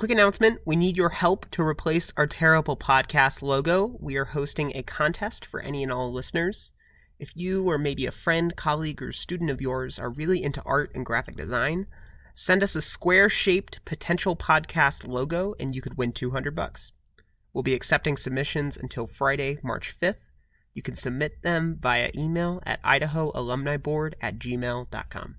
Quick 0.00 0.12
announcement 0.12 0.62
we 0.64 0.76
need 0.76 0.96
your 0.96 1.10
help 1.10 1.44
to 1.50 1.62
replace 1.62 2.10
our 2.16 2.26
terrible 2.26 2.74
podcast 2.74 3.42
logo. 3.42 3.98
We 4.00 4.16
are 4.16 4.24
hosting 4.24 4.74
a 4.74 4.82
contest 4.82 5.44
for 5.44 5.60
any 5.60 5.82
and 5.82 5.92
all 5.92 6.10
listeners. 6.10 6.72
If 7.18 7.36
you 7.36 7.68
or 7.68 7.76
maybe 7.76 8.06
a 8.06 8.10
friend, 8.10 8.56
colleague, 8.56 9.02
or 9.02 9.12
student 9.12 9.50
of 9.50 9.60
yours 9.60 9.98
are 9.98 10.08
really 10.08 10.42
into 10.42 10.62
art 10.64 10.90
and 10.94 11.04
graphic 11.04 11.36
design, 11.36 11.86
send 12.32 12.62
us 12.62 12.74
a 12.74 12.80
square 12.80 13.28
shaped 13.28 13.84
potential 13.84 14.36
podcast 14.36 15.06
logo 15.06 15.54
and 15.60 15.74
you 15.74 15.82
could 15.82 15.98
win 15.98 16.12
200 16.12 16.56
bucks. 16.56 16.92
We'll 17.52 17.62
be 17.62 17.74
accepting 17.74 18.16
submissions 18.16 18.78
until 18.78 19.06
Friday, 19.06 19.58
March 19.62 19.94
5th. 20.00 20.14
You 20.72 20.80
can 20.80 20.94
submit 20.94 21.42
them 21.42 21.76
via 21.78 22.10
email 22.16 22.62
at 22.64 22.82
idahoalumniboard 22.82 24.14
at 24.22 24.38
gmail.com. 24.38 25.36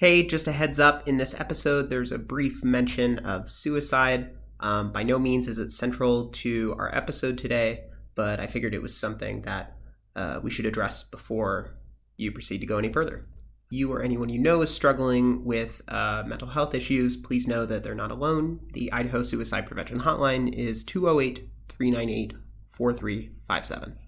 Hey, 0.00 0.22
just 0.22 0.48
a 0.48 0.52
heads 0.52 0.80
up 0.80 1.06
in 1.06 1.18
this 1.18 1.34
episode, 1.38 1.90
there's 1.90 2.10
a 2.10 2.16
brief 2.18 2.64
mention 2.64 3.18
of 3.18 3.50
suicide. 3.50 4.30
Um, 4.58 4.92
by 4.92 5.02
no 5.02 5.18
means 5.18 5.46
is 5.46 5.58
it 5.58 5.72
central 5.72 6.30
to 6.30 6.74
our 6.78 6.88
episode 6.96 7.36
today, 7.36 7.84
but 8.14 8.40
I 8.40 8.46
figured 8.46 8.72
it 8.72 8.80
was 8.80 8.96
something 8.96 9.42
that 9.42 9.76
uh, 10.16 10.40
we 10.42 10.50
should 10.50 10.64
address 10.64 11.02
before 11.02 11.76
you 12.16 12.32
proceed 12.32 12.60
to 12.60 12.66
go 12.66 12.78
any 12.78 12.90
further. 12.90 13.26
You 13.68 13.92
or 13.92 14.02
anyone 14.02 14.30
you 14.30 14.38
know 14.38 14.62
is 14.62 14.70
struggling 14.70 15.44
with 15.44 15.82
uh, 15.86 16.22
mental 16.26 16.48
health 16.48 16.74
issues, 16.74 17.18
please 17.18 17.46
know 17.46 17.66
that 17.66 17.84
they're 17.84 17.94
not 17.94 18.10
alone. 18.10 18.60
The 18.72 18.90
Idaho 18.94 19.22
Suicide 19.22 19.66
Prevention 19.66 20.00
Hotline 20.00 20.50
is 20.54 20.82
208 20.82 21.46
398 21.68 22.32
4357. 22.72 23.98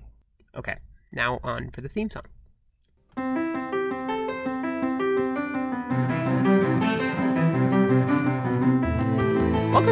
Okay, 0.56 0.78
now 1.12 1.38
on 1.44 1.70
for 1.70 1.82
the 1.82 1.90
theme 1.90 2.08
song. 2.08 2.22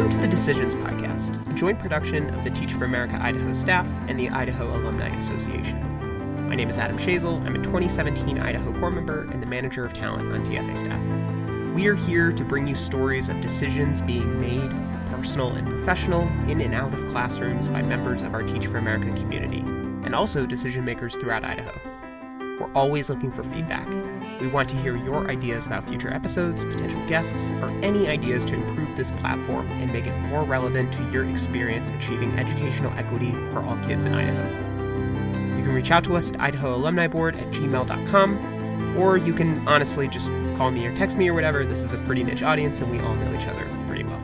Welcome 0.01 0.19
to 0.19 0.27
the 0.27 0.35
Decisions 0.35 0.73
Podcast, 0.73 1.47
a 1.47 1.53
joint 1.53 1.77
production 1.77 2.31
of 2.31 2.43
the 2.43 2.49
Teach 2.49 2.73
for 2.73 2.85
America 2.85 3.19
Idaho 3.21 3.53
staff 3.53 3.85
and 4.07 4.19
the 4.19 4.29
Idaho 4.29 4.75
Alumni 4.75 5.15
Association. 5.15 5.79
My 6.49 6.55
name 6.55 6.69
is 6.69 6.79
Adam 6.79 6.97
Shazel. 6.97 7.39
I'm 7.45 7.53
a 7.53 7.59
2017 7.59 8.39
Idaho 8.39 8.73
Corps 8.79 8.89
member 8.89 9.29
and 9.29 9.43
the 9.43 9.45
manager 9.45 9.85
of 9.85 9.93
talent 9.93 10.33
on 10.33 10.43
TFA 10.43 10.75
staff. 10.75 11.75
We 11.75 11.85
are 11.85 11.93
here 11.93 12.31
to 12.31 12.43
bring 12.43 12.65
you 12.65 12.73
stories 12.73 13.29
of 13.29 13.41
decisions 13.41 14.01
being 14.01 14.41
made, 14.41 14.71
personal 15.11 15.51
and 15.51 15.69
professional, 15.69 16.23
in 16.49 16.61
and 16.61 16.73
out 16.73 16.95
of 16.95 17.05
classrooms 17.11 17.67
by 17.67 17.83
members 17.83 18.23
of 18.23 18.33
our 18.33 18.41
Teach 18.41 18.65
for 18.65 18.79
America 18.79 19.11
community, 19.21 19.59
and 19.59 20.15
also 20.15 20.47
decision 20.47 20.83
makers 20.83 21.15
throughout 21.15 21.45
Idaho. 21.45 21.90
We're 22.61 22.71
always 22.73 23.09
looking 23.09 23.31
for 23.31 23.43
feedback. 23.43 23.87
We 24.39 24.45
want 24.47 24.69
to 24.69 24.75
hear 24.75 24.95
your 24.95 25.27
ideas 25.31 25.65
about 25.65 25.89
future 25.89 26.13
episodes, 26.13 26.63
potential 26.63 27.03
guests, 27.07 27.49
or 27.53 27.69
any 27.81 28.07
ideas 28.07 28.45
to 28.45 28.53
improve 28.53 28.95
this 28.95 29.09
platform 29.09 29.67
and 29.71 29.91
make 29.91 30.05
it 30.05 30.15
more 30.27 30.43
relevant 30.43 30.93
to 30.93 31.09
your 31.09 31.27
experience 31.27 31.89
achieving 31.89 32.37
educational 32.37 32.93
equity 32.93 33.31
for 33.49 33.63
all 33.63 33.77
kids 33.77 34.05
in 34.05 34.13
Idaho. 34.13 35.57
You 35.57 35.63
can 35.63 35.73
reach 35.73 35.89
out 35.89 36.03
to 36.03 36.15
us 36.15 36.29
at 36.29 36.39
Idaho 36.39 36.75
Alumni 36.75 37.07
Board 37.07 37.35
at 37.35 37.47
gmail.com, 37.47 38.95
or 38.95 39.17
you 39.17 39.33
can 39.33 39.67
honestly 39.67 40.07
just 40.07 40.29
call 40.55 40.69
me 40.69 40.85
or 40.85 40.95
text 40.95 41.17
me 41.17 41.29
or 41.29 41.33
whatever. 41.33 41.65
This 41.65 41.81
is 41.81 41.93
a 41.93 41.97
pretty 41.99 42.23
niche 42.23 42.43
audience, 42.43 42.79
and 42.79 42.91
we 42.91 42.99
all 42.99 43.15
know 43.15 43.33
each 43.33 43.47
other 43.47 43.67
pretty 43.87 44.03
well. 44.03 44.21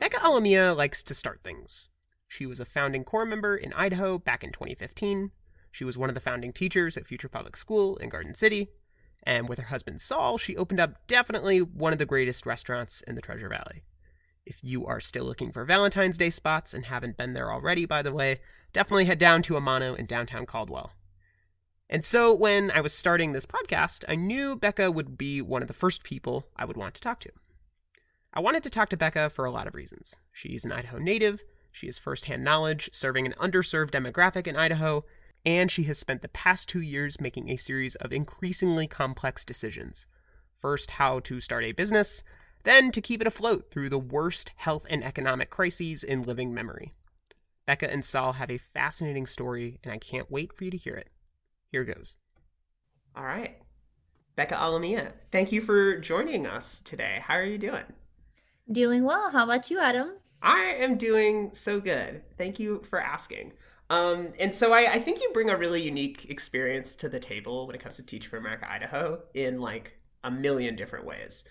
Becca 0.00 0.16
Alamilla 0.16 0.74
likes 0.74 1.02
to 1.02 1.14
start 1.14 1.40
things. 1.44 1.90
She 2.28 2.46
was 2.46 2.60
a 2.60 2.64
founding 2.64 3.04
corps 3.04 3.24
member 3.24 3.56
in 3.56 3.72
Idaho 3.72 4.18
back 4.18 4.44
in 4.44 4.52
2015. 4.52 5.32
She 5.72 5.84
was 5.84 5.98
one 5.98 6.10
of 6.10 6.14
the 6.14 6.20
founding 6.20 6.52
teachers 6.52 6.96
at 6.96 7.06
Future 7.06 7.28
Public 7.28 7.56
School 7.56 7.96
in 7.96 8.10
Garden 8.10 8.34
City. 8.34 8.68
And 9.22 9.48
with 9.48 9.58
her 9.58 9.66
husband 9.66 10.00
Saul, 10.00 10.38
she 10.38 10.56
opened 10.56 10.78
up 10.78 11.06
definitely 11.06 11.60
one 11.60 11.92
of 11.92 11.98
the 11.98 12.06
greatest 12.06 12.46
restaurants 12.46 13.00
in 13.02 13.14
the 13.14 13.22
Treasure 13.22 13.48
Valley. 13.48 13.82
If 14.46 14.58
you 14.62 14.86
are 14.86 15.00
still 15.00 15.24
looking 15.24 15.52
for 15.52 15.64
Valentine's 15.64 16.16
Day 16.16 16.30
spots 16.30 16.72
and 16.72 16.86
haven't 16.86 17.16
been 17.16 17.34
there 17.34 17.52
already, 17.52 17.84
by 17.84 18.02
the 18.02 18.12
way, 18.12 18.40
definitely 18.72 19.06
head 19.06 19.18
down 19.18 19.42
to 19.42 19.54
Amano 19.54 19.96
in 19.96 20.06
downtown 20.06 20.46
Caldwell. 20.46 20.92
And 21.90 22.04
so 22.04 22.34
when 22.34 22.70
I 22.70 22.80
was 22.80 22.92
starting 22.92 23.32
this 23.32 23.46
podcast, 23.46 24.04
I 24.08 24.14
knew 24.14 24.54
Becca 24.56 24.90
would 24.92 25.16
be 25.16 25.40
one 25.40 25.62
of 25.62 25.68
the 25.68 25.74
first 25.74 26.02
people 26.02 26.46
I 26.56 26.66
would 26.66 26.76
want 26.76 26.94
to 26.94 27.00
talk 27.00 27.20
to. 27.20 27.30
I 28.32 28.40
wanted 28.40 28.62
to 28.64 28.70
talk 28.70 28.90
to 28.90 28.96
Becca 28.96 29.30
for 29.30 29.46
a 29.46 29.50
lot 29.50 29.66
of 29.66 29.74
reasons. 29.74 30.16
She's 30.32 30.64
an 30.64 30.72
Idaho 30.72 30.98
native, 30.98 31.42
she 31.70 31.86
has 31.86 31.98
firsthand 31.98 32.44
knowledge 32.44 32.90
serving 32.92 33.26
an 33.26 33.34
underserved 33.40 33.90
demographic 33.90 34.46
in 34.46 34.56
Idaho, 34.56 35.04
and 35.44 35.70
she 35.70 35.84
has 35.84 35.98
spent 35.98 36.22
the 36.22 36.28
past 36.28 36.68
two 36.68 36.80
years 36.80 37.20
making 37.20 37.48
a 37.48 37.56
series 37.56 37.94
of 37.96 38.12
increasingly 38.12 38.86
complex 38.86 39.44
decisions. 39.44 40.06
First, 40.60 40.92
how 40.92 41.20
to 41.20 41.40
start 41.40 41.64
a 41.64 41.72
business, 41.72 42.22
then 42.64 42.90
to 42.92 43.00
keep 43.00 43.20
it 43.20 43.26
afloat 43.26 43.70
through 43.70 43.88
the 43.88 43.98
worst 43.98 44.52
health 44.56 44.84
and 44.90 45.04
economic 45.04 45.50
crises 45.50 46.02
in 46.02 46.22
living 46.22 46.52
memory. 46.52 46.92
Becca 47.66 47.92
and 47.92 48.04
Saul 48.04 48.32
have 48.34 48.50
a 48.50 48.58
fascinating 48.58 49.26
story, 49.26 49.78
and 49.84 49.92
I 49.92 49.98
can't 49.98 50.30
wait 50.30 50.52
for 50.52 50.64
you 50.64 50.70
to 50.70 50.76
hear 50.76 50.94
it. 50.94 51.10
Here 51.70 51.84
goes. 51.84 52.16
All 53.14 53.24
right. 53.24 53.58
Becca 54.36 54.54
Alamilla, 54.54 55.12
thank 55.32 55.52
you 55.52 55.60
for 55.60 55.98
joining 55.98 56.46
us 56.46 56.80
today. 56.84 57.20
How 57.22 57.34
are 57.34 57.44
you 57.44 57.58
doing? 57.58 57.84
Doing 58.70 59.04
well. 59.04 59.30
How 59.30 59.44
about 59.44 59.70
you, 59.70 59.78
Adam? 59.80 60.12
I 60.42 60.76
am 60.78 60.96
doing 60.96 61.50
so 61.54 61.80
good. 61.80 62.22
Thank 62.36 62.58
you 62.58 62.82
for 62.88 63.00
asking. 63.00 63.52
Um, 63.90 64.28
and 64.38 64.54
so 64.54 64.72
I, 64.72 64.92
I, 64.92 65.00
think 65.00 65.20
you 65.20 65.30
bring 65.32 65.48
a 65.48 65.56
really 65.56 65.82
unique 65.82 66.26
experience 66.28 66.94
to 66.96 67.08
the 67.08 67.18
table 67.18 67.66
when 67.66 67.74
it 67.74 67.80
comes 67.80 67.96
to 67.96 68.02
Teach 68.02 68.26
for 68.26 68.36
America 68.36 68.70
Idaho 68.70 69.22
in 69.32 69.60
like 69.60 69.98
a 70.24 70.30
million 70.30 70.76
different 70.76 71.06
ways. 71.06 71.44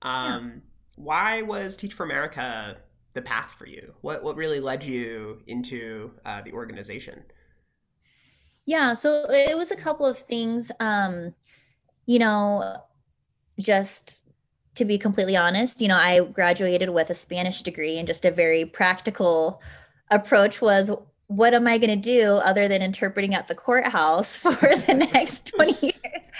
Um, 0.00 0.52
yeah. 0.54 0.60
Why 0.96 1.42
was 1.42 1.76
Teach 1.76 1.92
for 1.92 2.04
America 2.04 2.78
the 3.12 3.20
path 3.20 3.54
for 3.58 3.66
you? 3.66 3.92
What 4.00 4.24
what 4.24 4.36
really 4.36 4.60
led 4.60 4.82
you 4.82 5.42
into 5.46 6.12
uh, 6.24 6.40
the 6.40 6.52
organization? 6.52 7.22
Yeah, 8.64 8.94
so 8.94 9.26
it 9.30 9.56
was 9.56 9.70
a 9.70 9.76
couple 9.76 10.06
of 10.06 10.18
things. 10.18 10.72
Um, 10.80 11.34
you 12.06 12.18
know, 12.18 12.76
just 13.60 14.22
to 14.76 14.84
be 14.84 14.98
completely 14.98 15.36
honest, 15.36 15.80
you 15.80 15.88
know, 15.88 15.96
I 15.96 16.20
graduated 16.20 16.90
with 16.90 17.10
a 17.10 17.14
Spanish 17.14 17.62
degree 17.62 17.98
and 17.98 18.06
just 18.06 18.24
a 18.24 18.30
very 18.30 18.64
practical 18.64 19.60
approach 20.10 20.60
was 20.62 20.90
what 21.28 21.54
am 21.54 21.66
I 21.66 21.78
going 21.78 21.90
to 21.90 21.96
do 21.96 22.34
other 22.36 22.68
than 22.68 22.82
interpreting 22.82 23.34
at 23.34 23.48
the 23.48 23.54
courthouse 23.54 24.36
for 24.36 24.52
the 24.52 25.08
next 25.12 25.46
20 25.54 25.72
years? 25.82 26.32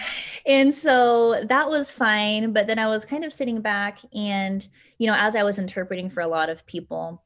And 0.46 0.72
so 0.72 1.42
that 1.44 1.68
was 1.68 1.90
fine. 1.90 2.52
But 2.52 2.66
then 2.66 2.78
I 2.78 2.86
was 2.86 3.04
kind 3.04 3.24
of 3.24 3.32
sitting 3.32 3.60
back 3.60 3.98
and, 4.14 4.66
you 4.98 5.06
know, 5.06 5.16
as 5.16 5.34
I 5.34 5.42
was 5.42 5.58
interpreting 5.58 6.08
for 6.10 6.20
a 6.20 6.28
lot 6.28 6.48
of 6.48 6.64
people, 6.66 7.22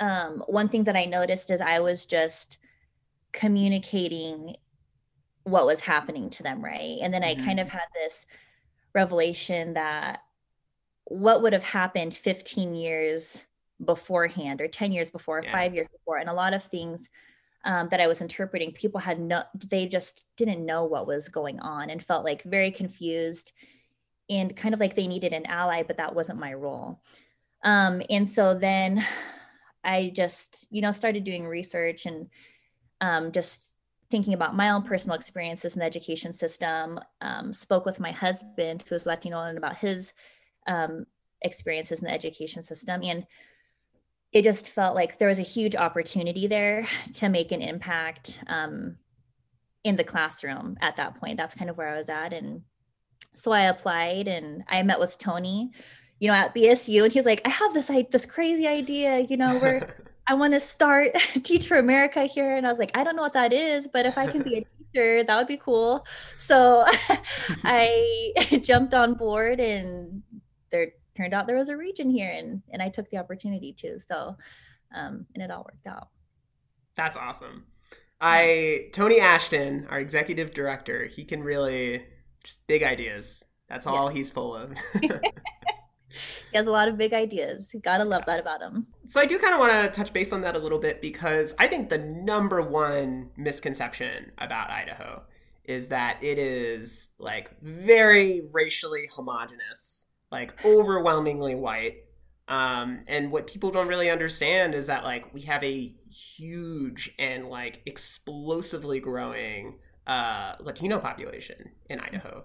um, 0.00 0.42
one 0.46 0.68
thing 0.68 0.84
that 0.84 0.96
I 0.96 1.04
noticed 1.04 1.50
is 1.50 1.60
I 1.60 1.80
was 1.80 2.04
just 2.04 2.58
communicating 3.32 4.56
what 5.44 5.64
was 5.64 5.80
happening 5.80 6.28
to 6.30 6.42
them, 6.42 6.62
right? 6.62 6.98
And 7.00 7.14
then 7.14 7.22
I 7.22 7.34
mm-hmm. 7.34 7.44
kind 7.44 7.60
of 7.60 7.68
had 7.68 7.84
this 7.94 8.26
revelation 8.96 9.74
that 9.74 10.22
what 11.04 11.42
would 11.42 11.52
have 11.52 11.62
happened 11.62 12.14
15 12.14 12.74
years 12.74 13.44
beforehand 13.84 14.60
or 14.60 14.66
10 14.66 14.90
years 14.90 15.10
before 15.10 15.42
yeah. 15.44 15.52
five 15.52 15.74
years 15.74 15.88
before 15.88 16.16
and 16.16 16.30
a 16.30 16.32
lot 16.32 16.54
of 16.54 16.64
things 16.64 17.08
um, 17.66 17.88
that 17.90 18.00
i 18.00 18.06
was 18.06 18.22
interpreting 18.22 18.72
people 18.72 18.98
had 18.98 19.20
no 19.20 19.42
they 19.68 19.86
just 19.86 20.24
didn't 20.36 20.64
know 20.64 20.84
what 20.86 21.06
was 21.06 21.28
going 21.28 21.60
on 21.60 21.90
and 21.90 22.02
felt 22.02 22.24
like 22.24 22.42
very 22.44 22.70
confused 22.70 23.52
and 24.30 24.56
kind 24.56 24.72
of 24.74 24.80
like 24.80 24.96
they 24.96 25.06
needed 25.06 25.34
an 25.34 25.44
ally 25.46 25.82
but 25.82 25.98
that 25.98 26.14
wasn't 26.14 26.40
my 26.40 26.54
role 26.54 27.02
um, 27.64 28.00
and 28.08 28.26
so 28.26 28.54
then 28.54 29.04
i 29.84 30.10
just 30.14 30.66
you 30.70 30.80
know 30.80 30.90
started 30.90 31.22
doing 31.22 31.46
research 31.46 32.06
and 32.06 32.28
um, 33.02 33.30
just 33.30 33.75
thinking 34.10 34.34
about 34.34 34.56
my 34.56 34.70
own 34.70 34.82
personal 34.82 35.16
experiences 35.16 35.74
in 35.74 35.80
the 35.80 35.84
education 35.84 36.32
system 36.32 37.00
um, 37.20 37.52
spoke 37.52 37.84
with 37.84 38.00
my 38.00 38.12
husband 38.12 38.84
who 38.88 38.94
is 38.94 39.06
latino 39.06 39.40
and 39.40 39.58
about 39.58 39.76
his 39.76 40.12
um, 40.66 41.06
experiences 41.42 42.00
in 42.00 42.06
the 42.06 42.14
education 42.14 42.62
system. 42.62 43.02
And 43.02 43.26
it 44.32 44.42
just 44.42 44.70
felt 44.70 44.94
like 44.94 45.18
there 45.18 45.28
was 45.28 45.38
a 45.38 45.42
huge 45.42 45.74
opportunity 45.74 46.46
there 46.46 46.86
to 47.14 47.28
make 47.28 47.52
an 47.52 47.62
impact 47.62 48.38
um, 48.48 48.96
in 49.84 49.96
the 49.96 50.04
classroom 50.04 50.76
at 50.80 50.96
that 50.96 51.16
point. 51.16 51.36
That's 51.36 51.54
kind 51.54 51.70
of 51.70 51.76
where 51.76 51.88
i 51.88 51.96
was 51.96 52.08
at. 52.08 52.32
And 52.32 52.62
so 53.36 53.52
i 53.52 53.62
applied 53.64 54.26
and 54.26 54.64
i 54.68 54.82
met 54.82 54.98
with 54.98 55.18
tony 55.18 55.70
you 56.18 56.28
know 56.28 56.34
at 56.34 56.54
bsu 56.54 57.04
and 57.04 57.12
he's 57.12 57.26
like 57.26 57.42
i 57.44 57.48
have 57.48 57.72
this 57.74 57.88
like 57.88 58.10
this 58.10 58.26
crazy 58.26 58.66
idea 58.66 59.20
you 59.20 59.36
know 59.36 59.58
where 59.58 59.94
I 60.28 60.34
want 60.34 60.54
to 60.54 60.60
start 60.60 61.14
Teach 61.42 61.68
for 61.68 61.78
America 61.78 62.24
here. 62.24 62.56
And 62.56 62.66
I 62.66 62.70
was 62.70 62.78
like, 62.78 62.96
I 62.96 63.04
don't 63.04 63.16
know 63.16 63.22
what 63.22 63.32
that 63.34 63.52
is, 63.52 63.88
but 63.88 64.06
if 64.06 64.18
I 64.18 64.26
can 64.26 64.42
be 64.42 64.58
a 64.58 64.64
teacher, 64.92 65.24
that 65.24 65.36
would 65.36 65.46
be 65.46 65.56
cool. 65.56 66.06
So 66.36 66.84
I 67.64 68.32
jumped 68.62 68.94
on 68.94 69.14
board 69.14 69.60
and 69.60 70.22
there 70.70 70.88
turned 71.14 71.32
out 71.32 71.46
there 71.46 71.56
was 71.56 71.68
a 71.68 71.76
region 71.76 72.10
here 72.10 72.30
and, 72.30 72.62
and 72.70 72.82
I 72.82 72.88
took 72.88 73.08
the 73.10 73.18
opportunity 73.18 73.72
to. 73.74 73.98
So, 74.00 74.36
um, 74.94 75.26
and 75.34 75.42
it 75.42 75.50
all 75.50 75.64
worked 75.64 75.86
out. 75.86 76.08
That's 76.94 77.16
awesome. 77.16 77.64
I, 78.20 78.88
Tony 78.92 79.20
Ashton, 79.20 79.86
our 79.90 80.00
executive 80.00 80.54
director, 80.54 81.04
he 81.04 81.24
can 81.24 81.42
really 81.42 82.02
just 82.42 82.66
big 82.66 82.82
ideas. 82.82 83.44
That's 83.68 83.86
all 83.86 84.08
he's 84.08 84.30
full 84.30 84.54
of. 84.54 84.72
He 86.50 86.56
has 86.56 86.66
a 86.66 86.70
lot 86.70 86.88
of 86.88 86.96
big 86.96 87.12
ideas. 87.12 87.72
You 87.72 87.80
gotta 87.80 88.04
love 88.04 88.24
that 88.26 88.40
about 88.40 88.60
him. 88.60 88.86
So 89.06 89.20
I 89.20 89.26
do 89.26 89.38
kind 89.38 89.54
of 89.54 89.60
want 89.60 89.72
to 89.72 89.88
touch 89.88 90.12
base 90.12 90.32
on 90.32 90.40
that 90.42 90.56
a 90.56 90.58
little 90.58 90.78
bit 90.78 91.00
because 91.00 91.54
I 91.58 91.66
think 91.66 91.90
the 91.90 91.98
number 91.98 92.62
one 92.62 93.30
misconception 93.36 94.32
about 94.38 94.70
Idaho 94.70 95.22
is 95.64 95.88
that 95.88 96.22
it 96.22 96.38
is 96.38 97.08
like 97.18 97.50
very 97.60 98.48
racially 98.52 99.08
homogenous, 99.12 100.06
like 100.30 100.54
overwhelmingly 100.64 101.54
white. 101.54 102.04
Um, 102.48 103.00
and 103.08 103.32
what 103.32 103.48
people 103.48 103.70
don't 103.72 103.88
really 103.88 104.08
understand 104.08 104.74
is 104.74 104.86
that 104.86 105.02
like 105.02 105.32
we 105.34 105.40
have 105.42 105.64
a 105.64 105.92
huge 106.08 107.12
and 107.18 107.48
like 107.48 107.82
explosively 107.86 109.00
growing 109.00 109.78
uh, 110.06 110.54
Latino 110.60 110.98
population 110.98 111.72
in 111.90 111.98
Idaho. 111.98 112.44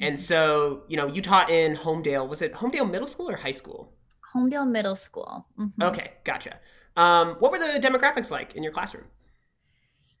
And 0.00 0.14
mm-hmm. 0.14 0.20
so, 0.20 0.82
you 0.88 0.96
know, 0.96 1.06
you 1.06 1.22
taught 1.22 1.50
in 1.50 1.76
Homedale. 1.76 2.28
Was 2.28 2.42
it 2.42 2.52
Homedale 2.54 2.90
Middle 2.90 3.08
School 3.08 3.30
or 3.30 3.36
high 3.36 3.50
school? 3.50 3.92
Homedale 4.34 4.68
Middle 4.68 4.96
School. 4.96 5.46
Mm-hmm. 5.58 5.82
Okay, 5.82 6.12
gotcha. 6.24 6.58
Um, 6.96 7.36
what 7.38 7.52
were 7.52 7.58
the 7.58 7.78
demographics 7.80 8.30
like 8.30 8.56
in 8.56 8.62
your 8.62 8.72
classroom? 8.72 9.04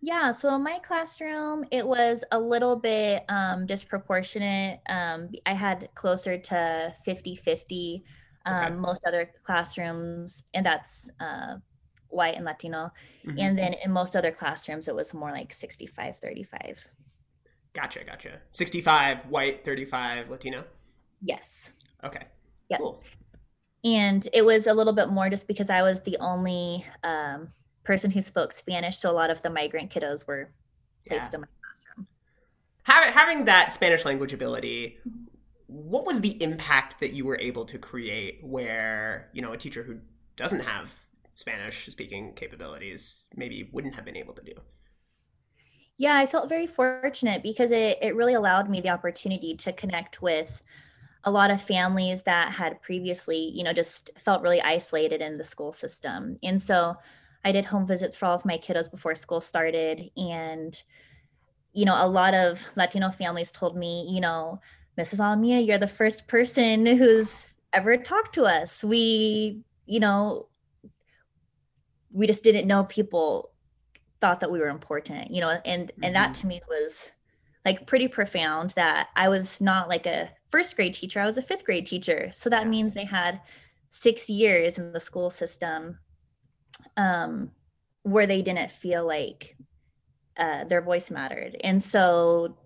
Yeah, 0.02 0.30
so 0.30 0.54
in 0.54 0.62
my 0.62 0.78
classroom, 0.78 1.64
it 1.70 1.86
was 1.86 2.24
a 2.32 2.38
little 2.38 2.76
bit 2.76 3.24
um, 3.28 3.66
disproportionate. 3.66 4.80
Um, 4.88 5.28
I 5.44 5.52
had 5.52 5.88
closer 5.94 6.38
to 6.38 6.94
50 7.04 7.36
50. 7.36 8.04
Um, 8.46 8.54
okay. 8.54 8.74
Most 8.76 9.04
other 9.06 9.30
classrooms, 9.42 10.44
and 10.54 10.64
that's 10.64 11.10
uh, 11.20 11.56
white 12.08 12.36
and 12.36 12.46
Latino. 12.46 12.90
Mm-hmm. 13.26 13.38
And 13.38 13.58
then 13.58 13.74
in 13.84 13.90
most 13.90 14.16
other 14.16 14.30
classrooms, 14.30 14.88
it 14.88 14.94
was 14.94 15.12
more 15.12 15.30
like 15.30 15.52
65 15.52 16.14
35. 16.22 16.86
Gotcha, 17.72 18.04
gotcha. 18.04 18.40
65 18.52 19.26
white, 19.26 19.64
35 19.64 20.28
Latino? 20.28 20.64
Yes. 21.22 21.72
Okay. 22.04 22.24
Yeah. 22.68 22.78
Cool. 22.78 23.02
And 23.84 24.26
it 24.32 24.44
was 24.44 24.66
a 24.66 24.74
little 24.74 24.92
bit 24.92 25.08
more 25.08 25.30
just 25.30 25.46
because 25.46 25.70
I 25.70 25.82
was 25.82 26.00
the 26.00 26.16
only 26.18 26.84
um, 27.04 27.48
person 27.84 28.10
who 28.10 28.20
spoke 28.20 28.52
Spanish. 28.52 28.98
So 28.98 29.10
a 29.10 29.12
lot 29.12 29.30
of 29.30 29.40
the 29.42 29.50
migrant 29.50 29.90
kiddos 29.90 30.26
were 30.26 30.50
placed 31.06 31.32
yeah. 31.32 31.36
in 31.36 31.40
my 31.42 31.46
classroom. 31.62 32.06
Having, 32.82 33.12
having 33.12 33.44
that 33.46 33.72
Spanish 33.72 34.04
language 34.04 34.32
ability, 34.32 34.98
what 35.66 36.04
was 36.04 36.20
the 36.20 36.42
impact 36.42 37.00
that 37.00 37.12
you 37.12 37.24
were 37.24 37.38
able 37.38 37.64
to 37.66 37.78
create 37.78 38.40
where, 38.42 39.30
you 39.32 39.42
know, 39.42 39.52
a 39.52 39.56
teacher 39.56 39.82
who 39.82 39.98
doesn't 40.36 40.60
have 40.60 40.92
Spanish 41.36 41.86
speaking 41.86 42.34
capabilities 42.34 43.26
maybe 43.36 43.68
wouldn't 43.72 43.94
have 43.94 44.04
been 44.04 44.16
able 44.16 44.34
to 44.34 44.42
do? 44.42 44.52
Yeah, 46.00 46.16
I 46.16 46.24
felt 46.24 46.48
very 46.48 46.66
fortunate 46.66 47.42
because 47.42 47.70
it, 47.70 47.98
it 48.00 48.16
really 48.16 48.32
allowed 48.32 48.70
me 48.70 48.80
the 48.80 48.88
opportunity 48.88 49.54
to 49.56 49.70
connect 49.70 50.22
with 50.22 50.62
a 51.24 51.30
lot 51.30 51.50
of 51.50 51.60
families 51.60 52.22
that 52.22 52.52
had 52.52 52.80
previously, 52.80 53.50
you 53.52 53.62
know, 53.62 53.74
just 53.74 54.08
felt 54.24 54.40
really 54.40 54.62
isolated 54.62 55.20
in 55.20 55.36
the 55.36 55.44
school 55.44 55.72
system. 55.72 56.38
And 56.42 56.58
so 56.58 56.96
I 57.44 57.52
did 57.52 57.66
home 57.66 57.86
visits 57.86 58.16
for 58.16 58.24
all 58.24 58.34
of 58.34 58.46
my 58.46 58.56
kiddos 58.56 58.90
before 58.90 59.14
school 59.14 59.42
started. 59.42 60.10
And, 60.16 60.82
you 61.74 61.84
know, 61.84 62.02
a 62.02 62.08
lot 62.08 62.32
of 62.32 62.66
Latino 62.76 63.10
families 63.10 63.52
told 63.52 63.76
me, 63.76 64.08
you 64.08 64.22
know, 64.22 64.58
Mrs. 64.96 65.20
Alamilla, 65.20 65.66
you're 65.66 65.76
the 65.76 65.86
first 65.86 66.28
person 66.28 66.86
who's 66.86 67.52
ever 67.74 67.98
talked 67.98 68.34
to 68.36 68.44
us. 68.44 68.82
We, 68.82 69.60
you 69.84 70.00
know, 70.00 70.48
we 72.10 72.26
just 72.26 72.42
didn't 72.42 72.66
know 72.66 72.84
people 72.84 73.50
thought 74.20 74.40
that 74.40 74.50
we 74.50 74.58
were 74.58 74.68
important, 74.68 75.30
you 75.30 75.40
know, 75.40 75.50
and 75.64 75.88
mm-hmm. 75.88 76.04
and 76.04 76.14
that 76.14 76.32
mm-hmm. 76.32 76.40
to 76.40 76.46
me 76.46 76.60
was 76.68 77.10
like 77.64 77.86
pretty 77.86 78.08
profound 78.08 78.70
that 78.70 79.08
I 79.16 79.28
was 79.28 79.60
not 79.60 79.88
like 79.88 80.06
a 80.06 80.30
first 80.50 80.76
grade 80.76 80.94
teacher, 80.94 81.20
I 81.20 81.26
was 81.26 81.38
a 81.38 81.42
fifth 81.42 81.64
grade 81.64 81.86
teacher. 81.86 82.30
So 82.32 82.48
that 82.50 82.66
means 82.66 82.92
they 82.92 83.04
had 83.04 83.40
6 83.90 84.30
years 84.30 84.78
in 84.78 84.92
the 84.92 85.00
school 85.00 85.30
system 85.30 85.98
um, 86.96 87.50
where 88.02 88.26
they 88.26 88.40
didn't 88.40 88.72
feel 88.72 89.06
like 89.06 89.56
uh, 90.36 90.64
their 90.64 90.80
voice 90.80 91.10
mattered. 91.10 91.56
And 91.62 91.82
so 91.82 92.56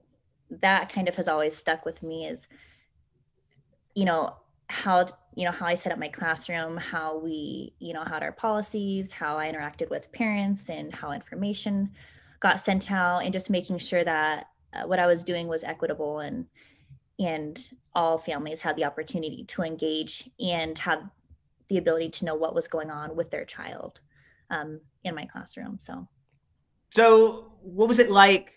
that 0.51 0.93
kind 0.93 1.09
of 1.09 1.17
has 1.17 1.29
always 1.29 1.57
stuck 1.57 1.85
with 1.85 2.03
me 2.03 2.27
is, 2.27 2.47
you 3.95 4.05
know, 4.05 4.37
how, 4.69 5.07
you 5.35 5.45
know, 5.45 5.51
how 5.51 5.67
I 5.67 5.75
set 5.75 5.93
up 5.93 5.99
my 5.99 6.09
classroom, 6.09 6.77
how 6.77 7.19
we, 7.19 7.75
you 7.79 7.93
know, 7.93 8.05
had 8.05 8.23
our 8.23 8.33
policies, 8.33 9.13
how 9.13 9.39
I 9.39 9.51
interacted 9.51 9.91
with 9.91 10.13
parents 10.13 10.69
and 10.69 10.95
how 10.95 11.13
information 11.13 11.91
got 12.41 12.61
sent 12.61 12.91
out 12.91 13.21
and 13.21 13.33
just 13.33 13.51
making 13.51 13.79
sure 13.79 14.05
that 14.05 14.49
uh, 14.73 14.87
what 14.87 14.99
I 14.99 15.07
was 15.07 15.25
doing 15.25 15.49
was 15.49 15.65
equitable 15.65 16.21
and, 16.21 16.47
and 17.19 17.71
all 17.95 18.19
families 18.19 18.61
had 18.61 18.77
the 18.77 18.85
opportunity 18.85 19.45
to 19.45 19.63
engage 19.63 20.29
and 20.41 20.79
have 20.79 21.03
the 21.69 21.79
ability 21.79 22.11
to 22.11 22.25
know 22.25 22.35
what 22.35 22.55
was 22.55 22.69
going 22.69 22.91
on 22.91 23.17
with 23.17 23.31
their 23.31 23.45
child 23.45 24.01
um, 24.51 24.81
in 25.05 25.15
my 25.15 25.25
classroom. 25.27 25.79
So, 25.79 26.09
so 26.91 27.53
what 27.63 27.89
was 27.89 27.99
it 27.99 28.11
like? 28.11 28.53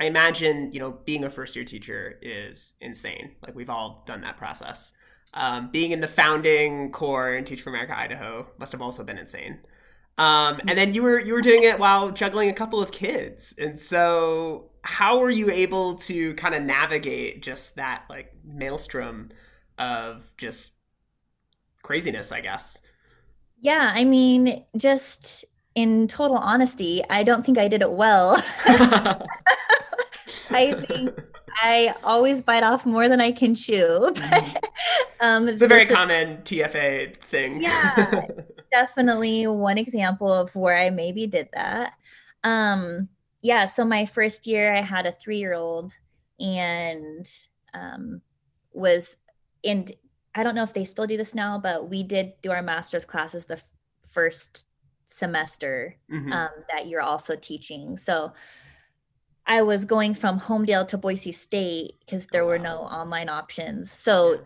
I 0.00 0.06
imagine 0.06 0.72
you 0.72 0.80
know 0.80 0.98
being 1.04 1.24
a 1.24 1.30
first 1.30 1.54
year 1.54 1.64
teacher 1.64 2.18
is 2.22 2.74
insane. 2.80 3.36
Like 3.44 3.54
we've 3.54 3.70
all 3.70 4.02
done 4.06 4.20
that 4.22 4.36
process. 4.36 4.92
Um, 5.34 5.70
being 5.70 5.92
in 5.92 6.00
the 6.00 6.08
founding 6.08 6.92
corps 6.92 7.34
in 7.34 7.44
Teach 7.44 7.62
for 7.62 7.70
America 7.70 7.98
Idaho 7.98 8.46
must 8.58 8.72
have 8.72 8.82
also 8.82 9.02
been 9.02 9.16
insane. 9.16 9.60
Um, 10.18 10.60
and 10.68 10.76
then 10.76 10.92
you 10.92 11.02
were 11.02 11.18
you 11.18 11.32
were 11.32 11.40
doing 11.40 11.62
it 11.62 11.78
while 11.78 12.10
juggling 12.10 12.50
a 12.50 12.52
couple 12.52 12.82
of 12.82 12.92
kids, 12.92 13.54
and 13.56 13.80
so 13.80 14.70
how 14.82 15.18
were 15.18 15.30
you 15.30 15.50
able 15.50 15.94
to 15.96 16.34
kind 16.34 16.54
of 16.54 16.62
navigate 16.62 17.42
just 17.42 17.76
that 17.76 18.04
like 18.10 18.32
maelstrom 18.44 19.30
of 19.78 20.22
just 20.36 20.74
craziness? 21.82 22.30
I 22.30 22.42
guess. 22.42 22.78
Yeah, 23.60 23.90
I 23.94 24.04
mean, 24.04 24.64
just 24.76 25.46
in 25.74 26.08
total 26.08 26.36
honesty, 26.36 27.00
I 27.08 27.22
don't 27.22 27.46
think 27.46 27.56
I 27.56 27.68
did 27.68 27.80
it 27.80 27.92
well. 27.92 28.36
I 30.50 30.74
think 30.74 31.18
I 31.62 31.94
always 32.04 32.42
bite 32.42 32.62
off 32.64 32.84
more 32.84 33.08
than 33.08 33.20
I 33.20 33.32
can 33.32 33.54
chew. 33.54 34.10
Mm-hmm. 34.14 34.56
Um, 35.22 35.48
it's 35.48 35.62
a 35.62 35.68
very 35.68 35.86
common 35.86 36.38
TFA 36.38 37.16
thing. 37.22 37.62
yeah, 37.62 38.26
definitely 38.72 39.46
one 39.46 39.78
example 39.78 40.32
of 40.32 40.54
where 40.54 40.76
I 40.76 40.90
maybe 40.90 41.26
did 41.26 41.48
that. 41.54 41.94
Um, 42.44 43.08
yeah, 43.40 43.66
so 43.66 43.84
my 43.84 44.04
first 44.04 44.46
year, 44.46 44.74
I 44.74 44.80
had 44.80 45.06
a 45.06 45.12
three 45.12 45.38
year 45.38 45.54
old 45.54 45.92
and 46.38 47.26
um, 47.72 48.20
was 48.72 49.16
in 49.62 49.88
I 50.34 50.42
don't 50.42 50.54
know 50.54 50.62
if 50.62 50.72
they 50.72 50.84
still 50.84 51.06
do 51.06 51.16
this 51.16 51.34
now, 51.34 51.58
but 51.58 51.88
we 51.88 52.02
did 52.02 52.32
do 52.42 52.50
our 52.50 52.62
master's 52.62 53.04
classes 53.04 53.46
the 53.46 53.60
first 54.10 54.64
semester 55.04 55.96
mm-hmm. 56.10 56.32
um, 56.32 56.48
that 56.70 56.86
you're 56.86 57.02
also 57.02 57.36
teaching. 57.36 57.96
So 57.96 58.32
I 59.46 59.62
was 59.62 59.84
going 59.84 60.14
from 60.14 60.38
Homedale 60.38 60.88
to 60.88 60.98
Boise 60.98 61.32
State 61.32 61.94
because 62.00 62.26
there 62.26 62.44
oh, 62.44 62.46
were 62.46 62.58
no 62.58 62.78
online 62.78 63.28
options. 63.28 63.90
So, 63.90 64.40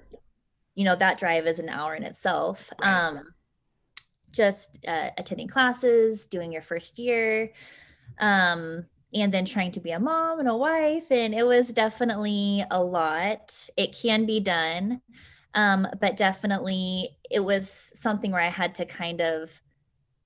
you 0.76 0.85
know, 0.85 0.95
that 0.95 1.18
drive 1.18 1.47
is 1.49 1.59
an 1.59 1.68
hour 1.68 1.97
in 1.97 2.04
itself. 2.04 2.73
Right. 2.80 2.88
Um, 2.88 3.25
just 4.30 4.78
uh, 4.87 5.11
attending 5.18 5.49
classes, 5.49 6.26
doing 6.26 6.52
your 6.52 6.62
first 6.62 6.99
year, 6.99 7.52
um, 8.21 8.85
and 9.14 9.33
then 9.33 9.47
trying 9.47 9.73
to 9.73 9.80
be 9.80 9.92
a 9.92 9.99
mom 9.99 10.38
and 10.38 10.49
a 10.49 10.56
wife. 10.56 11.11
And 11.11 11.35
it 11.35 11.47
was 11.47 11.73
definitely 11.73 12.64
a 12.71 12.83
lot. 12.83 13.68
It 13.76 13.97
can 14.00 14.26
be 14.26 14.38
done. 14.38 15.00
Um, 15.54 15.88
but 16.02 16.18
definitely 16.18 17.09
it 17.30 17.40
was 17.40 17.90
something 17.95 18.30
where 18.30 18.42
I 18.42 18.50
had 18.50 18.75
to 18.75 18.85
kind 18.85 19.23
of 19.23 19.62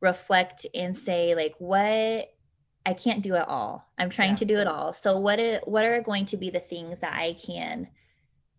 reflect 0.00 0.66
and 0.74 0.96
say, 0.96 1.36
like, 1.36 1.54
what 1.58 2.28
I 2.84 2.94
can't 2.94 3.22
do 3.22 3.36
it 3.36 3.46
all. 3.46 3.86
I'm 3.96 4.10
trying 4.10 4.30
yeah. 4.30 4.36
to 4.36 4.44
do 4.46 4.56
it 4.56 4.66
all. 4.66 4.92
So 4.92 5.20
what 5.20 5.38
it, 5.38 5.68
what 5.68 5.84
are 5.84 6.00
going 6.00 6.24
to 6.26 6.36
be 6.36 6.50
the 6.50 6.58
things 6.58 6.98
that 7.00 7.12
I 7.12 7.34
can 7.34 7.86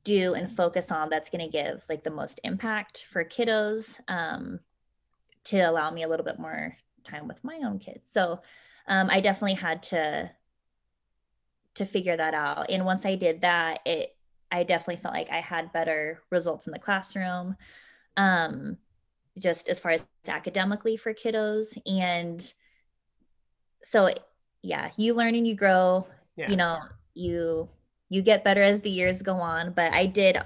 do 0.04 0.34
and 0.34 0.52
focus 0.52 0.92
on 0.92 1.10
that's 1.10 1.30
going 1.30 1.44
to 1.44 1.52
give 1.52 1.86
like 1.90 2.04
the 2.04 2.10
most 2.10 2.40
impact 2.44 3.06
for 3.12 3.24
kiddos 3.24 4.00
um, 4.08 4.60
to 5.44 5.60
allow 5.60 5.92
me 5.92 6.04
a 6.04 6.08
little 6.08 6.26
bit 6.26 6.40
more 6.40 6.76
time 7.04 7.28
with 7.28 7.44
my 7.44 7.60
own 7.64 7.80
kids. 7.80 8.12
So 8.12 8.42
um, 8.88 9.10
I 9.12 9.22
definitely 9.22 9.56
had 9.56 9.84
to 9.84 10.32
to 11.76 11.86
figure 11.86 12.18
that 12.18 12.34
out. 12.34 12.70
And 12.70 12.86
once 12.86 13.06
I 13.06 13.16
did 13.16 13.42
that, 13.42 13.80
it 13.86 14.16
I 14.52 14.64
definitely 14.64 14.98
felt 14.98 15.14
like 15.14 15.30
I 15.30 15.40
had 15.40 15.72
better 15.72 16.22
results 16.30 16.68
in 16.68 16.74
the 16.74 16.80
classroom, 16.80 17.56
um, 18.18 18.78
just 19.40 19.70
as 19.70 19.80
far 19.80 19.92
as 19.92 20.06
academically 20.28 20.98
for 20.98 21.14
kiddos. 21.14 21.78
And 21.86 22.42
so, 23.82 24.14
yeah, 24.62 24.92
you 24.98 25.14
learn 25.14 25.36
and 25.36 25.48
you 25.48 25.56
grow. 25.56 26.06
Yeah. 26.36 26.50
You 26.50 26.58
know, 26.58 26.80
you 27.14 27.70
you 28.12 28.22
get 28.22 28.44
better 28.44 28.62
as 28.62 28.82
the 28.82 28.90
years 28.92 29.22
go 29.22 29.36
on. 29.36 29.72
But 29.72 29.94
I 29.94 30.06
did 30.06 30.38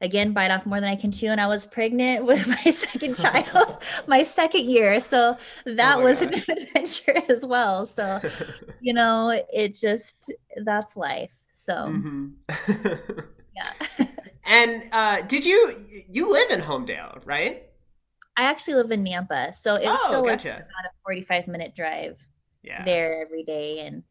again 0.00 0.32
bite 0.32 0.50
off 0.50 0.66
more 0.66 0.80
than 0.80 0.88
I 0.90 0.96
can 0.96 1.12
chew, 1.12 1.28
and 1.28 1.40
I 1.40 1.46
was 1.46 1.66
pregnant 1.66 2.24
with 2.30 2.48
my 2.48 2.70
second 2.70 3.16
child, 3.24 3.76
my 4.06 4.22
second 4.24 4.64
year. 4.64 4.98
So 5.00 5.36
that 5.66 5.98
oh 5.98 6.02
was 6.02 6.20
gosh. 6.20 6.48
an 6.48 6.56
adventure 6.58 7.22
as 7.28 7.44
well. 7.44 7.86
So, 7.86 8.20
you 8.80 8.94
know, 8.94 9.40
it 9.52 9.74
just 9.74 10.32
that's 10.64 10.96
life. 10.96 11.30
So. 11.52 11.74
Mm-hmm. 11.74 13.20
yeah. 13.54 14.06
And 14.46 14.82
uh, 14.92 15.20
did 15.22 15.44
you 15.44 15.74
you 16.10 16.32
live 16.32 16.50
in 16.50 16.60
Homedale, 16.60 17.20
right? 17.24 17.62
I 18.36 18.42
actually 18.42 18.74
live 18.74 18.90
in 18.90 19.04
Nampa, 19.04 19.54
so 19.54 19.76
it's 19.76 19.86
Oh, 19.88 20.08
still 20.08 20.22
like 20.26 20.38
gotcha. 20.42 20.56
about 20.56 20.84
a 20.90 20.92
45 21.04 21.46
minute 21.46 21.74
drive 21.76 22.16
Yeah. 22.64 22.84
there 22.84 23.22
every 23.22 23.44
day. 23.44 23.86
And 23.86 24.02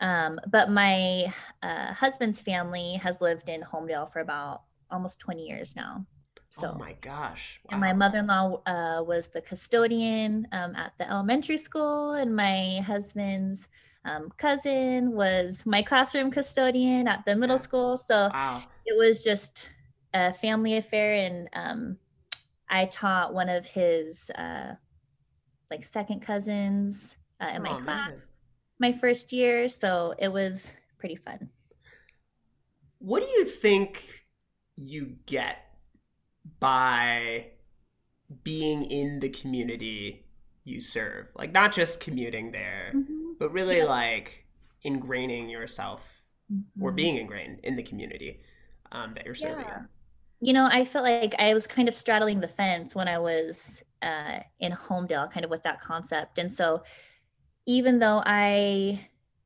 um, 0.00 0.40
but 0.50 0.70
my 0.70 1.32
uh, 1.62 1.92
husband's 1.92 2.40
family 2.40 2.94
has 2.94 3.20
lived 3.20 3.48
in 3.48 3.62
Homedale 3.62 4.12
for 4.12 4.20
about 4.20 4.62
almost 4.90 5.20
20 5.20 5.42
years 5.42 5.76
now. 5.76 6.04
So 6.50 6.72
oh 6.74 6.78
my 6.78 6.94
gosh. 7.00 7.60
and 7.70 7.80
my 7.80 7.92
mother-in-law 7.92 8.62
uh, 8.66 9.02
was 9.02 9.28
the 9.28 9.40
custodian 9.40 10.46
um, 10.52 10.76
at 10.76 10.92
the 10.98 11.10
elementary 11.10 11.56
school, 11.56 12.12
and 12.12 12.34
my 12.34 12.80
husband's 12.86 13.68
um, 14.04 14.30
cousin 14.36 15.12
was 15.12 15.64
my 15.66 15.82
classroom 15.82 16.30
custodian 16.30 17.08
at 17.08 17.24
the 17.24 17.34
middle 17.34 17.56
Yeah. 17.56 17.62
school. 17.62 17.96
So 17.96 18.30
Wow. 18.32 18.64
it 18.84 18.96
was 18.96 19.22
just 19.22 19.70
a 20.12 20.32
family 20.32 20.76
affair 20.76 21.14
and 21.14 21.48
um, 21.54 21.98
i 22.68 22.84
taught 22.84 23.34
one 23.34 23.48
of 23.48 23.66
his 23.66 24.30
uh, 24.30 24.74
like 25.70 25.84
second 25.84 26.20
cousins 26.20 27.16
uh, 27.40 27.50
in 27.54 27.62
my 27.62 27.70
class. 27.74 28.08
man. 28.08 28.22
My 28.78 28.92
first 28.92 29.32
year 29.32 29.68
so 29.68 30.14
it 30.18 30.28
was 30.32 30.72
pretty 30.98 31.16
fun 31.16 31.48
What 32.98 33.22
do 33.22 33.28
you 33.28 33.44
think 33.44 34.08
you 34.76 35.16
get 35.26 35.58
by 36.60 37.48
being 38.42 38.84
in 38.84 39.20
the 39.20 39.28
community 39.28 40.26
you 40.64 40.80
serve? 40.80 41.26
Like 41.36 41.52
not 41.52 41.72
just 41.74 42.00
commuting 42.00 42.50
there, 42.50 42.94
but 43.38 43.52
really 43.52 43.78
Yeah. 43.78 43.84
like 43.84 44.46
ingraining 44.86 45.50
yourself 45.50 46.00
or 46.80 46.92
Mhm. 46.92 46.96
being 46.96 47.16
ingrained 47.16 47.60
in 47.62 47.76
the 47.76 47.82
community 47.82 48.40
um, 48.92 49.12
that 49.14 49.26
you're 49.26 49.34
serving 49.34 49.66
Yeah. 49.66 49.78
in. 49.80 49.88
you 50.40 50.52
know 50.52 50.66
i 50.70 50.84
felt 50.84 51.04
like 51.04 51.34
i 51.38 51.54
was 51.54 51.66
kind 51.66 51.88
of 51.88 51.94
straddling 51.94 52.40
the 52.40 52.48
fence 52.48 52.94
when 52.94 53.08
i 53.08 53.18
was 53.18 53.82
uh, 54.02 54.40
in 54.60 54.72
homedale 54.72 55.30
kind 55.30 55.44
of 55.44 55.50
with 55.50 55.62
that 55.62 55.80
concept 55.80 56.38
and 56.38 56.52
so 56.52 56.82
even 57.66 57.98
though 57.98 58.22
i 58.26 58.98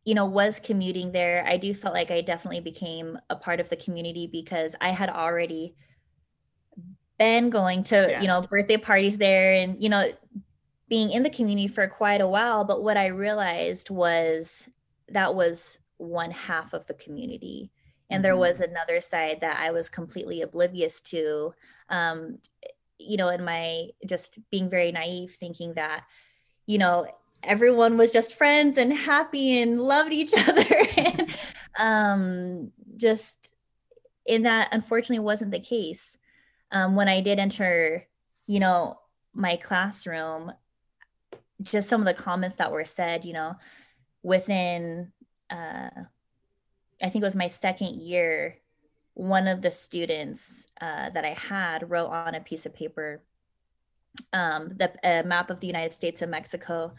you 0.04 0.14
know 0.14 0.26
was 0.26 0.58
commuting 0.60 1.12
there 1.12 1.44
i 1.46 1.56
do 1.56 1.72
felt 1.74 1.94
like 1.94 2.10
i 2.10 2.20
definitely 2.20 2.60
became 2.60 3.18
a 3.30 3.36
part 3.36 3.60
of 3.60 3.68
the 3.68 3.76
community 3.76 4.26
because 4.26 4.74
i 4.80 4.90
had 4.90 5.10
already 5.10 5.74
been 7.18 7.50
going 7.50 7.82
to 7.84 8.08
Yeah. 8.10 8.20
you 8.20 8.28
know 8.28 8.42
birthday 8.42 8.76
parties 8.76 9.18
there 9.18 9.52
and 9.52 9.82
you 9.82 9.88
know 9.88 10.12
being 10.88 11.10
in 11.10 11.22
the 11.22 11.30
community 11.30 11.68
for 11.68 11.86
quite 11.88 12.20
a 12.20 12.28
while 12.28 12.64
but 12.64 12.82
what 12.82 12.96
i 12.96 13.06
realized 13.06 13.90
was 13.90 14.68
that 15.08 15.34
was 15.34 15.78
one 15.96 16.30
half 16.30 16.72
of 16.72 16.86
the 16.86 16.94
community 16.94 17.70
and 18.10 18.24
there 18.24 18.34
Mhm. 18.34 18.38
was 18.38 18.60
another 18.60 19.00
side 19.00 19.40
that 19.40 19.58
i 19.58 19.70
was 19.72 19.88
completely 19.88 20.42
oblivious 20.42 21.00
to 21.00 21.52
um 21.88 22.38
you 22.98 23.16
know 23.16 23.28
in 23.28 23.44
my 23.44 23.88
just 24.06 24.38
being 24.50 24.70
very 24.70 24.92
naive 24.92 25.34
thinking 25.34 25.74
that 25.74 26.04
you 26.66 26.78
know 26.78 27.06
everyone 27.42 27.96
was 27.96 28.12
just 28.12 28.36
friends 28.36 28.76
and 28.76 28.92
happy 28.92 29.60
and 29.60 29.80
loved 29.80 30.12
each 30.12 30.32
other. 30.48 30.66
And 30.96 31.36
um 31.78 32.72
just 32.96 33.54
in 34.26 34.42
that 34.42 34.68
unfortunately 34.72 35.24
wasn't 35.24 35.50
the 35.50 35.60
case. 35.60 36.16
Um 36.70 36.96
when 36.96 37.08
i 37.08 37.20
did 37.20 37.38
enter 37.38 38.06
you 38.46 38.60
know 38.60 38.98
my 39.34 39.56
classroom 39.56 40.52
just 41.62 41.88
some 41.88 42.00
of 42.00 42.06
the 42.06 42.22
comments 42.22 42.56
that 42.56 42.72
were 42.72 42.84
said 42.84 43.24
you 43.24 43.32
know 43.32 43.54
within 44.22 45.12
uh 45.50 45.90
I 47.02 47.08
think 47.08 47.22
it 47.22 47.26
was 47.26 47.36
my 47.36 47.48
second 47.48 47.94
year, 48.00 48.58
one 49.14 49.48
of 49.48 49.62
the 49.62 49.70
students 49.70 50.66
uh, 50.80 51.10
that 51.10 51.24
I 51.24 51.30
had 51.30 51.90
wrote 51.90 52.08
on 52.08 52.34
a 52.34 52.40
piece 52.40 52.66
of 52.66 52.74
paper 52.74 53.22
um, 54.32 54.72
the 54.76 55.22
map 55.26 55.50
of 55.50 55.60
the 55.60 55.66
United 55.66 55.94
States 55.94 56.22
and 56.22 56.30
Mexico 56.30 56.94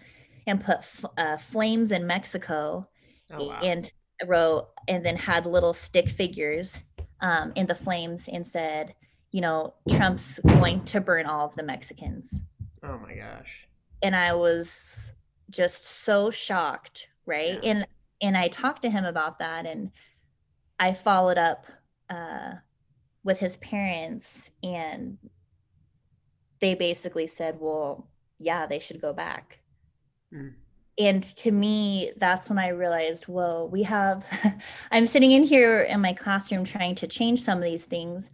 and 0.49 0.63
put 0.63 0.77
f- 0.79 1.05
uh, 1.17 1.37
flames 1.37 1.91
in 1.91 2.05
Mexico 2.07 2.89
Oh 3.31 3.47
wow. 3.47 3.59
and 3.63 3.91
wrote 4.25 4.69
and 4.87 5.05
then 5.05 5.15
had 5.15 5.45
little 5.45 5.73
stick 5.73 6.09
figures 6.09 6.79
um, 7.21 7.53
in 7.55 7.67
the 7.67 7.75
flames 7.75 8.27
and 8.27 8.45
said, 8.45 8.95
you 9.31 9.39
know, 9.41 9.75
Trump's 9.89 10.39
going 10.39 10.83
to 10.85 10.99
burn 10.99 11.25
all 11.25 11.45
of 11.45 11.55
the 11.55 11.63
Mexicans 11.63 12.39
oh 12.83 12.97
my 12.97 13.13
gosh. 13.15 13.67
and 14.01 14.15
I 14.15 14.33
was 14.33 15.11
just 15.49 15.85
so 15.85 16.29
shocked, 16.31 17.07
right? 17.25 17.59
Yeah. 17.63 17.69
And 17.71 17.87
and 18.21 18.35
I 18.37 18.47
talked 18.49 18.81
to 18.81 18.89
him 18.89 19.05
about 19.05 19.39
that, 19.39 19.65
and 19.65 19.91
I 20.77 20.93
followed 20.93 21.37
up 21.37 21.65
uh, 22.09 22.55
with 23.23 23.39
his 23.39 23.55
parents, 23.57 24.51
and 24.61 25.17
they 26.59 26.75
basically 26.75 27.27
said, 27.27 27.57
"Well, 27.59 28.09
yeah, 28.39 28.65
they 28.65 28.79
should 28.79 28.99
go 29.01 29.13
back." 29.13 29.58
Mm. 30.33 30.53
And 30.97 31.23
to 31.37 31.51
me, 31.51 32.11
that's 32.17 32.49
when 32.49 32.59
I 32.59 32.69
realized, 32.69 33.25
whoa, 33.25 33.69
we 33.71 33.83
have. 33.83 34.25
I'm 34.91 35.07
sitting 35.07 35.31
in 35.31 35.43
here 35.43 35.81
in 35.81 36.01
my 36.01 36.13
classroom 36.13 36.65
trying 36.65 36.95
to 36.95 37.07
change 37.07 37.41
some 37.41 37.57
of 37.57 37.63
these 37.63 37.85
things, 37.85 38.31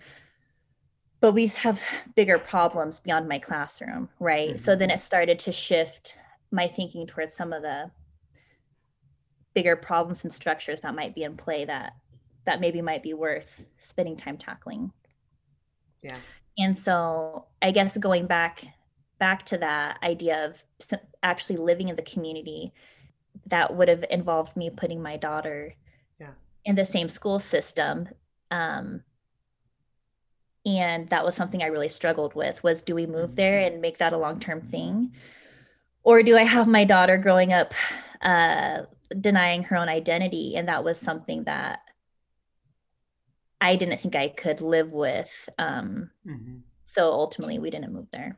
but 1.21 1.33
we 1.33 1.47
have 1.47 1.81
bigger 2.15 2.39
problems 2.39 2.99
beyond 2.99 3.27
my 3.27 3.37
classroom, 3.37 4.09
right? 4.19 4.59
So 4.59 4.75
then 4.75 4.89
it 4.89 4.99
started 4.99 5.37
to 5.39 5.51
shift 5.51 6.15
my 6.51 6.67
thinking 6.67 7.05
towards 7.05 7.35
some 7.35 7.53
of 7.53 7.61
the 7.61 7.91
bigger 9.53 9.75
problems 9.75 10.23
and 10.23 10.33
structures 10.33 10.81
that 10.81 10.95
might 10.95 11.15
be 11.15 11.23
in 11.23 11.37
play 11.37 11.65
that 11.65 11.93
that 12.45 12.59
maybe 12.59 12.81
might 12.81 13.01
be 13.01 13.13
worth 13.13 13.65
spending 13.79 14.15
time 14.15 14.37
tackling. 14.37 14.91
Yeah. 16.03 16.17
And 16.57 16.77
so 16.77 17.45
I 17.61 17.71
guess 17.71 17.97
going 17.97 18.27
back 18.27 18.65
back 19.19 19.45
to 19.45 19.57
that 19.57 19.99
idea 20.03 20.45
of 20.45 20.63
actually 21.23 21.57
living 21.57 21.89
in 21.89 21.95
the 21.95 22.01
community 22.01 22.73
that 23.47 23.75
would 23.75 23.87
have 23.87 24.05
involved 24.09 24.55
me 24.55 24.69
putting 24.69 25.01
my 25.01 25.17
daughter 25.17 25.75
Yeah. 26.19 26.31
in 26.63 26.75
the 26.75 26.85
same 26.85 27.09
school 27.09 27.39
system 27.39 28.09
um, 28.51 29.03
and 30.65 31.09
that 31.09 31.23
was 31.23 31.35
something 31.35 31.61
i 31.61 31.67
really 31.67 31.89
struggled 31.89 32.33
with 32.35 32.63
was 32.63 32.81
do 32.83 32.95
we 32.95 33.05
move 33.05 33.35
there 33.35 33.59
and 33.59 33.81
make 33.81 33.97
that 33.99 34.13
a 34.13 34.17
long-term 34.17 34.61
thing? 34.61 35.13
Or 36.03 36.23
do 36.23 36.35
i 36.37 36.43
have 36.43 36.67
my 36.67 36.83
daughter 36.83 37.17
growing 37.17 37.53
up 37.53 37.73
uh, 38.21 38.83
denying 39.19 39.63
her 39.65 39.75
own 39.77 39.89
identity? 39.89 40.55
And 40.55 40.67
that 40.67 40.83
was 40.83 40.99
something 40.99 41.43
that 41.45 41.79
i 43.61 43.75
didn't 43.75 43.99
think 43.99 44.15
i 44.15 44.27
could 44.27 44.61
live 44.61 44.91
with 44.91 45.49
um, 45.57 46.09
hmm 46.25 46.57
so 46.87 47.11
ultimately 47.11 47.57
we 47.57 47.69
didn't 47.71 47.91
move 47.93 48.07
there 48.11 48.37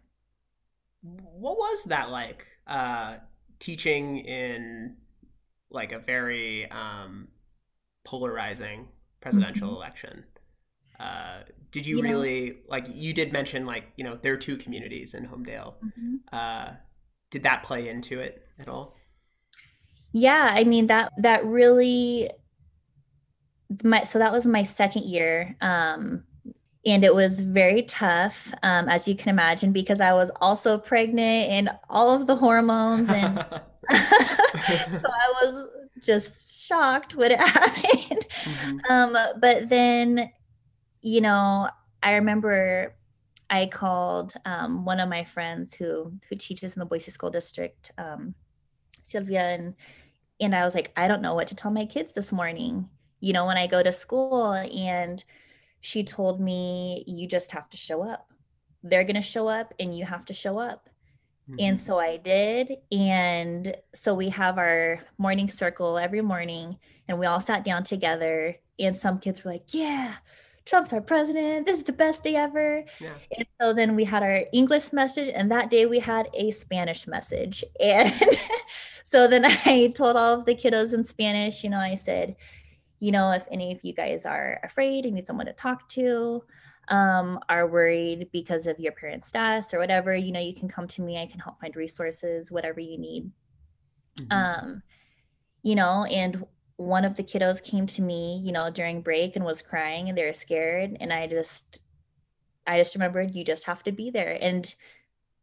What 1.34 1.58
was 1.58 1.84
that 1.86 2.10
like? 2.10 2.46
Uh, 2.66 3.18
teaching 3.60 4.20
in 4.20 4.96
like 5.70 5.92
a 5.92 6.00
very 6.00 6.70
um, 6.72 7.28
polarizing 8.06 8.88
presidential 9.22 9.76
election. 9.76 10.24
Uh, 11.00 11.44
did 11.72 11.86
you, 11.86 11.98
You 11.98 12.04
know- 12.04 12.10
really 12.10 12.58
like? 12.68 12.88
You 12.94 13.14
did 13.14 13.32
mention 13.34 13.66
like 13.66 13.86
you 13.98 14.04
know 14.04 14.18
there 14.22 14.34
are 14.34 14.38
two 14.38 14.58
communities 14.58 15.14
in 15.14 15.26
Homedale. 15.28 15.76
Uh, 16.32 16.72
did 17.30 17.44
that 17.44 17.64
play 17.64 17.90
into 17.90 18.20
it 18.20 18.48
at 18.60 18.68
all? 18.68 18.96
yeah 20.14 20.48
i 20.52 20.64
mean 20.64 20.88
that 20.88 21.12
that 21.18 21.46
really 21.46 22.30
my 23.84 24.04
so 24.04 24.18
that 24.20 24.32
was 24.32 24.48
my 24.48 24.64
second 24.64 25.04
year 25.04 25.56
um 25.60 26.24
and 26.88 27.04
it 27.04 27.14
was 27.14 27.40
very 27.42 27.84
tough 27.84 28.52
um 28.64 28.88
as 28.90 29.08
you 29.08 29.16
can 29.16 29.30
imagine 29.30 29.72
because 29.72 30.00
i 30.02 30.14
was 30.14 30.32
also 30.42 30.78
pregnant 30.78 31.50
and 31.52 31.70
all 31.90 32.10
of 32.16 32.26
the 32.28 32.36
hormones 32.36 33.10
and 33.10 33.38
so 33.92 35.10
i 35.24 35.34
was 35.42 35.66
just 36.02 36.66
shocked 36.68 37.16
what 37.16 37.32
happened 37.56 38.26
Mhm. 38.44 38.80
um 38.90 39.18
but 39.42 39.68
then 39.70 40.32
you 41.02 41.22
know 41.22 41.70
i 42.04 42.14
remember 42.16 42.96
i 43.50 43.66
called 43.66 44.34
um, 44.46 44.86
one 44.86 45.00
of 45.00 45.10
my 45.10 45.24
friends 45.24 45.74
who 45.74 46.14
who 46.30 46.36
teaches 46.36 46.76
in 46.76 46.80
the 46.80 46.86
boise 46.86 47.12
school 47.12 47.30
district 47.30 47.92
um, 47.98 48.34
sylvia 49.04 49.42
and 49.56 49.74
and 50.40 50.56
i 50.56 50.64
was 50.66 50.76
like 50.76 50.92
i 50.96 51.08
don't 51.08 51.22
know 51.22 51.34
what 51.34 51.48
to 51.48 51.56
tell 51.56 51.72
my 51.72 51.86
kids 51.86 52.14
this 52.14 52.32
morning 52.32 52.90
you 53.20 53.34
know 53.34 53.46
when 53.46 53.58
i 53.58 53.68
go 53.68 53.82
to 53.82 53.92
school 53.92 54.54
and 54.54 55.24
she 55.82 56.04
told 56.04 56.40
me 56.42 57.04
you 57.08 57.28
just 57.28 57.52
have 57.52 57.70
to 57.70 57.78
show 57.78 58.02
up 58.04 58.32
they're 58.84 59.04
going 59.04 59.16
to 59.16 59.22
show 59.22 59.48
up 59.50 59.74
and 59.80 59.98
you 59.98 60.06
have 60.06 60.24
to 60.26 60.34
show 60.34 60.58
up 60.60 60.90
and 61.60 61.78
Mhm. 61.78 61.80
so 61.80 61.98
I 61.98 62.18
did. 62.18 62.78
And 62.92 63.76
so 63.94 64.14
we 64.14 64.30
have 64.30 64.58
our 64.58 65.00
morning 65.18 65.50
circle 65.50 65.98
every 65.98 66.22
morning, 66.22 66.78
and 67.08 67.18
we 67.18 67.26
all 67.26 67.40
sat 67.40 67.64
down 67.64 67.84
together. 67.84 68.58
And 68.78 68.96
some 68.98 69.18
kids 69.18 69.44
were 69.46 69.52
like, 69.52 69.74
Yeah, 69.74 70.16
Trump's 70.66 70.92
our 70.92 71.00
president. 71.00 71.66
This 71.66 71.78
is 71.80 71.86
the 71.86 71.94
best 71.94 72.24
day 72.24 72.36
ever. 72.36 72.84
Yeah. 73.00 73.14
And 73.38 73.48
so 73.62 73.72
then 73.72 73.96
we 73.96 74.04
had 74.04 74.24
our 74.24 74.44
English 74.52 74.92
message, 74.92 75.30
and 75.34 75.50
that 75.50 75.70
day 75.70 75.86
we 75.86 76.00
had 76.00 76.30
a 76.34 76.52
Spanish 76.52 77.08
message. 77.08 77.64
And 77.82 78.14
so 79.06 79.28
then 79.28 79.46
I 79.46 79.94
told 79.96 80.18
all 80.18 80.40
of 80.40 80.46
the 80.46 80.54
kiddos 80.54 80.94
in 80.94 81.06
Spanish, 81.06 81.64
you 81.64 81.70
know, 81.70 81.80
I 81.80 81.96
said, 81.96 82.36
you 83.00 83.12
know, 83.12 83.32
if 83.32 83.46
any 83.52 83.72
of 83.72 83.84
you 83.84 83.94
guys 83.94 84.26
are 84.26 84.60
afraid 84.64 85.06
and 85.06 85.16
need 85.16 85.28
someone 85.28 85.46
to 85.46 85.54
talk 85.54 85.88
to, 85.90 86.44
um, 86.90 87.40
are 87.50 87.68
worried 87.68 88.30
because 88.32 88.66
of 88.68 88.80
your 88.80 88.94
parents' 88.94 89.32
death 89.32 89.74
or 89.74 89.80
whatever, 89.80 90.16
you 90.16 90.32
know, 90.32 90.40
you 90.40 90.54
can 90.54 90.68
come 90.68 90.88
to 90.88 91.02
me. 91.02 91.22
I 91.22 91.26
can 91.26 91.40
help 91.40 91.60
find 91.60 91.76
resources, 91.76 92.52
whatever 92.52 92.80
you 92.80 92.98
need. 92.98 93.32
Mm-hmm. 94.20 94.32
Um, 94.32 94.84
you 95.64 95.76
know, 95.76 96.06
and 96.06 96.46
one 96.78 97.06
of 97.06 97.16
the 97.16 97.24
kiddos 97.24 97.64
came 97.64 97.88
to 97.88 98.02
me, 98.02 98.42
you 98.44 98.52
know, 98.52 98.70
during 98.70 99.02
break 99.02 99.36
and 99.36 99.46
was 99.46 99.62
crying 99.62 100.10
and 100.10 100.18
they 100.18 100.26
were 100.26 100.34
scared. 100.34 100.98
And 101.00 101.12
I 101.12 101.28
just, 101.28 101.82
I 102.66 102.78
just 102.78 102.96
remembered 102.96 103.36
you 103.36 103.44
just 103.44 103.66
have 103.66 103.84
to 103.84 103.92
be 103.92 104.12
there. 104.12 104.38
And, 104.40 104.74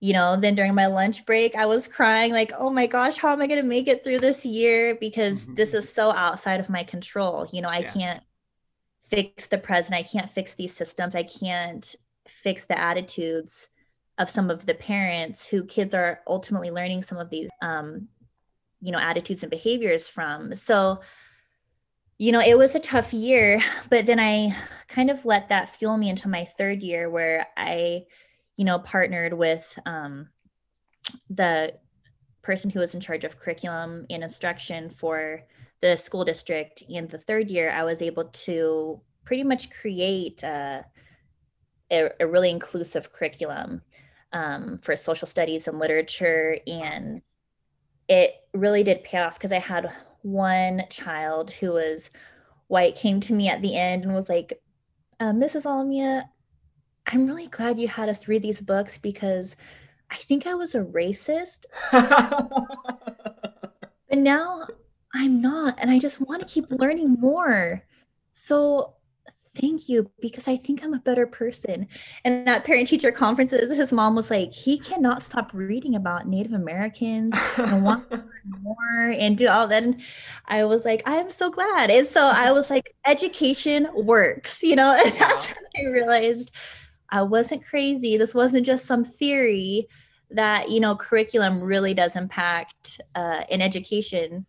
you 0.01 0.13
know, 0.13 0.37
then 0.37 0.55
during 0.55 0.75
my 0.75 0.87
lunch 0.87 1.25
break, 1.25 1.57
I 1.57 1.67
was 1.67 1.89
crying, 1.89 2.33
like, 2.33 2.53
oh 2.59 2.71
my 2.71 2.87
gosh, 2.87 3.17
how 3.17 3.33
am 3.33 3.41
I 3.41 3.47
going 3.47 3.61
to 3.61 3.67
make 3.67 3.89
it 3.89 4.05
through 4.05 4.19
this 4.19 4.45
year? 4.45 4.97
Because 5.01 5.45
mm-hmm. 5.45 5.55
this 5.55 5.75
is 5.75 5.91
so 5.91 6.13
outside 6.13 6.61
of 6.61 6.69
my 6.69 6.83
control. 6.83 7.47
You 7.53 7.63
know, 7.63 7.69
I 7.69 7.79
yeah. 7.79 7.93
can't 7.93 8.23
fix 9.03 9.47
the 9.47 9.59
present. 9.59 9.99
I 9.99 10.03
can't 10.03 10.31
fix 10.31 10.55
these 10.55 10.75
systems. 10.75 11.15
I 11.15 11.23
can't 11.23 11.95
fix 12.27 12.65
the 12.65 12.79
attitudes 12.79 13.69
of 14.19 14.31
some 14.31 14.51
of 14.51 14.67
the 14.67 14.75
parents 14.75 15.47
who 15.47 15.65
kids 15.65 15.95
are 15.95 16.21
ultimately 16.27 16.71
learning 16.71 17.03
some 17.03 17.19
of 17.19 17.31
these 17.31 17.49
um, 17.63 18.09
you 18.81 18.93
know 18.93 18.99
attitudes 18.99 19.43
and 19.43 19.51
behaviors 19.51 20.09
from 20.09 20.55
so 20.55 21.01
you 22.19 22.31
know 22.31 22.41
it 22.41 22.57
was 22.57 22.75
a 22.75 22.81
tough 22.81 23.13
year 23.13 23.61
but 23.91 24.07
then 24.07 24.21
i 24.21 24.55
kind 24.89 25.11
of 25.11 25.25
let 25.25 25.49
that 25.49 25.71
fuel 25.71 25.97
me 25.97 26.09
into 26.09 26.29
my 26.29 26.45
third 26.45 26.83
year 26.83 27.11
where 27.11 27.47
i 27.57 28.05
you 28.57 28.65
know 28.65 28.79
partnered 28.79 29.33
with 29.33 29.79
um, 29.87 30.29
the 31.31 31.75
person 32.43 32.71
who 32.71 32.81
was 32.81 32.95
in 32.95 33.01
charge 33.01 33.25
of 33.25 33.39
curriculum 33.39 34.07
and 34.11 34.23
instruction 34.23 34.91
for 34.91 35.43
the 35.81 35.97
school 35.97 36.25
district 36.25 36.83
in 36.89 37.07
the 37.09 37.19
third 37.19 37.49
year 37.49 37.71
i 37.71 37.83
was 37.83 38.03
able 38.03 38.25
to 38.25 39.01
pretty 39.25 39.43
much 39.43 39.71
create 39.71 40.45
uh, 40.45 40.83
a, 41.91 42.11
a, 42.21 42.27
really 42.27 42.51
inclusive 42.51 43.11
curriculum 43.13 43.81
um, 44.33 44.79
for 44.83 44.97
social 44.97 45.27
studies 45.27 45.67
and 45.69 45.79
literature 45.79 46.59
and 46.67 47.23
it 48.09 48.35
really 48.53 48.83
did 48.83 49.05
pay 49.05 49.19
off 49.19 49.35
because 49.35 49.53
I 49.53 49.59
had 49.59 49.91
one 50.23 50.85
child 50.91 51.51
who 51.51 51.73
was 51.73 52.11
white 52.69 52.97
came 52.97 53.21
to 53.21 53.33
me 53.33 53.49
at 53.49 53.63
the 53.63 53.77
end 53.77 54.05
and 54.05 54.15
was 54.15 54.29
like, 54.29 54.61
uh, 55.21 55.33
Mrs. 55.33 55.65
Alamilla, 55.65 56.25
I'm 57.07 57.27
really 57.27 57.49
glad 57.49 57.79
you 57.79 57.89
had 57.89 58.09
us 58.09 58.29
read 58.29 58.43
these 58.43 58.61
books 58.61 58.99
because 58.99 59.57
I 60.11 60.17
think 60.17 60.47
I 60.47 60.55
was 60.55 60.75
a 60.75 60.85
racist. 60.85 61.67
but 61.93 62.53
now 64.13 64.67
I'm 65.15 65.41
not. 65.41 65.77
And 65.79 65.91
I 65.91 65.99
just 65.99 66.21
want 66.21 66.41
to 66.41 66.53
keep 66.53 66.71
learning 66.71 67.17
more. 67.21 67.83
So 68.33 68.95
thank 69.55 69.89
you 69.89 70.11
because 70.21 70.49
I 70.49 70.57
think 70.57 70.83
I'm 70.83 70.95
a 70.95 70.99
better 70.99 71.27
person. 71.27 71.87
And 72.25 72.49
at 72.49 72.65
parent 72.65 72.89
teacher 72.89 73.13
conferences, 73.13 73.77
his 73.77 73.93
mom 73.93 74.15
was 74.15 74.31
like, 74.31 74.53
he 74.53 74.79
cannot 74.79 75.23
stop 75.23 75.51
reading 75.53 75.95
about 75.95 76.27
Native 76.27 76.53
Americans 76.53 77.37
and 77.57 77.85
want 77.85 78.11
more 78.63 79.11
and 79.17 79.37
do 79.37 79.49
all 79.49 79.67
that. 79.69 79.83
And 79.83 80.01
I 80.47 80.65
was 80.65 80.85
like, 80.85 81.03
I 81.07 81.17
am 81.17 81.31
so 81.31 81.51
glad. 81.51 81.91
And 81.91 82.07
so 82.07 82.21
I 82.35 82.51
was 82.53 82.71
like, 82.71 82.95
education 83.07 83.89
works, 83.95 84.63
you 84.63 84.77
know, 84.77 85.01
and 85.05 85.15
that's 85.15 85.55
when 85.55 85.87
I 85.87 85.91
realized 85.91 86.51
I 87.11 87.23
wasn't 87.23 87.65
crazy. 87.65 88.17
This 88.17 88.35
wasn't 88.35 88.67
just 88.67 88.87
some 88.87 89.05
theory 89.05 89.87
that, 90.31 90.71
you 90.71 90.81
know, 90.81 90.97
curriculum 90.97 91.61
really 91.61 91.95
does 91.95 92.17
impact 92.17 93.01
uh, 93.15 93.43
in 93.49 93.61
education 93.61 94.47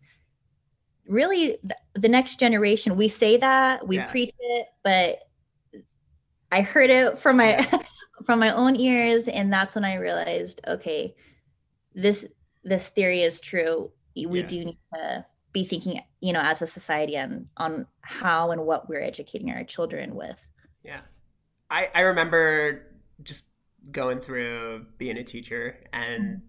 really 1.08 1.56
the 1.94 2.08
next 2.08 2.38
generation 2.38 2.96
we 2.96 3.08
say 3.08 3.36
that 3.36 3.86
we 3.86 3.96
yeah. 3.96 4.06
preach 4.06 4.34
it 4.38 4.66
but 4.82 5.18
i 6.50 6.60
heard 6.60 6.90
it 6.90 7.18
from 7.18 7.36
my 7.36 7.64
from 8.24 8.40
my 8.40 8.50
own 8.50 8.76
ears 8.76 9.28
and 9.28 9.52
that's 9.52 9.74
when 9.74 9.84
i 9.84 9.94
realized 9.94 10.60
okay 10.66 11.14
this 11.94 12.24
this 12.64 12.88
theory 12.88 13.22
is 13.22 13.40
true 13.40 13.90
we 14.16 14.40
yeah. 14.40 14.46
do 14.46 14.64
need 14.64 14.78
to 14.92 15.24
be 15.52 15.64
thinking 15.64 16.00
you 16.20 16.32
know 16.32 16.40
as 16.40 16.60
a 16.60 16.66
society 16.66 17.16
on 17.16 17.46
on 17.56 17.86
how 18.00 18.50
and 18.50 18.64
what 18.64 18.88
we're 18.88 19.00
educating 19.00 19.50
our 19.50 19.64
children 19.64 20.14
with 20.14 20.44
yeah 20.82 21.00
i 21.70 21.88
i 21.94 22.00
remember 22.00 22.82
just 23.22 23.46
going 23.90 24.20
through 24.20 24.86
being 24.98 25.16
a 25.16 25.24
teacher 25.24 25.78
and 25.92 26.24
mm-hmm. 26.24 26.40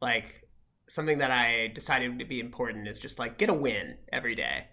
like 0.00 0.48
something 0.88 1.18
that 1.18 1.30
I 1.30 1.68
decided 1.74 2.18
to 2.18 2.24
be 2.24 2.40
important 2.40 2.88
is 2.88 2.98
just 2.98 3.18
like 3.18 3.38
get 3.38 3.50
a 3.50 3.54
win 3.54 3.96
every 4.12 4.34
day. 4.34 4.66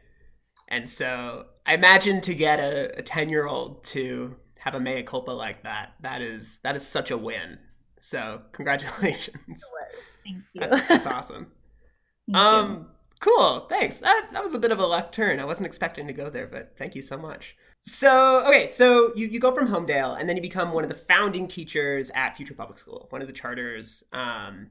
And 0.67 0.89
so 0.89 1.45
I 1.65 1.74
imagine 1.74 2.21
to 2.21 2.34
get 2.34 2.60
a 2.60 3.02
10 3.02 3.30
year 3.30 3.45
old 3.45 3.84
to 3.86 4.36
have 4.60 4.76
a 4.76 4.80
mea 4.80 5.04
culpa 5.04 5.32
like 5.32 5.63
that, 5.63 5.93
that 6.02 6.21
is 6.21 6.60
that 6.63 6.76
is 6.76 6.88
such 6.88 7.12
a 7.12 7.17
win. 7.17 7.60
So 8.00 8.41
congratulations. 8.52 9.63
Thank 10.24 10.43
you. 10.54 10.62
That's, 10.62 10.88
that's 10.88 11.08
awesome. 11.08 11.48
um, 12.34 12.71
you. 12.71 12.86
cool. 13.19 13.67
Thanks. 13.69 14.00
That 14.00 14.30
that 14.34 14.43
was 14.43 14.54
a 14.54 14.60
bit 14.60 14.71
of 14.71 14.80
a 14.80 14.88
left 14.88 15.13
turn. 15.13 15.39
I 15.39 15.45
wasn't 15.45 15.67
expecting 15.67 16.08
to 16.08 16.13
go 16.13 16.30
there, 16.30 16.48
but 16.48 16.74
thank 16.78 16.95
you 16.95 17.04
so 17.04 17.17
much. 17.17 17.56
So 17.88 18.43
okay, 18.48 18.67
so 18.67 19.13
you, 19.15 19.28
you 19.28 19.39
go 19.39 19.54
from 19.54 19.67
Homedale 19.67 20.19
and 20.19 20.28
then 20.28 20.36
you 20.36 20.41
become 20.41 20.71
one 20.71 20.84
of 20.84 20.89
the 20.89 20.95
founding 20.95 21.48
teachers 21.48 22.10
at 22.15 22.36
Future 22.36 22.56
Public 22.56 22.80
School, 22.80 23.06
one 23.12 23.21
of 23.21 23.28
the 23.28 23.34
charters 23.34 24.04
um, 24.12 24.67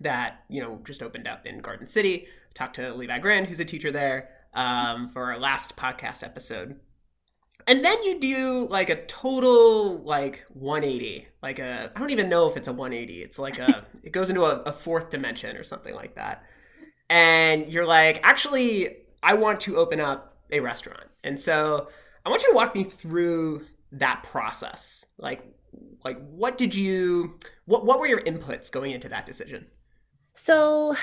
that 0.00 0.44
you 0.48 0.60
know 0.60 0.80
just 0.84 1.02
opened 1.02 1.26
up 1.26 1.44
in 1.44 1.58
Garden 1.58 1.88
City. 1.88 2.28
Talked 2.54 2.76
to 2.76 2.94
Levi 2.94 3.18
Grand, 3.18 3.48
who's 3.48 3.60
a 3.60 3.64
teacher 3.64 3.90
there, 3.90 4.30
um, 4.54 5.10
for 5.10 5.24
our 5.24 5.38
last 5.38 5.76
podcast 5.76 6.22
episode. 6.22 6.78
And 7.66 7.84
then 7.84 8.00
you 8.04 8.20
do 8.20 8.68
like 8.68 8.90
a 8.90 9.04
total 9.06 9.98
like 10.04 10.44
180, 10.50 11.26
like 11.42 11.58
a 11.58 11.90
I 11.96 11.98
don't 11.98 12.10
even 12.10 12.28
know 12.28 12.48
if 12.48 12.56
it's 12.56 12.68
a 12.68 12.72
180. 12.72 13.22
It's 13.22 13.40
like 13.40 13.58
a 13.58 13.84
it 14.04 14.12
goes 14.12 14.30
into 14.30 14.44
a, 14.44 14.60
a 14.60 14.72
fourth 14.72 15.10
dimension 15.10 15.56
or 15.56 15.64
something 15.64 15.96
like 15.96 16.14
that. 16.14 16.44
And 17.10 17.68
you're 17.68 17.86
like, 17.86 18.20
actually, 18.22 18.98
I 19.20 19.34
want 19.34 19.58
to 19.60 19.78
open 19.78 20.00
up 20.00 20.36
a 20.52 20.60
restaurant. 20.60 21.08
And 21.24 21.40
so 21.40 21.88
I 22.26 22.28
want 22.28 22.42
you 22.42 22.50
to 22.50 22.56
walk 22.56 22.74
me 22.74 22.82
through 22.82 23.64
that 23.92 24.24
process. 24.24 25.06
Like, 25.16 25.46
like 26.04 26.18
what 26.28 26.58
did 26.58 26.74
you 26.74 27.38
what 27.66 27.86
what 27.86 28.00
were 28.00 28.08
your 28.08 28.20
inputs 28.22 28.70
going 28.70 28.90
into 28.90 29.08
that 29.10 29.26
decision? 29.26 29.66
So 30.32 30.96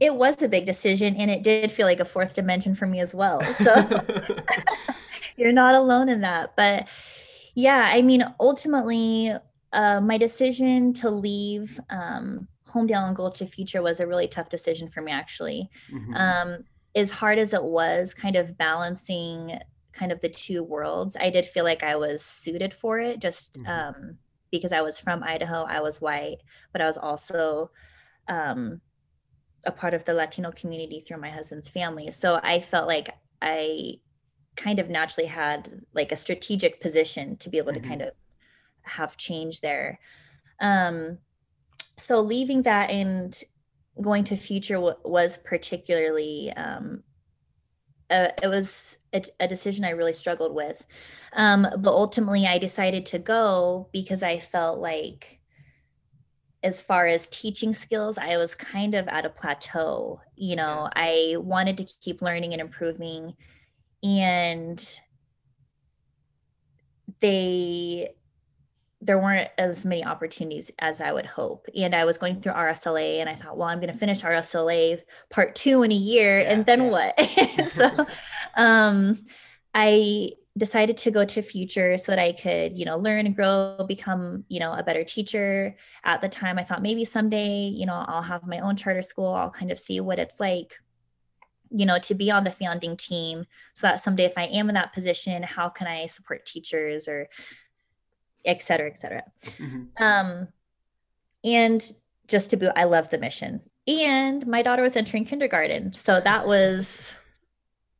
it 0.00 0.14
was 0.14 0.40
a 0.42 0.48
big 0.48 0.64
decision 0.64 1.16
and 1.16 1.28
it 1.28 1.42
did 1.42 1.72
feel 1.72 1.88
like 1.88 1.98
a 1.98 2.04
fourth 2.04 2.36
dimension 2.36 2.76
for 2.76 2.86
me 2.86 3.00
as 3.00 3.14
well. 3.14 3.42
So 3.52 3.74
you're 5.36 5.52
not 5.52 5.74
alone 5.74 6.08
in 6.08 6.20
that. 6.20 6.54
But 6.56 6.86
yeah, 7.56 7.90
I 7.92 8.00
mean, 8.02 8.24
ultimately, 8.38 9.32
uh, 9.72 10.00
my 10.00 10.18
decision 10.18 10.92
to 10.94 11.10
leave 11.10 11.80
um, 11.90 12.46
Homedale 12.68 13.08
and 13.08 13.16
go 13.16 13.28
to 13.28 13.44
Future 13.44 13.82
was 13.82 13.98
a 13.98 14.06
really 14.06 14.28
tough 14.28 14.50
decision 14.50 14.88
for 14.88 15.02
me, 15.02 15.10
actually. 15.10 15.68
Mm-hmm. 15.92 16.14
Um, 16.14 16.64
as 16.98 17.10
hard 17.10 17.38
as 17.38 17.54
it 17.54 17.62
was, 17.62 18.14
kind 18.14 18.36
of 18.36 18.58
balancing 18.58 19.58
kind 19.92 20.12
of 20.12 20.20
the 20.20 20.28
two 20.28 20.62
worlds, 20.62 21.16
I 21.18 21.30
did 21.30 21.44
feel 21.46 21.64
like 21.64 21.82
I 21.82 21.96
was 21.96 22.24
suited 22.24 22.74
for 22.74 22.98
it 22.98 23.20
just 23.20 23.54
mm-hmm. 23.54 23.70
um, 23.70 24.18
because 24.50 24.72
I 24.72 24.82
was 24.82 24.98
from 24.98 25.22
Idaho, 25.22 25.64
I 25.64 25.80
was 25.80 26.00
white, 26.00 26.38
but 26.72 26.80
I 26.80 26.86
was 26.86 26.96
also 26.96 27.70
um, 28.28 28.80
a 29.66 29.72
part 29.72 29.94
of 29.94 30.04
the 30.04 30.14
Latino 30.14 30.50
community 30.52 31.00
through 31.00 31.20
my 31.20 31.30
husband's 31.30 31.68
family. 31.68 32.10
So 32.10 32.40
I 32.42 32.60
felt 32.60 32.86
like 32.86 33.10
I 33.42 33.94
kind 34.56 34.78
of 34.78 34.90
naturally 34.90 35.28
had 35.28 35.82
like 35.94 36.12
a 36.12 36.16
strategic 36.16 36.80
position 36.80 37.36
to 37.38 37.48
be 37.48 37.58
able 37.58 37.72
mm-hmm. 37.72 37.82
to 37.82 37.88
kind 37.88 38.02
of 38.02 38.10
have 38.82 39.16
change 39.16 39.60
there. 39.60 40.00
Um, 40.60 41.18
so 41.96 42.20
leaving 42.20 42.62
that 42.62 42.90
and 42.90 43.40
going 44.00 44.24
to 44.24 44.36
future 44.36 44.74
w- 44.74 44.96
was 45.04 45.36
particularly 45.36 46.52
um, 46.56 47.02
uh, 48.10 48.28
it 48.42 48.48
was 48.48 48.96
a, 49.12 49.22
a, 49.40 49.48
decision 49.48 49.84
I 49.84 49.90
really 49.90 50.12
struggled 50.12 50.54
with. 50.54 50.86
Um, 51.34 51.66
but 51.78 51.92
ultimately, 51.92 52.46
I 52.46 52.58
decided 52.58 53.04
to 53.06 53.18
go 53.18 53.88
because 53.92 54.22
I 54.22 54.38
felt 54.38 54.78
like, 54.78 55.40
as 56.62 56.80
far 56.80 57.06
as 57.06 57.28
teaching 57.28 57.72
skills, 57.72 58.18
I 58.18 58.36
was 58.36 58.54
kind 58.54 58.94
of 58.94 59.06
at 59.08 59.24
a 59.24 59.30
plateau. 59.30 60.20
You 60.36 60.56
know, 60.56 60.88
I 60.96 61.36
wanted 61.38 61.76
to 61.78 61.86
keep 62.00 62.22
learning 62.22 62.52
and 62.52 62.60
improving. 62.60 63.34
And 64.02 65.00
they 67.20 68.14
there 69.00 69.18
weren't 69.18 69.50
as 69.58 69.84
many 69.84 70.04
opportunities 70.04 70.70
as 70.80 71.00
I 71.00 71.12
would 71.12 71.26
hope. 71.26 71.66
And 71.76 71.94
I 71.94 72.04
was 72.04 72.18
going 72.18 72.40
through 72.40 72.52
RSLA 72.52 73.20
and 73.20 73.28
I 73.28 73.34
thought, 73.34 73.56
well, 73.56 73.68
I'm 73.68 73.78
going 73.78 73.92
to 73.92 73.98
finish 73.98 74.22
RSLA 74.22 75.00
part 75.30 75.54
two 75.54 75.82
in 75.82 75.92
a 75.92 75.94
year. 75.94 76.40
Yeah, 76.40 76.52
and 76.52 76.66
then 76.66 76.84
yeah. 76.84 76.90
what? 76.90 77.20
so 77.68 78.06
um, 78.56 79.18
I 79.72 80.30
decided 80.56 80.96
to 80.96 81.12
go 81.12 81.24
to 81.24 81.42
future 81.42 81.96
so 81.96 82.10
that 82.10 82.18
I 82.18 82.32
could, 82.32 82.76
you 82.76 82.84
know, 82.84 82.98
learn 82.98 83.26
and 83.26 83.36
grow, 83.36 83.84
become, 83.86 84.44
you 84.48 84.58
know, 84.58 84.72
a 84.72 84.82
better 84.82 85.04
teacher. 85.04 85.76
At 86.02 86.20
the 86.20 86.28
time, 86.28 86.58
I 86.58 86.64
thought 86.64 86.82
maybe 86.82 87.04
someday, 87.04 87.68
you 87.68 87.86
know, 87.86 88.04
I'll 88.08 88.22
have 88.22 88.48
my 88.48 88.58
own 88.58 88.74
charter 88.74 89.02
school. 89.02 89.32
I'll 89.32 89.50
kind 89.50 89.70
of 89.70 89.78
see 89.78 90.00
what 90.00 90.18
it's 90.18 90.40
like. 90.40 90.74
you 91.70 91.86
know, 91.86 91.98
to 91.98 92.14
be 92.14 92.30
on 92.30 92.44
the 92.44 92.50
founding 92.50 92.96
team 92.96 93.44
so 93.74 93.86
that 93.86 94.00
someday 94.00 94.24
if 94.24 94.36
I 94.36 94.44
am 94.46 94.70
in 94.70 94.74
that 94.74 94.94
position, 94.94 95.42
how 95.42 95.68
can 95.68 95.86
I 95.86 96.06
support 96.06 96.46
teachers 96.46 97.06
or 97.06 97.28
et 98.44 98.62
cetera, 98.62 98.88
et 98.88 98.98
cetera. 98.98 99.22
Mm-hmm. 99.58 100.02
Um, 100.02 100.48
and 101.44 101.92
just 102.26 102.50
to 102.50 102.56
boot, 102.56 102.72
I 102.76 102.84
love 102.84 103.10
the 103.10 103.18
mission. 103.18 103.60
And 103.86 104.46
my 104.46 104.62
daughter 104.62 104.82
was 104.82 104.96
entering 104.96 105.24
kindergarten. 105.24 105.92
So 105.92 106.20
that 106.20 106.46
was 106.46 107.14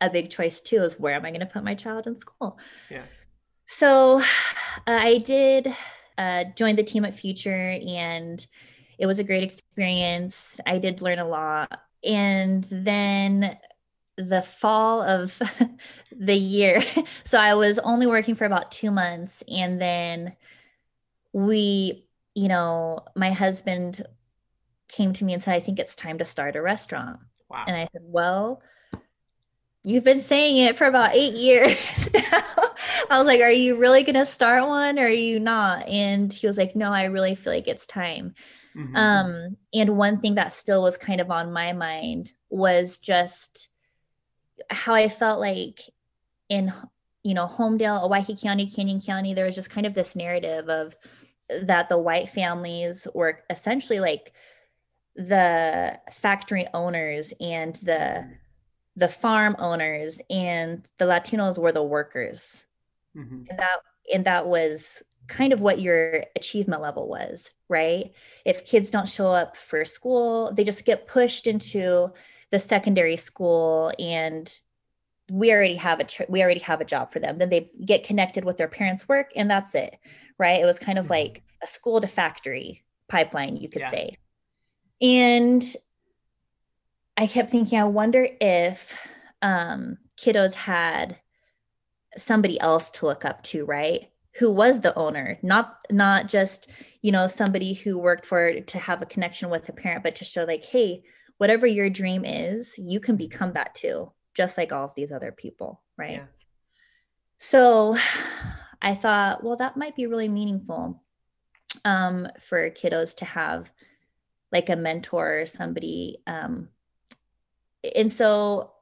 a 0.00 0.10
big 0.10 0.30
choice 0.30 0.60
too, 0.60 0.82
is 0.82 0.98
where 0.98 1.14
am 1.14 1.24
I 1.24 1.30
going 1.30 1.40
to 1.40 1.46
put 1.46 1.64
my 1.64 1.74
child 1.74 2.06
in 2.06 2.16
school? 2.16 2.58
Yeah. 2.90 3.04
So 3.66 4.20
uh, 4.20 4.22
I 4.86 5.18
did 5.18 5.74
uh, 6.16 6.44
join 6.56 6.76
the 6.76 6.82
team 6.82 7.04
at 7.04 7.14
Future 7.14 7.78
and 7.86 8.46
it 8.98 9.06
was 9.06 9.18
a 9.18 9.24
great 9.24 9.42
experience. 9.42 10.60
I 10.66 10.78
did 10.78 11.02
learn 11.02 11.18
a 11.18 11.26
lot. 11.26 11.80
And 12.04 12.66
then 12.70 13.56
the 14.18 14.42
fall 14.42 15.00
of 15.00 15.40
the 16.12 16.34
year, 16.34 16.82
so 17.24 17.38
I 17.38 17.54
was 17.54 17.78
only 17.78 18.06
working 18.06 18.34
for 18.34 18.44
about 18.44 18.70
two 18.70 18.90
months. 18.90 19.42
And 19.48 19.80
then 19.80 20.36
we, 21.32 22.06
you 22.34 22.48
know, 22.48 23.04
my 23.14 23.30
husband 23.30 24.04
came 24.88 25.12
to 25.14 25.24
me 25.24 25.32
and 25.32 25.42
said, 25.42 25.54
I 25.54 25.60
think 25.60 25.78
it's 25.78 25.94
time 25.94 26.18
to 26.18 26.24
start 26.24 26.56
a 26.56 26.62
restaurant. 26.62 27.20
Wow. 27.48 27.64
And 27.66 27.76
I 27.76 27.86
said, 27.92 28.02
Well, 28.04 28.62
you've 29.84 30.04
been 30.04 30.20
saying 30.20 30.56
it 30.58 30.76
for 30.76 30.86
about 30.86 31.14
eight 31.14 31.34
years 31.34 32.12
now. 32.14 32.42
I 33.10 33.18
was 33.18 33.26
like, 33.26 33.40
Are 33.40 33.52
you 33.52 33.76
really 33.76 34.02
going 34.02 34.14
to 34.14 34.26
start 34.26 34.66
one 34.66 34.98
or 34.98 35.04
are 35.04 35.08
you 35.08 35.38
not? 35.40 35.86
And 35.88 36.32
he 36.32 36.46
was 36.46 36.58
like, 36.58 36.74
No, 36.74 36.92
I 36.92 37.04
really 37.04 37.34
feel 37.34 37.52
like 37.52 37.68
it's 37.68 37.86
time. 37.86 38.34
Mm-hmm. 38.76 38.96
Um, 38.96 39.56
and 39.72 39.96
one 39.96 40.20
thing 40.20 40.34
that 40.36 40.52
still 40.52 40.82
was 40.82 40.96
kind 40.96 41.20
of 41.20 41.30
on 41.30 41.52
my 41.52 41.72
mind 41.72 42.32
was 42.50 42.98
just 42.98 43.68
how 44.70 44.94
I 44.94 45.08
felt 45.08 45.40
like 45.40 45.80
in, 46.48 46.72
you 47.22 47.34
know, 47.34 47.46
Homedale, 47.46 48.02
Owyhee 48.02 48.36
County, 48.36 48.70
Canyon 48.70 49.00
County, 49.00 49.34
there 49.34 49.44
was 49.44 49.54
just 49.54 49.70
kind 49.70 49.86
of 49.86 49.94
this 49.94 50.16
narrative 50.16 50.68
of 50.68 50.96
that 51.62 51.88
the 51.88 51.98
white 51.98 52.28
families 52.28 53.06
were 53.14 53.42
essentially 53.50 54.00
like 54.00 54.32
the 55.16 55.98
factory 56.12 56.66
owners 56.74 57.32
and 57.40 57.74
the 57.76 58.28
the 58.96 59.08
farm 59.08 59.54
owners 59.58 60.20
and 60.28 60.86
the 60.98 61.04
Latinos 61.04 61.58
were 61.58 61.72
the 61.72 61.82
workers. 61.82 62.66
Mm-hmm. 63.16 63.44
And 63.48 63.58
that 63.58 63.78
and 64.12 64.24
that 64.24 64.46
was 64.46 65.02
kind 65.28 65.52
of 65.52 65.60
what 65.60 65.80
your 65.80 66.24
achievement 66.36 66.82
level 66.82 67.06
was, 67.06 67.50
right? 67.68 68.12
If 68.44 68.64
kids 68.64 68.90
don't 68.90 69.08
show 69.08 69.28
up 69.28 69.56
for 69.56 69.84
school, 69.84 70.52
they 70.52 70.64
just 70.64 70.84
get 70.84 71.06
pushed 71.06 71.46
into 71.46 72.12
the 72.50 72.60
secondary 72.60 73.16
school 73.16 73.92
and 73.98 74.52
we 75.30 75.52
already 75.52 75.76
have 75.76 76.00
a 76.00 76.04
tr- 76.04 76.22
we 76.28 76.42
already 76.42 76.60
have 76.60 76.80
a 76.80 76.84
job 76.84 77.12
for 77.12 77.18
them 77.18 77.38
then 77.38 77.50
they 77.50 77.70
get 77.84 78.04
connected 78.04 78.44
with 78.44 78.56
their 78.56 78.68
parents 78.68 79.08
work 79.08 79.30
and 79.36 79.50
that's 79.50 79.74
it 79.74 79.96
right 80.38 80.60
it 80.60 80.66
was 80.66 80.78
kind 80.78 80.98
of 80.98 81.04
mm-hmm. 81.04 81.14
like 81.14 81.42
a 81.62 81.66
school 81.66 82.00
to 82.00 82.06
factory 82.06 82.84
pipeline 83.08 83.56
you 83.56 83.68
could 83.68 83.82
yeah. 83.82 83.90
say 83.90 84.16
and 85.00 85.74
i 87.16 87.26
kept 87.26 87.50
thinking 87.50 87.78
i 87.78 87.84
wonder 87.84 88.26
if 88.40 88.98
um, 89.40 89.98
kiddos 90.20 90.54
had 90.54 91.18
somebody 92.16 92.58
else 92.60 92.90
to 92.90 93.06
look 93.06 93.24
up 93.24 93.42
to 93.42 93.64
right 93.64 94.10
who 94.38 94.50
was 94.50 94.80
the 94.80 94.94
owner 94.96 95.38
not 95.42 95.78
not 95.90 96.26
just 96.26 96.68
you 97.02 97.12
know 97.12 97.26
somebody 97.26 97.74
who 97.74 97.98
worked 97.98 98.26
for 98.26 98.60
to 98.60 98.78
have 98.78 99.02
a 99.02 99.06
connection 99.06 99.50
with 99.50 99.68
a 99.68 99.72
parent 99.72 100.02
but 100.02 100.16
to 100.16 100.24
show 100.24 100.44
like 100.44 100.64
hey 100.64 101.02
whatever 101.38 101.66
your 101.66 101.88
dream 101.88 102.24
is 102.24 102.78
you 102.78 103.00
can 103.00 103.16
become 103.16 103.52
that 103.52 103.74
too 103.74 104.12
just 104.34 104.58
like 104.58 104.72
all 104.72 104.84
of 104.84 104.94
these 104.96 105.12
other 105.12 105.32
people 105.32 105.80
right? 105.96 106.12
Yeah. 106.12 106.24
so 107.38 107.96
i 108.82 108.94
thought 108.94 109.42
well 109.42 109.56
that 109.56 109.76
might 109.76 109.96
be 109.96 110.06
really 110.06 110.28
meaningful 110.28 111.02
um, 111.84 112.26
for 112.40 112.70
kiddos 112.70 113.16
to 113.16 113.24
have 113.24 113.70
like 114.52 114.68
a 114.68 114.76
mentor 114.76 115.40
or 115.40 115.46
somebody 115.46 116.18
um, 116.26 116.68
and 117.96 118.10
so 118.10 118.72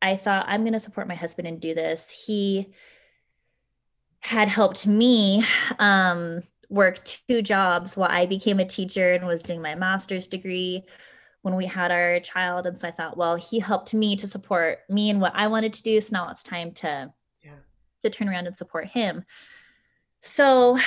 i 0.00 0.16
thought 0.16 0.46
i'm 0.48 0.62
going 0.62 0.72
to 0.72 0.78
support 0.78 1.08
my 1.08 1.14
husband 1.14 1.48
and 1.48 1.60
do 1.60 1.74
this. 1.74 2.10
He 2.26 2.72
had 4.24 4.48
helped 4.48 4.86
me 4.86 5.44
um, 5.78 6.42
work 6.70 7.04
two 7.04 7.42
jobs 7.42 7.94
while 7.94 8.10
I 8.10 8.24
became 8.24 8.58
a 8.58 8.64
teacher 8.64 9.12
and 9.12 9.26
was 9.26 9.42
doing 9.42 9.60
my 9.60 9.74
master's 9.74 10.26
degree 10.26 10.84
when 11.44 11.56
we 11.56 11.66
had 11.66 11.90
our 11.90 12.20
child. 12.20 12.66
And 12.66 12.78
so 12.78 12.88
I 12.88 12.90
thought, 12.90 13.18
well, 13.18 13.36
he 13.36 13.58
helped 13.58 13.92
me 13.92 14.16
to 14.16 14.26
support 14.26 14.78
me 14.88 15.10
and 15.10 15.20
what 15.20 15.34
I 15.34 15.46
wanted 15.46 15.74
to 15.74 15.82
do. 15.82 16.00
So 16.00 16.16
now 16.16 16.30
it's 16.30 16.42
time 16.42 16.72
to 16.76 17.12
yeah. 17.44 17.50
to 18.02 18.08
turn 18.08 18.30
around 18.30 18.46
and 18.46 18.56
support 18.56 18.86
him. 18.86 19.24
So 20.22 20.78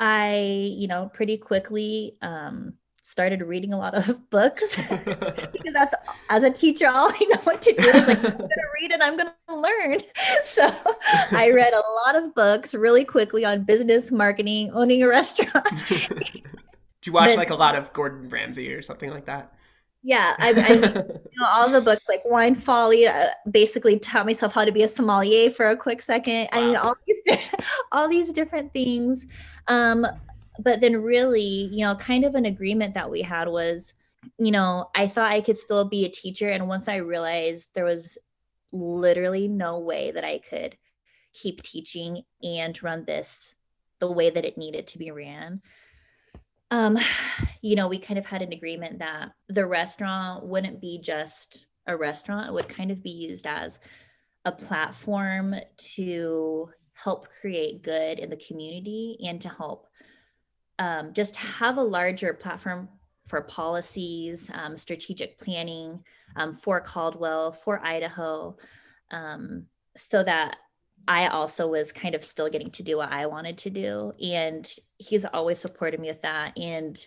I, 0.00 0.74
you 0.76 0.88
know, 0.88 1.12
pretty 1.14 1.36
quickly 1.38 2.16
um, 2.22 2.74
started 3.02 3.40
reading 3.42 3.72
a 3.72 3.78
lot 3.78 3.94
of 3.94 4.28
books 4.30 4.76
because 4.88 5.72
that's 5.72 5.94
as 6.28 6.42
a 6.42 6.50
teacher 6.50 6.88
all 6.88 7.08
I 7.08 7.26
know 7.30 7.40
what 7.44 7.62
to 7.62 7.72
do 7.72 7.86
is 7.86 8.08
like 8.08 8.18
I'm 8.18 8.32
gonna 8.32 8.48
read 8.80 8.90
and 8.90 9.02
I'm 9.04 9.16
gonna 9.16 9.32
learn. 9.48 10.00
So 10.42 10.68
I 11.30 11.52
read 11.54 11.72
a 11.72 11.82
lot 12.04 12.16
of 12.16 12.34
books 12.34 12.74
really 12.74 13.04
quickly 13.04 13.44
on 13.44 13.62
business, 13.62 14.10
marketing, 14.10 14.72
owning 14.74 15.04
a 15.04 15.08
restaurant. 15.08 15.68
do 15.88 16.02
you 17.04 17.12
watch 17.12 17.28
but, 17.28 17.36
like 17.36 17.50
a 17.50 17.54
lot 17.54 17.76
of 17.76 17.92
Gordon 17.92 18.28
Ramsay 18.28 18.74
or 18.74 18.82
something 18.82 19.10
like 19.10 19.26
that? 19.26 19.54
Yeah, 20.02 20.34
I, 20.38 20.50
I 20.50 20.72
you 20.72 21.38
know, 21.38 21.46
all 21.46 21.68
the 21.68 21.80
books 21.82 22.04
like 22.08 22.22
Wine 22.24 22.54
Folly. 22.54 23.06
Uh, 23.06 23.26
basically, 23.50 23.98
taught 23.98 24.24
myself 24.24 24.54
how 24.54 24.64
to 24.64 24.72
be 24.72 24.82
a 24.82 24.88
sommelier 24.88 25.50
for 25.50 25.68
a 25.68 25.76
quick 25.76 26.00
second. 26.00 26.48
Wow. 26.52 26.58
I 26.58 26.66
mean, 26.66 26.76
all 26.76 26.96
these 27.06 27.38
all 27.92 28.08
these 28.08 28.32
different 28.32 28.72
things. 28.72 29.26
Um, 29.68 30.06
but 30.62 30.80
then 30.80 30.96
really 30.96 31.68
you 31.72 31.84
know 31.84 31.94
kind 31.96 32.24
of 32.24 32.34
an 32.34 32.44
agreement 32.44 32.94
that 32.94 33.10
we 33.10 33.22
had 33.22 33.48
was 33.48 33.94
you 34.38 34.50
know 34.50 34.90
i 34.94 35.06
thought 35.06 35.32
i 35.32 35.40
could 35.40 35.58
still 35.58 35.84
be 35.84 36.04
a 36.04 36.08
teacher 36.08 36.48
and 36.48 36.68
once 36.68 36.88
i 36.88 36.96
realized 36.96 37.74
there 37.74 37.84
was 37.84 38.18
literally 38.72 39.48
no 39.48 39.78
way 39.78 40.10
that 40.10 40.24
i 40.24 40.38
could 40.38 40.76
keep 41.32 41.62
teaching 41.62 42.22
and 42.42 42.82
run 42.82 43.04
this 43.04 43.54
the 43.98 44.10
way 44.10 44.30
that 44.30 44.44
it 44.44 44.58
needed 44.58 44.86
to 44.86 44.98
be 44.98 45.10
ran 45.10 45.60
um 46.70 46.98
you 47.62 47.76
know 47.76 47.88
we 47.88 47.98
kind 47.98 48.18
of 48.18 48.26
had 48.26 48.42
an 48.42 48.52
agreement 48.52 48.98
that 48.98 49.32
the 49.48 49.66
restaurant 49.66 50.44
wouldn't 50.44 50.80
be 50.80 50.98
just 50.98 51.66
a 51.86 51.96
restaurant. 51.96 52.48
It 52.48 52.52
would 52.54 52.68
kind 52.68 52.90
of 52.90 53.02
be 53.02 53.10
used 53.10 53.46
as 53.46 53.78
a 54.44 54.52
platform 54.52 55.54
to 55.94 56.70
help 56.94 57.28
create 57.28 57.82
good 57.82 58.18
in 58.18 58.30
the 58.30 58.36
community 58.36 59.18
and 59.26 59.40
to 59.42 59.48
help 59.48 59.86
um, 60.78 61.12
just 61.12 61.36
have 61.36 61.76
a 61.76 61.82
larger 61.82 62.32
platform 62.32 62.88
for 63.26 63.42
policies, 63.42 64.50
um, 64.54 64.76
strategic 64.76 65.38
planning 65.38 66.02
um, 66.36 66.56
for 66.56 66.80
Caldwell, 66.80 67.52
for 67.52 67.84
Idaho, 67.84 68.56
um, 69.10 69.66
so 69.96 70.22
that 70.22 70.56
I 71.08 71.28
also 71.28 71.66
was 71.68 71.92
kind 71.92 72.14
of 72.14 72.24
still 72.24 72.48
getting 72.48 72.70
to 72.72 72.82
do 72.82 72.96
what 72.96 73.12
I 73.12 73.26
wanted 73.26 73.58
to 73.58 73.70
do. 73.70 74.12
And 74.22 74.72
he's 74.98 75.24
always 75.24 75.58
supported 75.58 76.00
me 76.00 76.08
with 76.08 76.22
that 76.22 76.58
and 76.58 77.04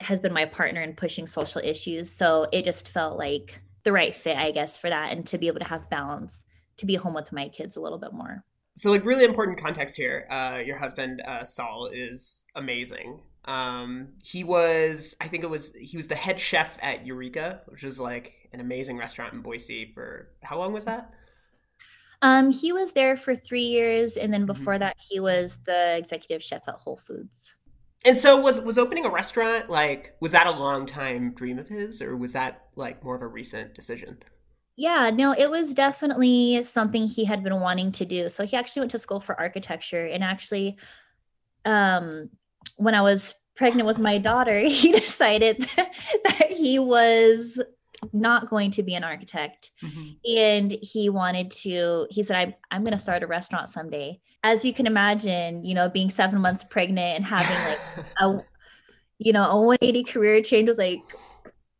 has 0.00 0.20
been 0.20 0.32
my 0.32 0.44
partner 0.44 0.82
in 0.82 0.94
pushing 0.94 1.26
social 1.26 1.60
issues. 1.64 2.10
So 2.10 2.46
it 2.52 2.64
just 2.64 2.88
felt 2.88 3.18
like 3.18 3.60
the 3.84 3.92
right 3.92 4.14
fit, 4.14 4.36
I 4.36 4.50
guess, 4.50 4.76
for 4.76 4.90
that 4.90 5.12
and 5.12 5.26
to 5.26 5.38
be 5.38 5.46
able 5.46 5.60
to 5.60 5.66
have 5.66 5.88
balance, 5.88 6.44
to 6.78 6.86
be 6.86 6.96
home 6.96 7.14
with 7.14 7.32
my 7.32 7.48
kids 7.48 7.76
a 7.76 7.80
little 7.80 7.98
bit 7.98 8.12
more 8.12 8.44
so 8.76 8.90
like 8.90 9.04
really 9.04 9.24
important 9.24 9.58
context 9.58 9.96
here 9.96 10.26
uh, 10.30 10.60
your 10.64 10.76
husband 10.76 11.22
uh, 11.26 11.42
saul 11.42 11.90
is 11.92 12.44
amazing 12.54 13.20
um, 13.46 14.08
he 14.22 14.44
was 14.44 15.16
i 15.20 15.26
think 15.26 15.42
it 15.42 15.50
was 15.50 15.74
he 15.74 15.96
was 15.96 16.08
the 16.08 16.14
head 16.14 16.38
chef 16.38 16.78
at 16.80 17.04
eureka 17.04 17.62
which 17.66 17.82
was 17.82 17.98
like 17.98 18.34
an 18.52 18.60
amazing 18.60 18.96
restaurant 18.96 19.32
in 19.32 19.40
boise 19.40 19.90
for 19.94 20.28
how 20.42 20.58
long 20.58 20.72
was 20.72 20.84
that 20.84 21.10
um, 22.22 22.50
he 22.50 22.72
was 22.72 22.92
there 22.92 23.16
for 23.16 23.34
three 23.34 23.66
years 23.66 24.16
and 24.16 24.32
then 24.32 24.42
mm-hmm. 24.42 24.46
before 24.46 24.74
mm-hmm. 24.74 24.80
that 24.80 24.96
he 24.98 25.20
was 25.20 25.58
the 25.64 25.96
executive 25.96 26.42
chef 26.42 26.66
at 26.68 26.74
whole 26.74 26.96
foods 26.96 27.56
and 28.04 28.16
so 28.16 28.40
was 28.40 28.60
was 28.60 28.78
opening 28.78 29.04
a 29.04 29.10
restaurant 29.10 29.68
like 29.68 30.14
was 30.20 30.32
that 30.32 30.46
a 30.46 30.50
long 30.50 30.86
time 30.86 31.32
dream 31.32 31.58
of 31.58 31.68
his 31.68 32.00
or 32.00 32.16
was 32.16 32.32
that 32.32 32.66
like 32.76 33.02
more 33.04 33.14
of 33.14 33.22
a 33.22 33.26
recent 33.26 33.74
decision 33.74 34.18
yeah, 34.78 35.10
no, 35.10 35.32
it 35.32 35.50
was 35.50 35.72
definitely 35.72 36.62
something 36.62 37.06
he 37.06 37.24
had 37.24 37.42
been 37.42 37.60
wanting 37.60 37.92
to 37.92 38.04
do. 38.04 38.28
So 38.28 38.44
he 38.44 38.56
actually 38.58 38.80
went 38.80 38.90
to 38.92 38.98
school 38.98 39.18
for 39.18 39.38
architecture 39.40 40.04
and 40.04 40.22
actually 40.22 40.76
um 41.64 42.28
when 42.76 42.94
I 42.94 43.00
was 43.00 43.34
pregnant 43.54 43.86
with 43.86 43.98
my 43.98 44.18
daughter, 44.18 44.58
he 44.68 44.92
decided 44.92 45.60
that 45.76 46.48
he 46.50 46.78
was 46.78 47.60
not 48.12 48.48
going 48.48 48.70
to 48.72 48.82
be 48.82 48.94
an 48.94 49.04
architect 49.04 49.70
mm-hmm. 49.82 50.10
and 50.38 50.72
he 50.82 51.08
wanted 51.08 51.50
to 51.50 52.06
he 52.10 52.22
said 52.22 52.36
I'm 52.36 52.54
I'm 52.70 52.82
going 52.82 52.92
to 52.92 52.98
start 52.98 53.22
a 53.22 53.26
restaurant 53.26 53.68
someday. 53.68 54.20
As 54.42 54.64
you 54.64 54.72
can 54.72 54.86
imagine, 54.86 55.64
you 55.64 55.74
know, 55.74 55.88
being 55.88 56.10
7 56.10 56.40
months 56.40 56.64
pregnant 56.64 57.16
and 57.16 57.24
having 57.24 57.56
like 57.64 58.06
a 58.20 58.44
you 59.18 59.32
know, 59.32 59.50
a 59.50 59.60
180 59.60 60.04
career 60.04 60.42
change 60.42 60.68
was 60.68 60.78
like 60.78 61.00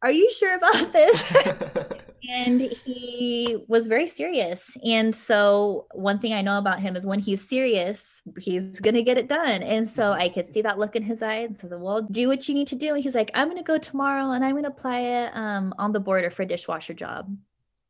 are 0.03 0.13
you 0.13 0.31
sure 0.33 0.55
about 0.55 0.93
this? 0.93 1.33
and 2.29 2.61
he 2.61 3.57
was 3.69 3.87
very 3.87 4.07
serious. 4.07 4.77
And 4.85 5.15
so, 5.15 5.87
one 5.93 6.19
thing 6.19 6.33
I 6.33 6.43
know 6.43 6.59
about 6.59 6.81
him 6.81 6.97
is 6.97 7.07
when 7.07 7.19
he's 7.19 7.47
serious, 7.47 8.23
he's 8.39 8.81
going 8.81 8.95
to 8.95 9.03
get 9.03 9.19
it 9.19 9.29
done. 9.29 9.63
And 9.63 9.89
so, 9.89 10.13
I 10.13 10.29
could 10.29 10.47
see 10.47 10.63
that 10.63 10.79
look 10.79 10.97
in 10.97 11.03
his 11.03 11.23
eyes. 11.23 11.61
And 11.63 11.71
so, 11.71 11.79
well, 11.79 12.03
do 12.03 12.29
what 12.29 12.49
you 12.49 12.55
need 12.55 12.69
to 12.69 12.77
do. 12.77 12.95
And 12.95 13.03
he's 13.03 13.15
like, 13.15 13.31
I'm 13.35 13.49
going 13.49 13.59
to 13.59 13.63
go 13.63 13.79
tomorrow 13.79 14.31
and 14.33 14.45
I'm 14.45 14.53
going 14.53 14.65
to 14.65 14.71
apply 14.71 15.01
it 15.01 15.31
um, 15.35 15.75
on 15.79 15.93
the 15.93 16.01
border 16.01 16.31
for 16.31 16.43
a 16.43 16.47
dishwasher 16.47 16.95
job. 16.95 17.35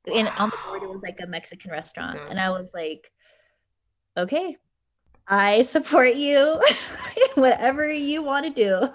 Wow. 0.06 0.14
And 0.14 0.28
on 0.38 0.50
the 0.50 0.58
border 0.66 0.88
was 0.88 1.02
like 1.02 1.20
a 1.20 1.26
Mexican 1.26 1.70
restaurant. 1.70 2.20
And 2.30 2.38
I 2.38 2.50
was 2.50 2.70
like, 2.72 3.10
okay, 4.16 4.56
I 5.28 5.62
support 5.62 6.14
you 6.14 6.60
whatever 7.34 7.90
you 7.92 8.22
want 8.22 8.46
to 8.46 8.50
do. 8.50 8.88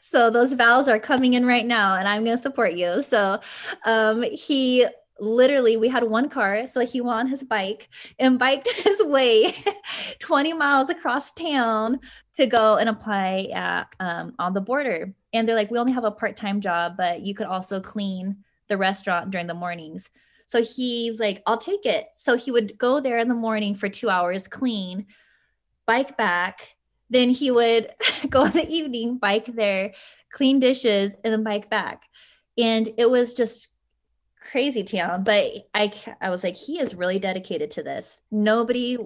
So 0.00 0.30
those 0.30 0.52
vows 0.52 0.88
are 0.88 0.98
coming 0.98 1.34
in 1.34 1.46
right 1.46 1.66
now 1.66 1.96
and 1.96 2.08
I'm 2.08 2.24
going 2.24 2.36
to 2.36 2.42
support 2.42 2.74
you. 2.74 3.02
So 3.02 3.40
um, 3.84 4.22
he 4.22 4.86
literally 5.20 5.76
we 5.76 5.88
had 5.88 6.02
one 6.02 6.30
car 6.30 6.66
so 6.66 6.80
he 6.80 7.00
went 7.00 7.18
on 7.18 7.26
his 7.26 7.42
bike 7.42 7.88
and 8.18 8.38
biked 8.38 8.68
his 8.84 9.02
way 9.04 9.54
20 10.18 10.54
miles 10.54 10.88
across 10.88 11.32
town 11.32 12.00
to 12.34 12.46
go 12.46 12.78
and 12.78 12.88
apply 12.88 13.48
at, 13.52 13.94
um, 14.00 14.34
on 14.38 14.54
the 14.54 14.60
border 14.62 15.12
and 15.34 15.46
they're 15.46 15.56
like 15.56 15.70
we 15.70 15.78
only 15.78 15.92
have 15.92 16.04
a 16.04 16.10
part-time 16.10 16.58
job 16.60 16.96
but 16.96 17.20
you 17.20 17.34
could 17.34 17.46
also 17.46 17.80
clean 17.80 18.34
the 18.68 18.78
restaurant 18.78 19.30
during 19.30 19.46
the 19.46 19.52
mornings 19.52 20.08
so 20.46 20.62
he 20.62 21.10
was 21.10 21.20
like 21.20 21.42
i'll 21.46 21.58
take 21.58 21.84
it 21.84 22.08
so 22.16 22.34
he 22.34 22.50
would 22.50 22.78
go 22.78 22.98
there 22.98 23.18
in 23.18 23.28
the 23.28 23.34
morning 23.34 23.74
for 23.74 23.90
two 23.90 24.08
hours 24.08 24.48
clean 24.48 25.04
bike 25.90 26.16
back. 26.16 26.76
Then 27.08 27.30
he 27.30 27.50
would 27.50 27.90
go 28.30 28.44
in 28.44 28.52
the 28.52 28.68
evening, 28.68 29.18
bike 29.18 29.46
there, 29.46 29.92
clean 30.32 30.60
dishes, 30.60 31.16
and 31.24 31.32
then 31.32 31.42
bike 31.42 31.68
back. 31.68 32.04
And 32.56 32.88
it 32.96 33.10
was 33.10 33.34
just 33.34 33.68
crazy 34.40 34.84
town. 34.84 35.24
But 35.24 35.50
I, 35.74 35.92
I 36.20 36.30
was 36.30 36.44
like, 36.44 36.54
he 36.54 36.78
is 36.78 36.94
really 36.94 37.18
dedicated 37.18 37.72
to 37.72 37.82
this. 37.82 38.22
Nobody 38.30 38.98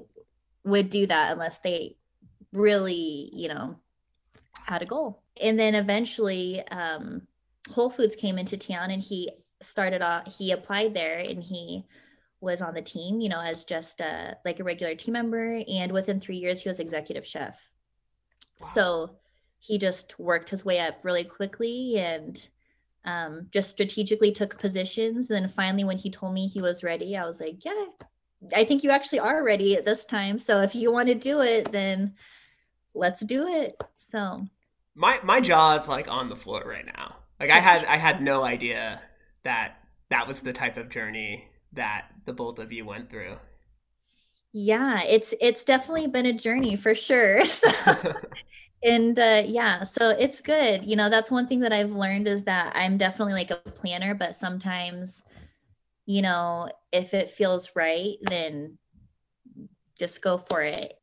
would 0.65 0.91
do 0.91 1.07
that 1.07 1.33
unless 1.33 1.59
they 1.59 1.97
really, 2.53 3.31
you 3.33 3.49
know, 3.49 3.77
had 4.67 4.83
a 4.83 4.87
goal. 4.87 5.23
And 5.41 5.59
then 5.59 5.75
eventually, 5.75 6.63
um, 6.69 7.23
Whole 7.73 7.89
Foods 7.89 8.15
came 8.15 8.37
into 8.37 8.59
town 8.59 8.91
and 8.91 9.03
he 9.03 9.31
started 9.63 10.03
off, 10.03 10.37
he 10.37 10.53
applied 10.53 10.93
there 10.93 11.19
and 11.19 11.43
he 11.43 11.87
was 12.45 12.61
on 12.61 12.75
the 12.75 12.83
team, 12.83 13.21
you 13.21 13.29
know, 13.29 13.41
as 13.41 13.65
just 13.65 14.01
a, 14.01 14.37
like 14.45 14.61
a 14.61 14.65
regular 14.65 14.95
team 14.95 15.13
member. 15.13 15.63
And 15.69 15.93
within 15.93 16.21
three 16.21 16.37
years, 16.37 16.61
he 16.61 16.69
was 16.69 16.81
executive 16.81 17.27
chef. 17.27 17.59
Wow. 18.61 18.67
So 18.75 19.17
he 19.59 19.79
just 19.79 20.19
worked 20.19 20.51
his 20.51 20.65
way 20.65 20.81
up 20.81 20.99
really 21.03 21.25
quickly 21.25 21.99
and 21.99 22.47
um, 23.05 23.47
just 23.51 23.71
strategically 23.71 24.33
took 24.33 24.59
positions. 24.59 25.31
And 25.31 25.45
then 25.45 25.51
finally, 25.51 25.85
when 25.85 25.99
he 25.99 26.11
told 26.11 26.35
me 26.35 26.47
he 26.47 26.61
was 26.61 26.85
ready, 26.85 27.17
I 27.17 27.27
was 27.27 27.41
like, 27.41 27.65
yeah, 27.65 27.87
I 28.55 28.65
think 28.65 28.85
you 28.85 28.91
actually 28.91 29.21
are 29.21 29.43
ready 29.43 29.77
at 29.77 29.85
this 29.85 30.05
time. 30.05 30.39
So 30.39 30.61
if 30.61 30.75
you 30.75 30.93
want 30.93 31.09
to 31.09 31.15
do 31.15 31.41
it, 31.41 31.73
then 31.73 32.15
let's 32.95 33.25
do 33.25 33.47
it. 33.47 33.81
So 33.99 34.47
my 34.95 35.21
my 35.23 35.41
jaw 35.41 35.75
is 35.75 35.89
like 35.89 36.09
on 36.09 36.29
the 36.29 36.37
floor 36.37 36.63
right 36.67 36.87
now. 36.87 37.17
Like 37.41 37.51
I 37.51 37.61
had 37.61 37.85
I 37.85 37.97
had 37.97 38.23
no 38.23 38.45
idea 38.45 39.01
that 39.45 39.79
that 40.11 40.29
was 40.29 40.41
the 40.41 40.53
type 40.53 40.77
of 40.77 40.91
journey 40.91 41.49
that 41.75 42.07
the 42.27 42.33
both 42.33 42.59
of 42.59 42.73
you 42.73 42.85
went 42.85 43.11
through. 43.11 43.37
Yeah 44.53 45.03
it's 45.03 45.35
it's 45.41 45.65
definitely 45.65 46.07
been 46.07 46.27
a 46.27 46.33
journey 46.33 46.77
for 46.77 46.95
sure. 46.95 47.43
So, 47.47 47.69
and 48.85 49.19
uh, 49.19 49.43
yeah 49.47 49.85
so 49.85 50.11
it's 50.11 50.41
good. 50.41 50.85
You 50.85 50.97
know 50.97 51.09
that's 51.09 51.31
one 51.31 51.47
thing 51.47 51.61
that 51.61 51.73
i've 51.73 51.93
learned 51.93 52.29
is 52.29 52.45
that 52.45 52.73
i'm 52.77 52.99
definitely 52.99 53.33
like 53.33 53.51
a 53.51 53.57
planner 53.57 54.15
but 54.15 54.35
sometimes 54.35 55.23
you 56.07 56.21
know 56.21 56.69
if 56.93 57.15
it 57.15 57.31
feels 57.31 57.71
right 57.75 58.17
then 58.23 58.77
just 59.99 60.21
go 60.21 60.39
for 60.39 60.63
it. 60.63 60.99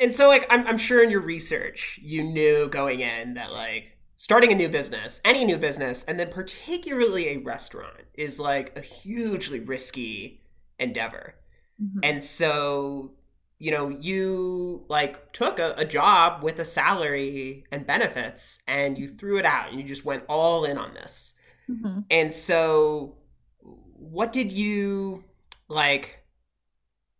And 0.00 0.14
so 0.14 0.28
like 0.28 0.46
I'm, 0.50 0.66
I'm 0.66 0.78
sure 0.78 1.02
in 1.02 1.10
your 1.10 1.20
research 1.20 1.98
you 2.02 2.24
knew 2.24 2.68
going 2.68 3.00
in 3.00 3.34
that 3.34 3.52
like 3.52 3.93
starting 4.24 4.50
a 4.50 4.54
new 4.54 4.70
business, 4.70 5.20
any 5.22 5.44
new 5.44 5.58
business, 5.58 6.02
and 6.04 6.18
then 6.18 6.30
particularly 6.30 7.28
a 7.28 7.36
restaurant 7.36 8.04
is 8.14 8.40
like 8.40 8.74
a 8.74 8.80
hugely 8.80 9.60
risky 9.60 10.40
endeavor. 10.78 11.34
Mm-hmm. 11.78 11.98
And 12.02 12.24
so, 12.24 13.12
you 13.58 13.70
know, 13.70 13.90
you 13.90 14.86
like 14.88 15.34
took 15.34 15.58
a, 15.58 15.74
a, 15.76 15.84
job 15.84 16.42
with 16.42 16.58
a 16.58 16.64
salary 16.64 17.66
and 17.70 17.86
benefits 17.86 18.60
and 18.66 18.96
you 18.96 19.08
threw 19.08 19.36
it 19.36 19.44
out 19.44 19.68
and 19.68 19.78
you 19.78 19.86
just 19.86 20.06
went 20.06 20.24
all 20.26 20.64
in 20.64 20.78
on 20.78 20.94
this. 20.94 21.34
Mm-hmm. 21.68 21.98
And 22.10 22.32
so, 22.32 23.18
what 23.60 24.32
did 24.32 24.50
you 24.50 25.24
like? 25.68 26.24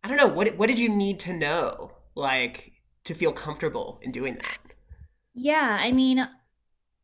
I 0.03 0.07
don't 0.07 0.17
know. 0.17 0.25
What, 0.25 0.57
what 0.57 0.69
did 0.69 0.79
you 0.79 0.89
need 0.89 1.19
to 1.19 1.33
know, 1.33 1.91
like, 2.15 2.71
to 3.03 3.13
feel 3.13 3.31
comfortable 3.31 3.99
in 4.01 4.11
doing 4.11 4.39
that? 4.41 4.57
Yeah. 5.35 5.77
I 5.79 5.91
mean, 5.91 6.27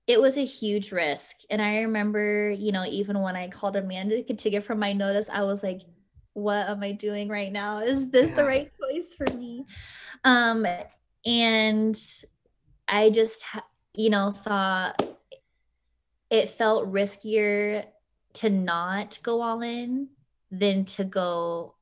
it 0.08 0.20
was 0.20 0.38
a 0.38 0.46
huge 0.46 0.92
risk. 0.92 1.38
And 1.50 1.62
I 1.62 1.82
remember, 1.82 2.50
you 2.50 2.72
know, 2.72 2.86
even 2.86 3.20
when 3.22 3.36
I 3.36 3.48
called 3.48 3.76
Amanda 3.76 4.24
to 4.24 4.50
get 4.50 4.64
from 4.64 4.80
my 4.80 4.94
notice, 4.94 5.30
I 5.32 5.44
was 5.44 5.64
like, 5.64 5.82
what 6.34 6.70
am 6.70 6.82
I 6.84 6.92
doing 6.92 7.30
right 7.30 7.52
now? 7.52 7.80
Is 7.80 8.10
this 8.10 8.30
yeah. 8.30 8.36
the 8.36 8.46
right 8.46 8.72
choice 8.80 9.14
for 9.16 9.26
me? 9.34 9.66
Um, 10.24 10.66
and 11.26 11.98
I 12.88 13.10
just, 13.10 13.46
you 13.96 14.10
know, 14.10 14.32
thought 14.32 15.02
it 16.30 16.50
felt 16.50 16.92
riskier 16.92 17.86
to 18.34 18.50
not 18.50 19.20
go 19.22 19.42
all 19.42 19.62
in 19.62 20.08
than 20.50 20.86
to 20.86 21.04
go 21.04 21.76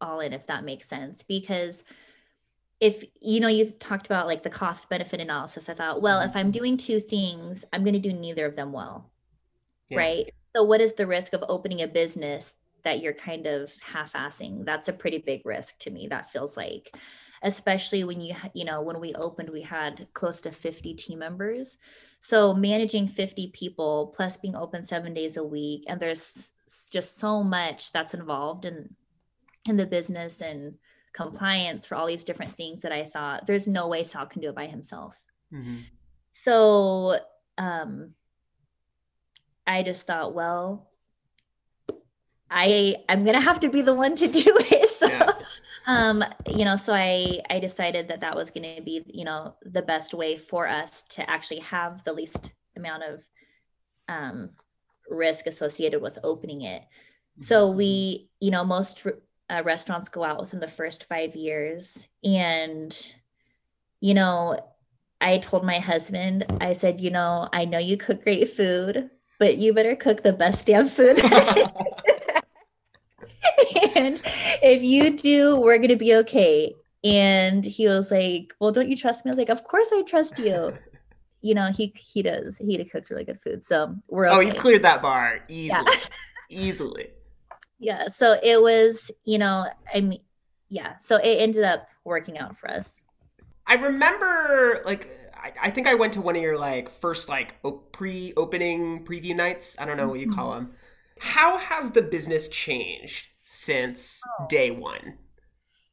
all 0.00 0.20
in, 0.20 0.32
if 0.32 0.46
that 0.46 0.64
makes 0.64 0.88
sense. 0.88 1.22
Because 1.22 1.84
if 2.80 3.04
you 3.20 3.40
know 3.40 3.48
you 3.48 3.70
talked 3.70 4.06
about 4.06 4.26
like 4.26 4.42
the 4.42 4.50
cost 4.50 4.88
benefit 4.88 5.20
analysis 5.20 5.68
i 5.68 5.74
thought 5.74 6.02
well 6.02 6.20
if 6.20 6.34
i'm 6.36 6.46
mm-hmm. 6.46 6.50
doing 6.52 6.76
two 6.76 7.00
things 7.00 7.64
i'm 7.72 7.82
going 7.82 7.94
to 7.94 7.98
do 7.98 8.12
neither 8.12 8.46
of 8.46 8.56
them 8.56 8.72
well 8.72 9.10
yeah. 9.88 9.98
right 9.98 10.34
so 10.54 10.62
what 10.62 10.80
is 10.80 10.94
the 10.94 11.06
risk 11.06 11.32
of 11.32 11.44
opening 11.48 11.82
a 11.82 11.86
business 11.86 12.54
that 12.84 13.00
you're 13.00 13.12
kind 13.12 13.46
of 13.46 13.72
half-assing 13.82 14.64
that's 14.64 14.88
a 14.88 14.92
pretty 14.92 15.18
big 15.18 15.44
risk 15.44 15.78
to 15.78 15.90
me 15.90 16.06
that 16.06 16.30
feels 16.30 16.56
like 16.56 16.94
especially 17.42 18.04
when 18.04 18.20
you 18.20 18.34
you 18.54 18.64
know 18.64 18.80
when 18.80 19.00
we 19.00 19.14
opened 19.14 19.50
we 19.50 19.62
had 19.62 20.06
close 20.14 20.40
to 20.40 20.52
50 20.52 20.94
team 20.94 21.18
members 21.18 21.78
so 22.20 22.52
managing 22.52 23.06
50 23.06 23.48
people 23.48 24.12
plus 24.14 24.36
being 24.36 24.56
open 24.56 24.82
7 24.82 25.14
days 25.14 25.36
a 25.36 25.44
week 25.44 25.84
and 25.88 26.00
there's 26.00 26.50
just 26.90 27.16
so 27.16 27.42
much 27.42 27.92
that's 27.92 28.14
involved 28.14 28.64
in 28.64 28.94
in 29.68 29.76
the 29.76 29.86
business 29.86 30.40
and 30.40 30.74
compliance 31.12 31.86
for 31.86 31.94
all 31.94 32.06
these 32.06 32.24
different 32.24 32.52
things 32.52 32.82
that 32.82 32.92
I 32.92 33.04
thought 33.04 33.46
there's 33.46 33.66
no 33.66 33.88
way 33.88 34.04
Sal 34.04 34.26
can 34.26 34.40
do 34.40 34.48
it 34.48 34.54
by 34.54 34.66
himself. 34.66 35.16
Mm-hmm. 35.52 35.78
So 36.32 37.18
um, 37.56 38.10
I 39.66 39.82
just 39.82 40.06
thought, 40.06 40.34
well, 40.34 40.90
I 42.50 42.96
I'm 43.08 43.24
gonna 43.24 43.40
have 43.40 43.60
to 43.60 43.68
be 43.68 43.82
the 43.82 43.94
one 43.94 44.14
to 44.16 44.26
do 44.26 44.42
it. 44.46 44.88
So, 44.88 45.08
yeah. 45.08 45.32
um, 45.86 46.24
you 46.46 46.64
know, 46.64 46.76
so 46.76 46.94
I 46.94 47.40
I 47.50 47.58
decided 47.58 48.08
that 48.08 48.20
that 48.20 48.36
was 48.36 48.50
gonna 48.50 48.80
be 48.82 49.02
you 49.06 49.24
know 49.24 49.56
the 49.62 49.82
best 49.82 50.14
way 50.14 50.38
for 50.38 50.66
us 50.66 51.02
to 51.10 51.28
actually 51.28 51.60
have 51.60 52.04
the 52.04 52.12
least 52.12 52.52
amount 52.76 53.02
of 53.02 53.20
um, 54.08 54.50
risk 55.10 55.46
associated 55.46 56.00
with 56.00 56.18
opening 56.22 56.62
it. 56.62 56.82
So 57.40 57.70
we, 57.70 58.30
you 58.40 58.50
know, 58.50 58.64
most 58.64 59.06
uh, 59.50 59.62
restaurants 59.64 60.08
go 60.08 60.24
out 60.24 60.40
within 60.40 60.60
the 60.60 60.68
first 60.68 61.04
five 61.04 61.34
years. 61.34 62.08
And, 62.24 62.96
you 64.00 64.14
know, 64.14 64.58
I 65.20 65.38
told 65.38 65.64
my 65.64 65.78
husband, 65.78 66.44
I 66.60 66.72
said, 66.72 67.00
you 67.00 67.10
know, 67.10 67.48
I 67.52 67.64
know 67.64 67.78
you 67.78 67.96
cook 67.96 68.22
great 68.22 68.48
food, 68.50 69.10
but 69.38 69.58
you 69.58 69.72
better 69.72 69.96
cook 69.96 70.22
the 70.22 70.32
best 70.32 70.66
damn 70.66 70.88
food. 70.88 71.18
and 73.96 74.20
if 74.62 74.82
you 74.82 75.16
do, 75.16 75.60
we're 75.60 75.78
going 75.78 75.88
to 75.88 75.96
be 75.96 76.14
okay. 76.16 76.74
And 77.04 77.64
he 77.64 77.88
was 77.88 78.10
like, 78.10 78.54
well, 78.60 78.72
don't 78.72 78.88
you 78.88 78.96
trust 78.96 79.24
me? 79.24 79.30
I 79.30 79.32
was 79.32 79.38
like, 79.38 79.48
of 79.48 79.64
course 79.64 79.90
I 79.92 80.02
trust 80.02 80.38
you. 80.38 80.76
You 81.40 81.54
know, 81.54 81.70
he 81.70 81.94
he 81.96 82.22
does. 82.22 82.58
He 82.58 82.84
cooks 82.84 83.12
really 83.12 83.24
good 83.24 83.40
food. 83.40 83.64
So 83.64 83.94
we're 84.08 84.26
okay. 84.26 84.36
Oh, 84.36 84.40
you 84.40 84.52
cleared 84.52 84.82
that 84.82 85.00
bar 85.00 85.44
easily. 85.48 85.68
Yeah. 85.68 85.84
easily 86.50 87.10
yeah 87.78 88.08
so 88.08 88.38
it 88.42 88.60
was 88.60 89.10
you 89.24 89.38
know 89.38 89.66
i 89.94 90.00
mean 90.00 90.20
yeah 90.68 90.96
so 90.98 91.16
it 91.16 91.36
ended 91.36 91.64
up 91.64 91.88
working 92.04 92.38
out 92.38 92.56
for 92.56 92.70
us 92.70 93.04
i 93.66 93.74
remember 93.74 94.82
like 94.84 95.10
I, 95.34 95.68
I 95.68 95.70
think 95.70 95.86
i 95.86 95.94
went 95.94 96.12
to 96.14 96.20
one 96.20 96.36
of 96.36 96.42
your 96.42 96.58
like 96.58 96.90
first 96.90 97.28
like 97.28 97.54
pre-opening 97.92 99.04
preview 99.04 99.34
nights 99.34 99.76
i 99.78 99.84
don't 99.84 99.96
know 99.96 100.08
what 100.08 100.20
you 100.20 100.32
call 100.32 100.50
mm-hmm. 100.50 100.66
them 100.66 100.74
how 101.20 101.58
has 101.58 101.92
the 101.92 102.02
business 102.02 102.48
changed 102.48 103.28
since 103.44 104.20
oh. 104.40 104.46
day 104.48 104.70
one 104.70 105.14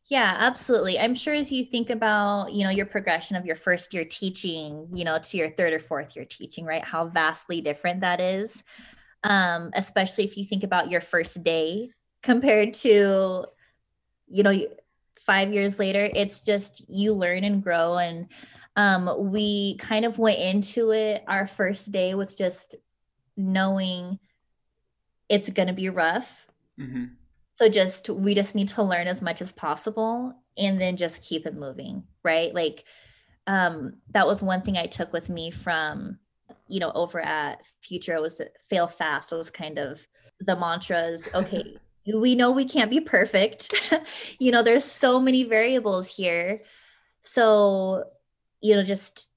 yeah, 0.08 0.36
absolutely. 0.38 1.00
I'm 1.00 1.16
sure 1.16 1.34
as 1.34 1.52
you 1.52 1.66
think 1.66 1.90
about, 1.90 2.54
you 2.54 2.64
know, 2.64 2.70
your 2.70 2.86
progression 2.86 3.38
of 3.38 3.46
your 3.46 3.56
first 3.56 3.92
year 3.92 4.06
teaching, 4.06 4.88
you 4.94 5.04
know, 5.04 5.18
to 5.18 5.38
your 5.38 5.50
third 5.50 5.74
or 5.74 5.80
fourth 5.80 6.16
year 6.16 6.26
teaching, 6.26 6.64
right? 6.64 6.84
How 6.84 7.08
vastly 7.08 7.60
different 7.60 8.02
that 8.02 8.22
is 8.22 8.64
um, 9.26 9.72
especially 9.74 10.24
if 10.24 10.38
you 10.38 10.46
think 10.46 10.64
about 10.64 10.90
your 10.90 11.02
first 11.02 11.44
day 11.44 11.90
compared 12.22 12.74
to, 12.74 13.46
you 14.28 14.44
know, 14.44 14.58
five 15.20 15.52
years 15.52 15.80
later. 15.80 16.10
It's 16.14 16.44
just 16.44 16.88
you 16.88 17.14
learn 17.14 17.44
and 17.44 17.62
grow. 17.62 17.98
And 17.98 18.28
um, 18.76 19.32
we 19.32 19.78
kind 19.78 20.06
of 20.06 20.20
went 20.20 20.40
into 20.40 20.92
it 20.92 21.24
our 21.28 21.48
first 21.48 21.92
day 21.92 22.14
with 22.14 22.38
just 22.38 22.76
knowing 23.36 24.20
it's 25.28 25.50
going 25.50 25.68
to 25.68 25.74
be 25.74 25.90
rough. 25.90 26.48
Mm-hmm. 26.80 27.06
So 27.56 27.68
just 27.68 28.10
we 28.10 28.36
just 28.36 28.54
need 28.54 28.68
to 28.70 28.84
learn 28.84 29.08
as 29.08 29.22
much 29.22 29.42
as 29.42 29.52
possible 29.52 30.34
and 30.58 30.80
then 30.80 30.98
just 30.98 31.24
keep 31.24 31.46
it 31.46 31.56
moving, 31.56 32.04
right? 32.24 32.54
Like 32.54 32.84
um 33.48 33.98
that 34.12 34.28
was 34.28 34.42
one 34.42 34.62
thing 34.62 34.78
I 34.78 34.88
took 34.88 35.14
with 35.14 35.30
me 35.30 35.52
from 35.52 36.20
you 36.68 36.80
know 36.80 36.92
over 36.94 37.20
at 37.20 37.62
Future 37.82 38.22
was 38.22 38.38
that 38.38 38.54
fail 38.70 38.88
fast 38.88 39.32
was 39.32 39.50
kind 39.50 39.78
of 39.78 40.06
the 40.40 40.56
mantras 40.56 41.28
okay 41.36 41.78
we 42.14 42.36
know 42.36 42.52
we 42.52 42.66
can't 42.66 42.92
be 42.92 43.00
perfect. 43.02 43.74
You 44.40 44.52
know 44.52 44.62
there's 44.62 44.84
so 44.84 45.20
many 45.20 45.44
variables 45.44 46.08
here. 46.14 46.62
So 47.22 48.04
you 48.62 48.76
know 48.76 48.84
just 48.84 49.30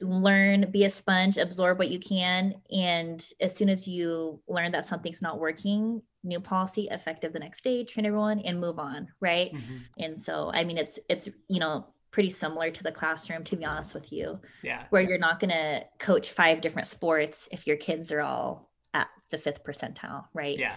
learn 0.00 0.70
be 0.70 0.84
a 0.84 0.90
sponge 0.90 1.38
absorb 1.38 1.78
what 1.78 1.90
you 1.90 1.98
can 1.98 2.54
and 2.70 3.24
as 3.40 3.54
soon 3.56 3.68
as 3.68 3.88
you 3.88 4.40
learn 4.46 4.70
that 4.70 4.84
something's 4.84 5.20
not 5.20 5.40
working 5.40 6.00
new 6.22 6.38
policy 6.38 6.86
effective 6.92 7.32
the 7.32 7.38
next 7.40 7.64
day 7.64 7.82
train 7.82 8.06
everyone 8.06 8.38
and 8.40 8.60
move 8.60 8.78
on 8.78 9.08
right? 9.20 9.52
Mm-hmm. 9.52 9.76
and 9.98 10.18
so 10.18 10.52
i 10.54 10.62
mean 10.62 10.78
it's 10.78 11.00
it's 11.08 11.28
you 11.48 11.58
know 11.58 11.88
pretty 12.10 12.30
similar 12.30 12.70
to 12.70 12.82
the 12.82 12.92
classroom 12.92 13.44
to 13.44 13.56
be 13.56 13.64
honest 13.64 13.94
with 13.94 14.12
you 14.12 14.40
yeah 14.62 14.84
where 14.90 15.02
you're 15.02 15.18
not 15.18 15.40
going 15.40 15.50
to 15.50 15.84
coach 15.98 16.30
five 16.30 16.60
different 16.60 16.88
sports 16.88 17.48
if 17.52 17.66
your 17.66 17.76
kids 17.76 18.10
are 18.12 18.20
all 18.20 18.70
at 18.94 19.08
the 19.30 19.38
fifth 19.38 19.62
percentile 19.64 20.24
right 20.34 20.58
yeah 20.58 20.74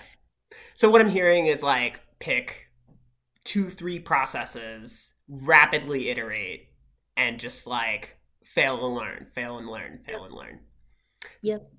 so 0.73 0.89
what 0.89 1.01
i'm 1.01 1.09
hearing 1.09 1.47
is 1.47 1.63
like 1.63 2.01
pick 2.19 2.67
two 3.43 3.69
three 3.69 3.99
processes 3.99 5.13
rapidly 5.27 6.09
iterate 6.09 6.67
and 7.15 7.39
just 7.39 7.67
like 7.67 8.17
fail 8.43 8.85
and 8.85 8.95
learn, 8.95 9.27
fail 9.33 9.57
and 9.57 9.67
learn, 9.67 9.99
fail 10.05 10.19
yep. 10.21 10.25
and 10.25 10.33
learn. 10.33 10.59
Yep. 11.41 11.71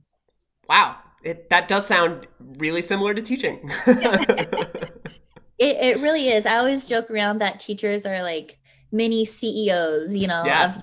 Wow. 0.69 0.97
It, 1.23 1.51
that 1.51 1.69
does 1.69 1.87
sound 1.87 2.27
really 2.41 2.83
similar 2.83 3.15
to 3.15 3.23
teaching. 3.23 3.61
it, 3.87 4.97
it 5.59 6.01
really 6.01 6.29
is. 6.29 6.47
I 6.47 6.57
always 6.57 6.87
joke 6.87 7.11
around 7.11 7.39
that 7.39 7.61
teachers 7.61 8.07
are 8.07 8.23
like 8.23 8.59
mini 8.93 9.25
CEOs, 9.25 10.15
you 10.15 10.27
know, 10.27 10.45
yeah. 10.45 10.77
of, 10.77 10.83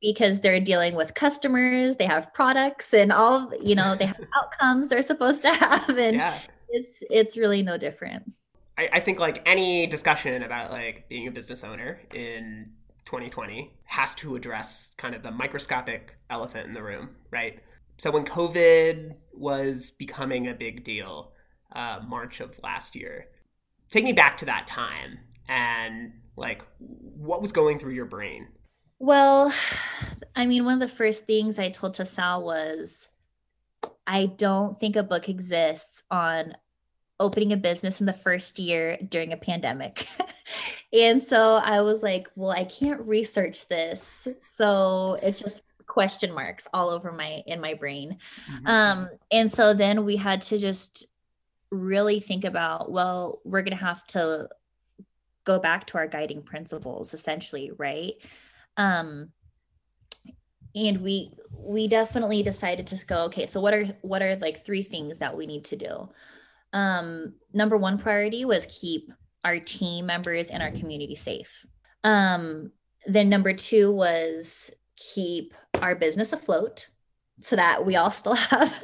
because 0.00 0.40
they're 0.40 0.60
dealing 0.60 0.94
with 0.94 1.14
customers, 1.14 1.96
they 1.96 2.06
have 2.06 2.32
products 2.32 2.94
and 2.94 3.12
all, 3.12 3.52
you 3.62 3.74
know, 3.74 3.94
they 3.94 4.06
have 4.06 4.20
outcomes 4.42 4.88
they're 4.88 5.02
supposed 5.02 5.42
to 5.42 5.50
have. 5.50 5.88
And 5.90 6.16
yeah. 6.16 6.38
it's 6.70 7.02
it's 7.10 7.36
really 7.36 7.62
no 7.62 7.76
different. 7.76 8.32
I, 8.78 8.88
I 8.94 9.00
think 9.00 9.20
like 9.20 9.42
any 9.44 9.86
discussion 9.86 10.42
about 10.42 10.70
like 10.70 11.08
being 11.08 11.28
a 11.28 11.30
business 11.30 11.64
owner 11.64 12.00
in 12.14 12.70
2020 13.04 13.74
has 13.84 14.14
to 14.16 14.36
address 14.36 14.92
kind 14.96 15.14
of 15.14 15.22
the 15.22 15.30
microscopic 15.30 16.14
elephant 16.30 16.66
in 16.66 16.74
the 16.74 16.82
room, 16.82 17.10
right? 17.30 17.60
So 17.98 18.10
when 18.10 18.24
COVID 18.24 19.14
was 19.34 19.90
becoming 19.90 20.48
a 20.48 20.54
big 20.54 20.84
deal, 20.84 21.32
uh, 21.74 22.00
March 22.08 22.40
of 22.40 22.58
last 22.62 22.96
year, 22.96 23.26
take 23.90 24.04
me 24.04 24.14
back 24.14 24.38
to 24.38 24.46
that 24.46 24.66
time 24.66 25.18
and 25.48 26.12
like 26.36 26.62
what 26.78 27.42
was 27.42 27.52
going 27.52 27.78
through 27.78 27.92
your 27.92 28.06
brain? 28.06 28.48
Well, 28.98 29.52
I 30.36 30.46
mean, 30.46 30.64
one 30.64 30.74
of 30.74 30.88
the 30.88 30.94
first 30.94 31.26
things 31.26 31.58
I 31.58 31.70
told 31.70 31.94
to 31.94 32.04
Sal 32.04 32.42
was, 32.44 33.08
I 34.06 34.26
don't 34.26 34.78
think 34.78 34.96
a 34.96 35.02
book 35.02 35.28
exists 35.28 36.02
on 36.10 36.54
opening 37.18 37.52
a 37.52 37.56
business 37.56 38.00
in 38.00 38.06
the 38.06 38.12
first 38.12 38.58
year 38.58 38.98
during 39.08 39.32
a 39.32 39.36
pandemic. 39.36 40.06
and 40.92 41.22
so 41.22 41.60
I 41.62 41.82
was 41.82 42.02
like, 42.02 42.28
well, 42.34 42.50
I 42.50 42.64
can't 42.64 43.00
research 43.02 43.68
this. 43.68 44.26
So 44.40 45.18
it's 45.22 45.38
just 45.38 45.62
question 45.86 46.32
marks 46.32 46.68
all 46.72 46.88
over 46.88 47.10
my 47.10 47.42
in 47.46 47.60
my 47.60 47.74
brain. 47.74 48.16
Mm-hmm. 48.50 48.66
Um 48.66 49.08
and 49.32 49.50
so 49.50 49.74
then 49.74 50.04
we 50.04 50.16
had 50.16 50.40
to 50.42 50.56
just 50.56 51.06
really 51.70 52.20
think 52.20 52.44
about, 52.44 52.90
well, 52.90 53.40
we're 53.44 53.62
going 53.62 53.76
to 53.76 53.84
have 53.84 54.06
to 54.08 54.48
go 55.44 55.58
back 55.58 55.86
to 55.86 55.98
our 55.98 56.06
guiding 56.06 56.42
principles 56.42 57.14
essentially, 57.14 57.70
right? 57.76 58.14
Um 58.76 59.30
and 60.74 61.00
we 61.00 61.32
we 61.52 61.88
definitely 61.88 62.44
decided 62.44 62.86
to 62.86 63.04
go 63.04 63.24
okay 63.24 63.44
so 63.44 63.60
what 63.60 63.74
are 63.74 63.84
what 64.02 64.22
are 64.22 64.36
like 64.36 64.64
three 64.64 64.84
things 64.84 65.18
that 65.18 65.36
we 65.36 65.44
need 65.44 65.64
to 65.64 65.74
do 65.74 66.08
um, 66.72 67.34
number 67.52 67.76
one 67.76 67.98
priority 67.98 68.44
was 68.44 68.66
keep 68.66 69.12
our 69.44 69.58
team 69.58 70.06
members 70.06 70.48
and 70.48 70.62
our 70.62 70.70
community 70.70 71.14
safe. 71.14 71.66
Um, 72.04 72.72
then 73.06 73.28
number 73.28 73.52
two 73.52 73.90
was 73.92 74.70
keep 74.96 75.54
our 75.80 75.94
business 75.94 76.32
afloat 76.32 76.88
so 77.40 77.56
that 77.56 77.84
we 77.84 77.96
all 77.96 78.10
still 78.10 78.34
have 78.34 78.80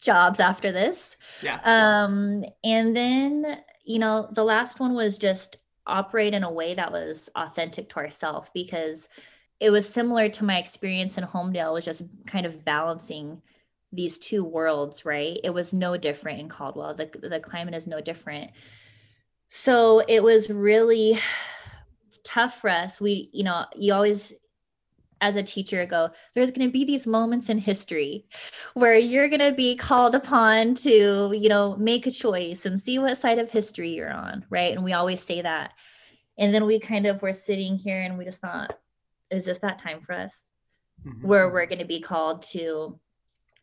jobs 0.00 0.40
after 0.40 0.72
this. 0.72 1.16
Yeah. 1.42 1.60
Um, 1.64 2.44
and 2.64 2.96
then, 2.96 3.62
you 3.84 3.98
know, 3.98 4.28
the 4.32 4.44
last 4.44 4.80
one 4.80 4.94
was 4.94 5.18
just 5.18 5.56
operate 5.90 6.34
in 6.34 6.44
a 6.44 6.52
way 6.52 6.74
that 6.74 6.92
was 6.92 7.28
authentic 7.36 7.88
to 7.90 7.96
ourselves 7.96 8.50
because 8.54 9.08
it 9.60 9.70
was 9.70 9.88
similar 9.88 10.28
to 10.30 10.44
my 10.44 10.58
experience 10.58 11.18
in 11.18 11.24
Homedale, 11.24 11.74
was 11.74 11.84
just 11.84 12.02
kind 12.26 12.46
of 12.46 12.64
balancing 12.64 13.42
these 13.92 14.18
two 14.18 14.44
worlds, 14.44 15.04
right? 15.04 15.38
It 15.44 15.50
was 15.50 15.72
no 15.72 15.96
different 15.96 16.40
in 16.40 16.48
Caldwell. 16.48 16.94
The 16.94 17.10
the 17.22 17.40
climate 17.40 17.74
is 17.74 17.86
no 17.86 18.00
different. 18.00 18.52
So 19.48 20.00
it 20.06 20.22
was 20.22 20.48
really 20.48 21.18
tough 22.24 22.60
for 22.60 22.70
us. 22.70 23.00
We, 23.00 23.28
you 23.32 23.44
know, 23.44 23.66
you 23.76 23.92
always 23.92 24.34
as 25.20 25.36
a 25.36 25.42
teacher 25.42 25.84
go 25.86 26.10
there's 26.34 26.50
going 26.50 26.66
to 26.66 26.72
be 26.72 26.84
these 26.84 27.06
moments 27.06 27.48
in 27.48 27.58
history 27.58 28.26
where 28.74 28.96
you're 28.96 29.28
going 29.28 29.40
to 29.40 29.52
be 29.52 29.76
called 29.76 30.14
upon 30.14 30.74
to 30.74 31.32
you 31.36 31.48
know 31.48 31.76
make 31.76 32.06
a 32.06 32.10
choice 32.10 32.66
and 32.66 32.80
see 32.80 32.98
what 32.98 33.18
side 33.18 33.38
of 33.38 33.50
history 33.50 33.94
you're 33.94 34.12
on 34.12 34.44
right 34.50 34.74
and 34.74 34.84
we 34.84 34.92
always 34.92 35.22
say 35.22 35.42
that 35.42 35.72
and 36.38 36.54
then 36.54 36.64
we 36.64 36.78
kind 36.78 37.06
of 37.06 37.22
were 37.22 37.32
sitting 37.32 37.76
here 37.76 38.00
and 38.00 38.16
we 38.16 38.24
just 38.24 38.40
thought 38.40 38.72
is 39.30 39.44
this 39.44 39.58
that 39.58 39.78
time 39.78 40.00
for 40.00 40.12
us 40.12 40.48
mm-hmm. 41.06 41.26
where 41.26 41.48
we're 41.48 41.66
going 41.66 41.78
to 41.78 41.84
be 41.84 42.00
called 42.00 42.42
to 42.42 42.98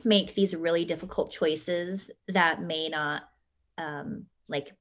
make 0.04 0.36
these 0.36 0.56
really 0.56 0.86
difficult 0.86 1.32
choices 1.32 2.12
that 2.28 2.62
may 2.62 2.88
not 2.88 3.24
um, 3.78 4.26
like 4.48 4.74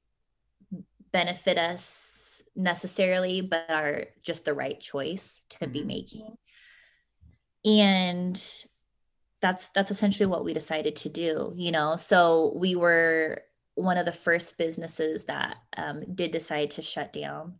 benefit 1.11 1.57
us 1.57 2.41
necessarily, 2.55 3.41
but 3.41 3.69
are 3.69 4.05
just 4.23 4.45
the 4.45 4.53
right 4.53 4.79
choice 4.79 5.41
to 5.49 5.57
mm-hmm. 5.59 5.73
be 5.73 5.83
making. 5.83 6.37
And 7.67 8.41
that's 9.41 9.67
that's 9.69 9.91
essentially 9.91 10.27
what 10.27 10.45
we 10.45 10.53
decided 10.53 10.95
to 10.97 11.09
do, 11.09 11.53
you 11.55 11.71
know. 11.71 11.95
So 11.95 12.53
we 12.55 12.75
were 12.75 13.43
one 13.75 13.97
of 13.97 14.05
the 14.05 14.11
first 14.11 14.57
businesses 14.57 15.25
that 15.25 15.57
um, 15.75 16.03
did 16.15 16.31
decide 16.31 16.71
to 16.71 16.81
shut 16.81 17.13
down 17.13 17.55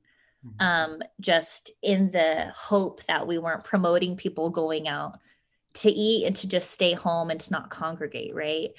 mm-hmm. 0.45 0.65
um, 0.65 1.01
just 1.19 1.71
in 1.83 2.09
the 2.11 2.51
hope 2.55 3.03
that 3.05 3.27
we 3.27 3.37
weren't 3.37 3.63
promoting 3.63 4.15
people 4.15 4.49
going 4.49 4.87
out 4.87 5.19
to 5.73 5.91
eat 5.91 6.25
and 6.25 6.35
to 6.35 6.47
just 6.47 6.71
stay 6.71 6.93
home 6.93 7.29
and 7.29 7.39
to 7.39 7.51
not 7.51 7.69
congregate, 7.69 8.33
right? 8.33 8.71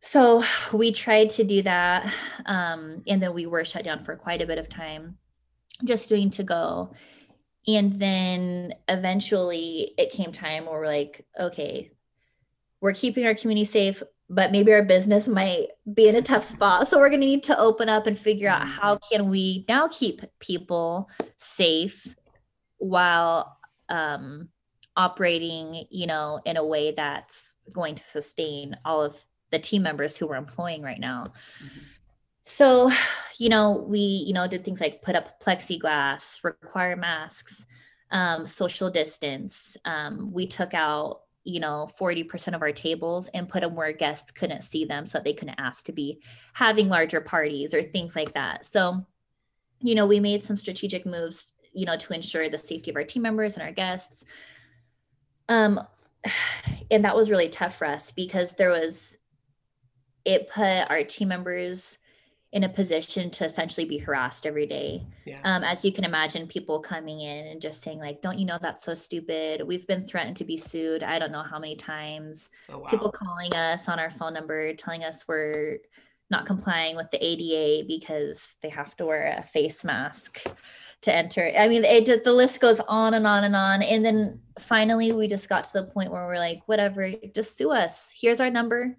So 0.00 0.42
we 0.72 0.92
tried 0.92 1.30
to 1.30 1.44
do 1.44 1.62
that. 1.62 2.12
Um, 2.46 3.02
and 3.06 3.22
then 3.22 3.34
we 3.34 3.46
were 3.46 3.64
shut 3.64 3.84
down 3.84 4.04
for 4.04 4.16
quite 4.16 4.42
a 4.42 4.46
bit 4.46 4.58
of 4.58 4.68
time, 4.68 5.18
just 5.84 6.08
doing 6.08 6.30
to 6.30 6.42
go. 6.42 6.94
And 7.66 8.00
then 8.00 8.74
eventually 8.88 9.92
it 9.96 10.10
came 10.10 10.32
time 10.32 10.66
where 10.66 10.80
we're 10.80 10.86
like, 10.86 11.24
okay, 11.38 11.92
we're 12.80 12.92
keeping 12.92 13.24
our 13.26 13.34
community 13.34 13.64
safe, 13.64 14.02
but 14.28 14.50
maybe 14.50 14.72
our 14.72 14.82
business 14.82 15.28
might 15.28 15.68
be 15.94 16.08
in 16.08 16.16
a 16.16 16.22
tough 16.22 16.42
spot. 16.42 16.88
So 16.88 16.98
we're 16.98 17.10
going 17.10 17.20
to 17.20 17.26
need 17.26 17.44
to 17.44 17.58
open 17.58 17.88
up 17.88 18.06
and 18.06 18.18
figure 18.18 18.48
out 18.48 18.66
how 18.66 18.96
can 18.96 19.30
we 19.30 19.64
now 19.68 19.88
keep 19.88 20.22
people 20.40 21.08
safe 21.36 22.06
while 22.78 23.56
um, 23.88 24.48
operating, 24.96 25.84
you 25.90 26.06
know, 26.06 26.40
in 26.44 26.56
a 26.56 26.66
way 26.66 26.92
that's 26.92 27.54
going 27.72 27.94
to 27.94 28.02
sustain 28.02 28.76
all 28.84 29.02
of 29.02 29.16
the 29.52 29.58
team 29.58 29.82
members 29.82 30.16
who 30.16 30.26
we're 30.26 30.36
employing 30.36 30.82
right 30.82 30.98
now. 30.98 31.26
Mm-hmm. 31.64 31.78
So, 32.42 32.90
you 33.38 33.48
know, 33.48 33.84
we, 33.88 33.98
you 33.98 34.32
know, 34.32 34.46
did 34.46 34.64
things 34.64 34.80
like 34.80 35.02
put 35.02 35.16
up 35.16 35.40
plexiglass, 35.40 36.44
require 36.44 36.96
masks, 36.96 37.66
um, 38.10 38.46
social 38.46 38.90
distance. 38.90 39.76
Um, 39.84 40.32
we 40.32 40.46
took 40.46 40.74
out, 40.74 41.22
you 41.44 41.58
know, 41.58 41.88
40% 41.98 42.54
of 42.54 42.62
our 42.62 42.70
tables 42.70 43.28
and 43.34 43.48
put 43.48 43.62
them 43.62 43.74
where 43.74 43.92
guests 43.92 44.30
couldn't 44.30 44.62
see 44.62 44.84
them 44.84 45.06
so 45.06 45.18
that 45.18 45.24
they 45.24 45.32
couldn't 45.32 45.58
ask 45.58 45.84
to 45.86 45.92
be 45.92 46.20
having 46.52 46.88
larger 46.88 47.20
parties 47.20 47.74
or 47.74 47.82
things 47.82 48.14
like 48.14 48.34
that. 48.34 48.64
So, 48.64 49.04
you 49.80 49.94
know, 49.96 50.06
we 50.06 50.20
made 50.20 50.44
some 50.44 50.56
strategic 50.56 51.04
moves, 51.04 51.54
you 51.72 51.86
know, 51.86 51.96
to 51.96 52.12
ensure 52.12 52.48
the 52.48 52.58
safety 52.58 52.90
of 52.90 52.96
our 52.96 53.02
team 53.02 53.22
members 53.22 53.54
and 53.54 53.64
our 53.64 53.72
guests. 53.72 54.24
Um, 55.48 55.80
and 56.90 57.04
that 57.04 57.16
was 57.16 57.30
really 57.30 57.48
tough 57.48 57.76
for 57.76 57.86
us 57.86 58.12
because 58.12 58.52
there 58.52 58.70
was 58.70 59.18
it 60.24 60.48
put 60.48 60.88
our 60.88 61.02
team 61.02 61.26
members 61.26 61.98
in 62.52 62.64
a 62.64 62.68
position 62.68 63.30
to 63.30 63.44
essentially 63.44 63.86
be 63.86 63.96
harassed 63.96 64.46
every 64.46 64.66
day. 64.66 65.02
Yeah. 65.24 65.40
Um, 65.44 65.64
as 65.64 65.84
you 65.84 65.92
can 65.92 66.04
imagine, 66.04 66.46
people 66.46 66.80
coming 66.80 67.22
in 67.22 67.46
and 67.46 67.62
just 67.62 67.82
saying, 67.82 67.98
like, 67.98 68.20
don't 68.20 68.38
you 68.38 68.44
know 68.44 68.58
that's 68.60 68.84
so 68.84 68.94
stupid? 68.94 69.66
We've 69.66 69.86
been 69.86 70.06
threatened 70.06 70.36
to 70.36 70.44
be 70.44 70.58
sued. 70.58 71.02
I 71.02 71.18
don't 71.18 71.32
know 71.32 71.42
how 71.42 71.58
many 71.58 71.76
times. 71.76 72.50
oh, 72.68 72.78
wow. 72.78 72.88
People 72.88 73.10
calling 73.10 73.54
us 73.54 73.88
on 73.88 73.98
our 73.98 74.10
phone 74.10 74.34
number, 74.34 74.74
telling 74.74 75.02
us 75.02 75.26
we're 75.26 75.78
not 76.30 76.44
complying 76.44 76.94
with 76.94 77.10
the 77.10 77.24
ADA 77.24 77.86
because 77.86 78.52
they 78.62 78.68
have 78.68 78.94
to 78.96 79.06
wear 79.06 79.34
a 79.38 79.42
face 79.42 79.82
mask 79.82 80.42
to 81.02 81.14
enter. 81.14 81.52
I 81.56 81.68
mean, 81.68 81.84
it 81.84 82.24
the 82.24 82.32
list 82.32 82.60
goes 82.60 82.80
on 82.80 83.14
and 83.14 83.26
on 83.26 83.44
and 83.44 83.56
on. 83.56 83.82
And 83.82 84.04
then 84.04 84.40
finally, 84.58 85.12
we 85.12 85.26
just 85.26 85.48
got 85.48 85.64
to 85.64 85.72
the 85.72 85.84
point 85.84 86.12
where 86.12 86.26
we're 86.26 86.36
like, 86.38 86.60
whatever, 86.66 87.12
just 87.34 87.56
sue 87.56 87.70
us. 87.70 88.12
Here's 88.14 88.40
our 88.40 88.50
number. 88.50 88.96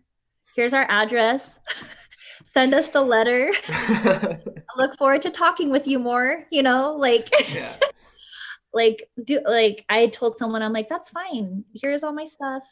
Here's 0.55 0.73
our 0.73 0.85
address. 0.89 1.59
Send 2.43 2.73
us 2.73 2.89
the 2.89 3.01
letter. 3.01 3.51
I 3.67 4.39
look 4.77 4.95
forward 4.97 5.21
to 5.23 5.31
talking 5.31 5.69
with 5.69 5.87
you 5.87 5.99
more. 5.99 6.45
You 6.51 6.63
know, 6.63 6.95
like, 6.95 7.29
yeah. 7.53 7.77
like 8.73 9.03
do 9.23 9.39
like 9.47 9.85
I 9.89 10.07
told 10.07 10.37
someone, 10.37 10.61
I'm 10.61 10.73
like, 10.73 10.89
that's 10.89 11.09
fine. 11.09 11.63
Here's 11.73 12.03
all 12.03 12.13
my 12.13 12.25
stuff. 12.25 12.63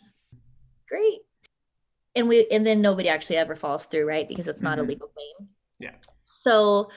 Great. 0.90 1.20
And 2.16 2.28
we 2.28 2.48
and 2.52 2.66
then 2.66 2.82
nobody 2.82 3.10
actually 3.10 3.38
ever 3.38 3.56
falls 3.56 3.86
through, 3.86 4.06
right? 4.08 4.28
Because 4.28 4.48
it's 4.48 4.62
not 4.62 4.78
Mhm. 4.78 4.82
a 4.82 4.84
legal 4.84 5.08
claim. 5.08 5.50
Yeah. 5.80 5.96
So 6.26 6.90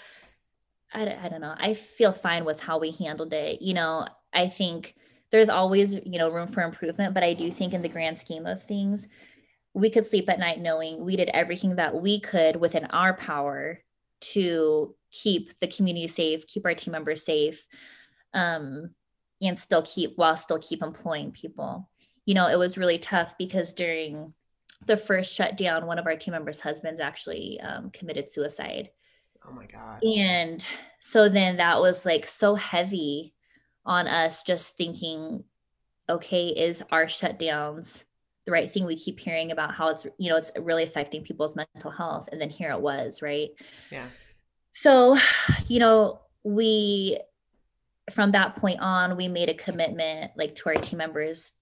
I, 0.93 1.17
I 1.23 1.29
don't 1.29 1.41
know. 1.41 1.55
I 1.57 1.75
feel 1.75 2.13
fine 2.13 2.45
with 2.45 2.61
how 2.61 2.79
we 2.79 2.93
handled 2.93 3.33
it. 3.33 3.61
You 3.63 3.75
know, 3.75 4.07
I 4.33 4.49
think 4.49 4.95
there's 5.31 5.49
always, 5.49 5.95
you 5.95 6.19
know, 6.19 6.29
room 6.29 6.49
for 6.49 6.63
improvement, 6.63 7.15
but 7.15 7.25
I 7.25 7.35
do 7.35 7.51
think 7.51 7.73
in 7.75 7.83
the 7.83 7.89
grand 7.89 8.19
scheme 8.19 8.47
of 8.47 8.63
things, 8.63 9.09
we 9.75 9.91
could 9.91 10.07
sleep 10.07 10.31
at 10.31 10.39
night 10.39 10.61
knowing 10.61 11.05
we 11.05 11.17
did 11.17 11.29
everything 11.35 11.77
that 11.77 12.01
we 12.01 12.21
could 12.21 12.57
within 12.57 12.85
our 12.87 13.13
power 13.13 13.83
to 14.21 14.95
keep 15.11 15.53
the 15.61 15.67
community 15.67 16.09
safe, 16.09 16.47
keep 16.47 16.65
our 16.65 16.75
team 16.75 16.93
members 16.93 17.25
safe, 17.25 17.67
um, 18.33 18.91
and 19.43 19.59
still 19.59 19.83
keep 19.83 20.13
while 20.17 20.37
still 20.37 20.61
keep 20.61 20.83
employing 20.83 21.33
people. 21.33 21.91
You 22.25 22.35
know, 22.35 22.49
it 22.49 22.59
was 22.59 22.79
really 22.79 22.99
tough 22.99 23.35
because 23.37 23.73
during 23.73 24.33
the 24.87 24.97
first 24.97 25.35
shutdown, 25.35 25.87
one 25.87 25.99
of 25.99 26.07
our 26.07 26.17
team 26.17 26.33
members' 26.33 26.61
husbands 26.61 27.01
actually 27.01 27.61
um, 27.61 27.91
committed 27.91 28.31
suicide. 28.31 28.91
oh 29.47 29.53
my 29.53 29.67
god. 29.67 30.03
And 30.05 30.65
so 31.01 31.29
then 31.29 31.57
that 31.57 31.81
was 31.81 32.07
like 32.07 32.27
so 32.27 32.55
heavy 32.55 33.35
on 33.85 34.07
us 34.07 34.45
just 34.45 34.77
thinking, 34.77 35.45
okay, 36.09 36.49
is 36.49 36.83
our 36.93 37.07
shutdowns 37.07 38.05
the 38.45 38.53
right 38.53 38.73
thing? 38.73 38.85
We 38.85 38.97
keep 38.97 39.19
hearing 39.19 39.53
about 39.53 39.75
how 39.75 39.89
it's, 39.89 40.07
you 40.19 40.31
know, 40.31 40.37
it's 40.37 40.53
really 40.59 40.85
affecting 40.85 41.23
people's 41.23 41.57
mental 41.57 41.91
health. 41.91 42.29
And 42.31 42.41
then 42.41 42.51
here 42.51 42.71
it 42.71 42.81
was, 42.81 43.23
right? 43.23 43.51
Yeah. 43.91 44.07
So, 44.73 45.17
you 45.69 45.79
know, 45.79 46.21
we, 46.43 47.19
from 48.13 48.33
that 48.33 48.57
point 48.57 48.81
on, 48.81 49.17
we 49.17 49.29
made 49.29 49.49
a 49.49 49.55
commitment 49.55 50.33
like 50.37 50.55
to 50.57 50.69
our 50.69 50.75
team 50.75 50.99
members 50.99 51.55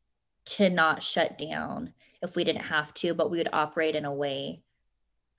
to 0.44 0.68
not 0.68 1.02
shut 1.02 1.38
down 1.38 1.92
if 2.20 2.34
we 2.34 2.44
didn't 2.44 2.62
have 2.64 2.92
to, 2.94 3.14
but 3.14 3.30
we 3.30 3.38
would 3.38 3.50
operate 3.52 3.94
in 3.94 4.04
a 4.04 4.12
way 4.12 4.62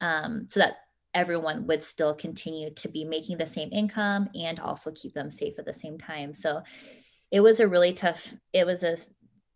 um, 0.02 0.48
so 0.50 0.60
that 0.62 0.78
everyone 1.14 1.68
would 1.68 1.84
still 1.84 2.14
continue 2.14 2.70
to 2.74 2.90
be 2.90 3.04
making 3.04 3.38
the 3.38 3.46
same 3.46 3.70
income 3.72 4.30
and 4.34 4.60
also 4.60 4.92
keep 4.92 5.14
them 5.14 5.30
safe 5.30 5.60
at 5.60 5.66
the 5.66 5.74
same 5.74 5.98
time. 5.98 6.34
So 6.34 6.62
it 7.32 7.42
was 7.42 7.60
a 7.60 7.68
really 7.68 7.94
tough, 7.94 8.34
it 8.54 8.66
was 8.66 8.84
a, 8.84 8.96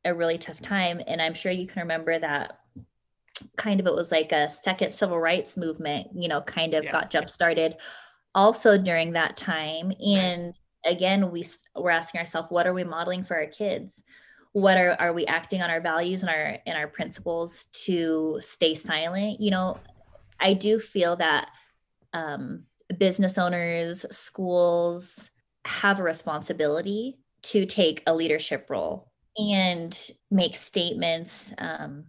a 0.07 0.13
really 0.13 0.37
tough 0.37 0.61
time. 0.61 1.01
And 1.05 1.21
I'm 1.21 1.33
sure 1.33 1.51
you 1.51 1.67
can 1.67 1.81
remember 1.81 2.17
that 2.17 2.59
kind 3.57 3.79
of, 3.79 3.85
it 3.85 3.93
was 3.93 4.11
like 4.11 4.31
a 4.31 4.49
second 4.49 4.93
civil 4.93 5.19
rights 5.19 5.57
movement, 5.57 6.07
you 6.15 6.27
know, 6.27 6.41
kind 6.41 6.73
of 6.73 6.85
Yeah. 6.85 6.91
got 6.91 7.11
jump 7.11 7.29
started 7.29 7.75
also 8.33 8.77
during 8.77 9.13
that 9.13 9.37
time. 9.37 9.91
And 10.03 10.55
again, 10.85 11.31
we 11.31 11.45
we're 11.75 11.91
asking 11.91 12.19
ourselves, 12.19 12.49
what 12.49 12.65
are 12.65 12.73
we 12.73 12.83
modeling 12.83 13.23
for 13.23 13.35
our 13.35 13.47
kids? 13.47 14.03
What 14.53 14.77
are, 14.77 14.95
are 14.99 15.13
we 15.13 15.25
acting 15.25 15.61
on 15.61 15.69
our 15.69 15.81
values 15.81 16.23
and 16.23 16.29
our, 16.29 16.57
and 16.65 16.77
our 16.77 16.87
principles 16.87 17.65
to 17.85 18.37
stay 18.39 18.73
silent? 18.75 19.39
You 19.39 19.51
know, 19.51 19.77
I 20.39 20.53
do 20.53 20.79
feel 20.79 21.15
that 21.17 21.49
um, 22.13 22.63
business 22.97 23.37
owners, 23.37 24.05
schools 24.09 25.29
have 25.65 25.99
a 25.99 26.03
responsibility 26.03 27.19
to 27.43 27.65
take 27.65 28.01
a 28.07 28.15
leadership 28.15 28.69
role 28.69 29.11
and 29.37 30.11
make 30.31 30.55
statements 30.55 31.53
um, 31.57 32.05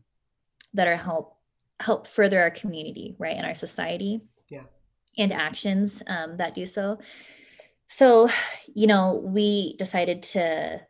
that 0.75 0.89
are 0.89 0.97
help 0.97 1.37
help 1.81 2.07
further 2.09 2.41
our 2.41 2.51
community, 2.51 3.15
right, 3.19 3.37
and 3.37 3.47
our 3.47 3.55
society. 3.55 4.21
Yeah. 4.49 4.65
And 5.17 5.33
actions 5.33 6.03
um, 6.09 6.37
that 6.39 6.55
do 6.55 6.67
so. 6.67 6.99
So, 7.87 8.29
you 8.75 8.87
know, 8.87 9.23
we 9.25 9.77
decided 9.77 10.23
to 10.35 10.81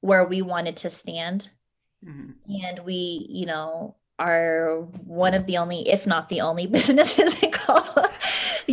where 0.00 0.24
we 0.24 0.42
wanted 0.42 0.76
to 0.78 0.90
stand 0.90 1.50
Mhm. 2.04 2.34
and 2.64 2.80
we 2.80 3.26
you 3.30 3.46
know 3.46 3.94
are 4.18 4.80
one 5.06 5.34
of 5.34 5.46
the 5.46 5.58
only 5.58 5.88
if 5.88 6.04
not 6.06 6.28
the 6.28 6.40
only 6.40 6.66
businesses 6.78 7.40
in 7.42 7.52
Colorado. 7.52 8.08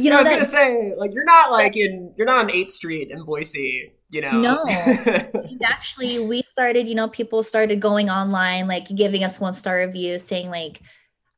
You 0.03 0.09
know, 0.09 0.17
I 0.17 0.21
was 0.21 0.27
that 0.27 0.35
gonna 0.35 0.45
say, 0.45 0.93
like, 0.97 1.13
you're 1.13 1.25
not 1.25 1.51
like 1.51 1.75
in, 1.75 2.13
you're 2.17 2.27
not 2.27 2.45
on 2.45 2.49
8th 2.49 2.71
Street 2.71 3.11
in 3.11 3.23
Boise, 3.23 3.93
you 4.09 4.21
know? 4.21 4.39
No. 4.39 4.65
actually 5.63 6.19
we 6.19 6.41
started 6.43 6.87
you 6.87 6.95
know 6.95 7.07
people 7.07 7.43
started 7.43 7.79
going 7.79 8.09
online 8.09 8.67
like 8.67 8.87
giving 8.95 9.23
us 9.23 9.39
one 9.39 9.53
star 9.53 9.77
reviews 9.77 10.23
saying 10.23 10.49
like 10.49 10.81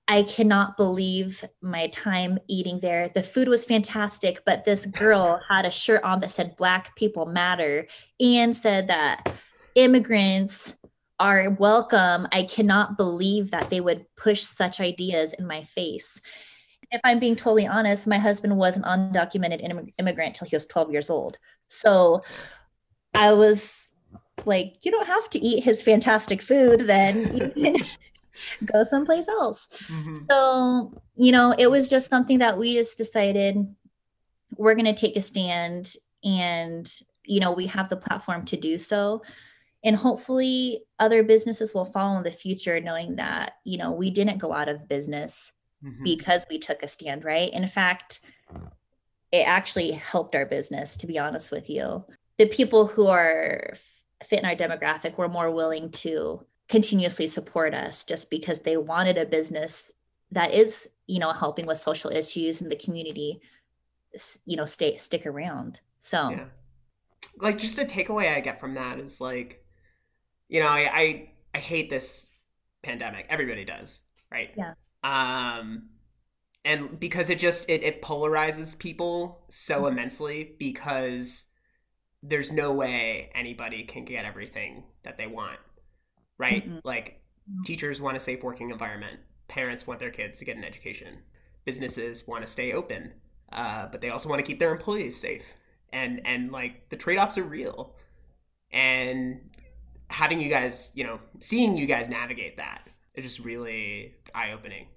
i 0.08 0.24
cannot 0.24 0.78
believe 0.78 1.44
my 1.62 1.88
time 1.88 2.38
eating 2.48 2.80
there 2.80 3.10
the 3.10 3.24
food 3.24 3.48
was 3.48 3.66
fantastic 3.66 4.44
but 4.46 4.66
this 4.66 4.86
girl 4.86 5.40
had 5.50 5.66
a 5.66 5.72
shirt 5.72 6.04
on 6.04 6.20
that 6.20 6.32
said 6.32 6.56
black 6.58 6.96
people 6.96 7.26
matter 7.26 7.88
and 8.20 8.56
said 8.56 8.88
that 8.88 9.34
immigrants 9.76 10.76
are 11.20 11.52
welcome 11.52 12.28
i 12.32 12.44
cannot 12.44 12.98
believe 12.98 13.52
that 13.52 13.70
they 13.70 13.82
would 13.82 14.06
push 14.16 14.44
such 14.44 14.80
ideas 14.80 15.34
in 15.34 15.48
my 15.48 15.64
face 15.64 16.20
if 16.92 17.02
i'm 17.04 17.20
being 17.20 17.36
totally 17.36 17.68
honest 17.68 18.08
my 18.08 18.18
husband 18.18 18.56
was 18.58 18.78
an 18.78 18.84
undocumented 18.84 19.64
immig- 19.64 19.94
immigrant 19.98 20.36
till 20.36 20.48
he 20.48 20.56
was 20.56 20.66
12 20.68 20.92
years 20.92 21.10
old 21.10 21.38
so 21.68 22.22
I 23.14 23.34
was 23.34 23.92
like, 24.46 24.78
you 24.82 24.92
don't 24.92 25.08
have 25.08 25.30
to 25.32 25.40
eat 25.40 25.64
his 25.64 25.82
fantastic 25.82 26.42
food, 26.42 26.82
then 26.82 27.38
you 27.38 27.50
can 27.56 27.76
go 28.66 28.84
someplace 28.84 29.28
else. 29.28 29.68
Mhm. 29.88 30.16
So, 30.30 31.02
you 31.16 31.32
know, 31.32 31.54
it 31.58 31.70
was 31.70 31.90
just 31.90 32.10
something 32.10 32.40
that 32.40 32.58
we 32.58 32.74
just 32.74 32.98
decided 32.98 33.58
we're 34.58 34.76
going 34.76 34.86
to 34.86 34.94
take 34.94 35.16
a 35.16 35.22
stand 35.22 35.94
and, 36.24 36.92
you 37.26 37.40
know, 37.40 37.52
we 37.52 37.68
have 37.68 37.90
the 37.90 37.98
platform 37.98 38.46
to 38.46 38.58
do 38.58 38.78
so. 38.78 39.22
And 39.84 39.96
hopefully 39.96 40.84
other 41.00 41.24
businesses 41.24 41.74
will 41.74 41.86
follow 41.86 42.18
in 42.18 42.24
the 42.24 42.32
future, 42.32 42.80
knowing 42.80 43.16
that, 43.16 43.54
you 43.64 43.78
know, 43.78 43.92
we 43.92 44.12
didn't 44.12 44.38
go 44.38 44.54
out 44.54 44.70
of 44.70 44.88
business 44.88 45.52
Mhm. 45.84 46.04
because 46.04 46.46
we 46.50 46.60
took 46.60 46.84
a 46.84 46.88
stand, 46.88 47.24
right? 47.24 47.52
In 47.52 47.68
fact, 47.68 48.20
it 49.32 49.48
actually 49.48 49.92
helped 49.92 50.36
our 50.36 50.46
business, 50.46 50.98
to 50.98 51.08
be 51.08 51.18
honest 51.18 51.52
with 51.52 51.70
you. 51.70 52.06
The 52.38 52.48
people 52.48 52.88
who 52.88 53.08
are 53.08 53.74
fit 54.24 54.40
in 54.40 54.46
our 54.46 54.56
demographic 54.56 55.18
were 55.18 55.30
more 55.30 55.50
willing 55.52 55.90
to 55.92 56.46
continuously 56.68 57.28
support 57.28 57.74
us 57.74 58.04
just 58.04 58.30
because 58.30 58.62
they 58.62 58.78
wanted 58.78 59.18
a 59.18 59.26
business 59.26 59.92
that 60.32 60.54
is, 60.54 60.88
you 61.08 61.20
know, 61.20 61.32
helping 61.32 61.66
with 61.66 61.78
social 61.78 62.12
issues 62.12 62.62
in 62.62 62.70
the 62.70 62.76
community, 62.76 63.42
you 64.46 64.56
know, 64.56 64.66
stay 64.66 64.98
stick 64.98 65.26
around. 65.26 65.80
So 66.00 66.30
Yeah. 66.30 66.46
Like 67.38 67.58
just 67.58 67.80
a 67.80 67.86
takeaway 67.86 68.36
I 68.36 68.40
get 68.42 68.60
from 68.60 68.74
that 68.76 69.00
is 69.00 69.22
like, 69.22 69.66
you 70.50 70.60
know, 70.60 70.68
I 70.68 71.00
I, 71.00 71.30
I 71.56 71.60
hate 71.60 71.90
this 71.90 72.28
pandemic. 72.84 73.26
Everybody 73.30 73.66
does, 73.66 74.02
right? 74.32 74.52
Yeah. 74.58 74.74
Um 75.04 75.90
and 76.66 77.00
because 77.00 77.30
it 77.30 77.40
just 77.40 77.70
it, 77.70 77.84
it 77.84 78.02
polarizes 78.02 78.78
people 78.78 79.46
so 79.50 79.84
Mhm. 79.84 79.88
immensely 79.88 80.56
because 80.60 81.46
there's 82.24 82.52
no 82.52 82.74
way 82.74 83.32
anybody 83.36 83.84
can 83.84 84.06
get 84.06 84.26
everything 84.26 84.84
that 85.04 85.18
they 85.18 85.28
want. 85.28 85.60
Right? 86.38 86.66
Mhm. 86.66 86.82
Like 86.84 87.22
Mhm. 87.50 87.64
teachers 87.66 88.02
want 88.02 88.18
a 88.18 88.20
safe 88.20 88.44
working 88.44 88.72
environment. 88.72 89.20
Parents 89.48 89.86
want 89.88 90.00
their 90.00 90.12
kids 90.12 90.40
to 90.40 90.46
get 90.46 90.58
an 90.58 90.64
education. 90.64 91.24
Businesses 91.66 92.28
want 92.28 92.46
to 92.46 92.52
stay 92.52 92.74
open. 92.74 93.14
Uh, 93.52 93.88
but 93.88 94.02
they 94.02 94.10
also 94.10 94.30
want 94.30 94.40
to 94.40 94.46
keep 94.46 94.60
their 94.60 94.72
employees 94.72 95.20
safe 95.20 95.44
and 95.94 96.26
and 96.26 96.52
like 96.54 96.88
the 96.90 96.96
trade-offs 96.96 97.38
are 97.38 97.44
real 97.44 97.96
and 98.72 99.42
having 100.10 100.40
you 100.42 100.50
guys 100.50 100.92
you 100.96 101.04
know 101.04 101.20
seeing 101.40 101.78
you 101.78 101.86
guys 101.86 102.10
navigate 102.10 102.58
that 102.58 102.88
is 103.16 103.24
just 103.24 103.40
really 103.40 104.16
eye-opening 104.34 104.88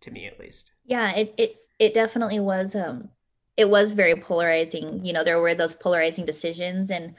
to 0.00 0.10
me 0.10 0.26
at 0.26 0.38
least 0.38 0.70
yeah 0.84 1.14
it 1.14 1.34
it 1.36 1.56
it 1.78 1.94
definitely 1.94 2.40
was 2.40 2.74
um 2.74 3.08
it 3.56 3.68
was 3.68 3.92
very 3.92 4.14
polarizing 4.14 5.04
you 5.04 5.12
know 5.12 5.24
there 5.24 5.40
were 5.40 5.54
those 5.54 5.74
polarizing 5.74 6.24
decisions 6.24 6.90
and 6.90 7.14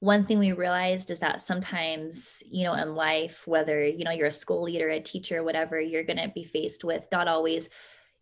one 0.00 0.26
thing 0.26 0.38
we 0.38 0.52
realized 0.52 1.10
is 1.10 1.20
that 1.20 1.40
sometimes 1.40 2.42
you 2.46 2.64
know 2.64 2.74
in 2.74 2.94
life 2.94 3.46
whether 3.46 3.86
you 3.86 4.04
know 4.04 4.10
you're 4.10 4.26
a 4.26 4.32
school 4.32 4.62
leader 4.62 4.88
a 4.90 5.00
teacher 5.00 5.42
whatever 5.42 5.80
you're 5.80 6.04
going 6.04 6.18
to 6.18 6.28
be 6.34 6.44
faced 6.44 6.84
with 6.84 7.08
not 7.10 7.28
always 7.28 7.70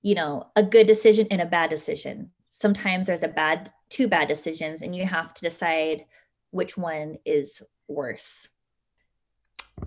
you 0.05 0.15
know, 0.15 0.47
a 0.55 0.63
good 0.63 0.87
decision 0.87 1.27
and 1.31 1.41
a 1.41 1.47
bad 1.47 1.71
decision. 1.71 2.31
Sometimes 2.51 3.07
there's 3.07 3.23
a 3.23 3.29
bad, 3.29 3.73
two 3.89 4.07
bad 4.07 4.29
decisions, 4.29 4.83
and 4.83 4.95
you 4.95 5.07
have 5.07 5.33
to 5.33 5.41
decide 5.41 6.05
which 6.51 6.77
one 6.77 7.17
is 7.25 7.63
worse. 7.89 8.47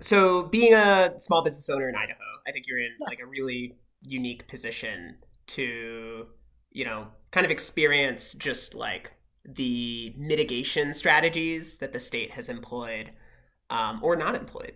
So, 0.00 0.44
being 0.44 0.74
a 0.74 1.18
small 1.18 1.42
business 1.42 1.68
owner 1.68 1.88
in 1.88 1.94
Idaho, 1.94 2.18
I 2.46 2.52
think 2.52 2.66
you're 2.66 2.78
in 2.78 2.92
like 3.00 3.20
a 3.20 3.26
really 3.26 3.76
unique 4.02 4.46
position 4.48 5.16
to, 5.48 6.26
you 6.70 6.84
know, 6.84 7.08
kind 7.30 7.44
of 7.44 7.50
experience 7.50 8.34
just 8.34 8.74
like 8.74 9.12
the 9.44 10.14
mitigation 10.16 10.94
strategies 10.94 11.78
that 11.78 11.92
the 11.92 12.00
state 12.00 12.30
has 12.32 12.48
employed 12.48 13.10
um, 13.70 14.00
or 14.02 14.14
not 14.14 14.34
employed 14.34 14.74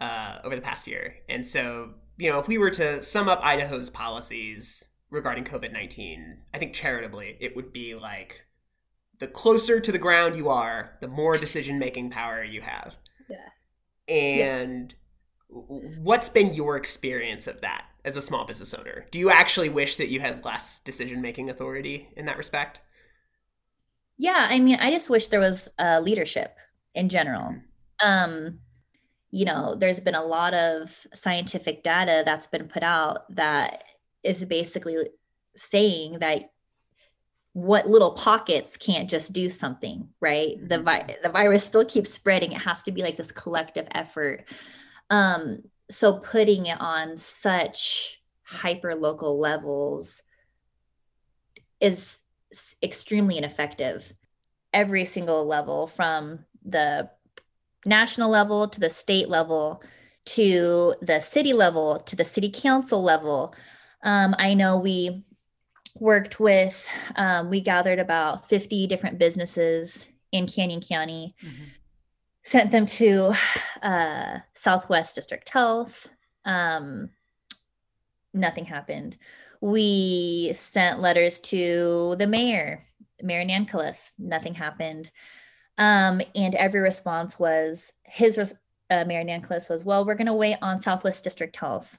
uh, 0.00 0.38
over 0.44 0.54
the 0.54 0.62
past 0.62 0.86
year. 0.86 1.16
And 1.28 1.46
so, 1.46 1.90
you 2.16 2.30
know, 2.30 2.38
if 2.38 2.48
we 2.48 2.58
were 2.58 2.70
to 2.70 3.02
sum 3.02 3.28
up 3.28 3.40
Idaho's 3.42 3.90
policies 3.90 4.84
regarding 5.10 5.44
COVID 5.44 5.72
19, 5.72 6.38
I 6.52 6.58
think 6.58 6.74
charitably, 6.74 7.36
it 7.40 7.54
would 7.56 7.72
be 7.72 7.94
like 7.94 8.42
the 9.18 9.26
closer 9.26 9.80
to 9.80 9.92
the 9.92 9.98
ground 9.98 10.36
you 10.36 10.48
are, 10.48 10.96
the 11.00 11.08
more 11.08 11.38
decision 11.38 11.78
making 11.78 12.10
power 12.10 12.42
you 12.42 12.60
have. 12.60 12.94
Yeah. 13.28 13.48
And 14.08 14.94
yeah. 15.50 15.56
what's 16.00 16.28
been 16.28 16.54
your 16.54 16.76
experience 16.76 17.46
of 17.46 17.60
that 17.62 17.84
as 18.04 18.16
a 18.16 18.22
small 18.22 18.44
business 18.44 18.74
owner? 18.74 19.06
Do 19.10 19.18
you 19.18 19.30
actually 19.30 19.68
wish 19.68 19.96
that 19.96 20.08
you 20.08 20.20
had 20.20 20.44
less 20.44 20.80
decision 20.80 21.20
making 21.20 21.50
authority 21.50 22.08
in 22.16 22.26
that 22.26 22.38
respect? 22.38 22.80
Yeah, 24.18 24.46
I 24.48 24.58
mean, 24.58 24.78
I 24.80 24.90
just 24.90 25.10
wish 25.10 25.28
there 25.28 25.40
was 25.40 25.68
uh, 25.78 26.00
leadership 26.02 26.56
in 26.94 27.08
general. 27.08 27.50
Mm-hmm. 28.02 28.06
Um, 28.06 28.58
you 29.30 29.44
know, 29.44 29.74
there's 29.74 30.00
been 30.00 30.14
a 30.14 30.24
lot 30.24 30.54
of 30.54 31.06
scientific 31.12 31.82
data 31.82 32.22
that's 32.24 32.46
been 32.46 32.68
put 32.68 32.82
out 32.82 33.34
that 33.34 33.82
is 34.22 34.44
basically 34.44 34.96
saying 35.56 36.20
that 36.20 36.50
what 37.54 37.88
little 37.88 38.10
pockets 38.10 38.76
can't 38.76 39.08
just 39.08 39.32
do 39.32 39.48
something, 39.48 40.08
right? 40.20 40.56
The 40.68 40.80
vi- 40.80 41.00
mm-hmm. 41.00 41.22
the 41.22 41.28
virus 41.28 41.64
still 41.64 41.84
keeps 41.84 42.12
spreading. 42.12 42.52
It 42.52 42.60
has 42.60 42.82
to 42.82 42.92
be 42.92 43.02
like 43.02 43.16
this 43.16 43.32
collective 43.32 43.86
effort. 43.92 44.44
Um, 45.08 45.62
so 45.88 46.18
putting 46.18 46.66
it 46.66 46.80
on 46.80 47.16
such 47.16 48.20
hyper 48.42 48.96
local 48.96 49.38
levels 49.38 50.22
is 51.80 52.22
extremely 52.82 53.38
ineffective. 53.38 54.12
Every 54.72 55.04
single 55.04 55.46
level, 55.46 55.86
from 55.86 56.44
the 56.64 57.08
national 57.86 58.30
level 58.30 58.66
to 58.66 58.80
the 58.80 58.90
state 58.90 59.28
level 59.28 59.82
to 60.24 60.94
the 61.02 61.20
city 61.20 61.52
level 61.52 62.00
to 62.00 62.16
the 62.16 62.24
city 62.24 62.50
council 62.50 63.02
level. 63.02 63.54
Um, 64.02 64.34
I 64.38 64.54
know 64.54 64.78
we 64.78 65.22
worked 65.98 66.40
with, 66.40 66.88
um, 67.16 67.50
we 67.50 67.60
gathered 67.60 67.98
about 67.98 68.48
50 68.48 68.86
different 68.86 69.18
businesses 69.18 70.08
in 70.32 70.46
Canyon 70.46 70.80
County, 70.80 71.34
mm-hmm. 71.42 71.64
sent 72.42 72.70
them 72.70 72.86
to 72.86 73.32
uh, 73.82 74.38
Southwest 74.52 75.14
District 75.14 75.48
Health. 75.48 76.08
Um, 76.44 77.10
nothing 78.32 78.64
happened. 78.64 79.16
We 79.60 80.52
sent 80.54 81.00
letters 81.00 81.40
to 81.40 82.16
the 82.18 82.26
mayor, 82.26 82.84
Mayor 83.22 83.44
Nancolas. 83.44 84.12
Nothing 84.18 84.54
happened. 84.54 85.10
Um, 85.78 86.20
and 86.34 86.54
every 86.56 86.80
response 86.80 87.38
was 87.38 87.92
his, 88.04 88.38
uh, 88.90 89.04
Mayor 89.06 89.24
Nancolas 89.24 89.70
was, 89.70 89.84
well, 89.84 90.04
we're 90.04 90.14
going 90.14 90.26
to 90.26 90.34
wait 90.34 90.56
on 90.60 90.80
Southwest 90.80 91.24
District 91.24 91.56
Health. 91.56 91.98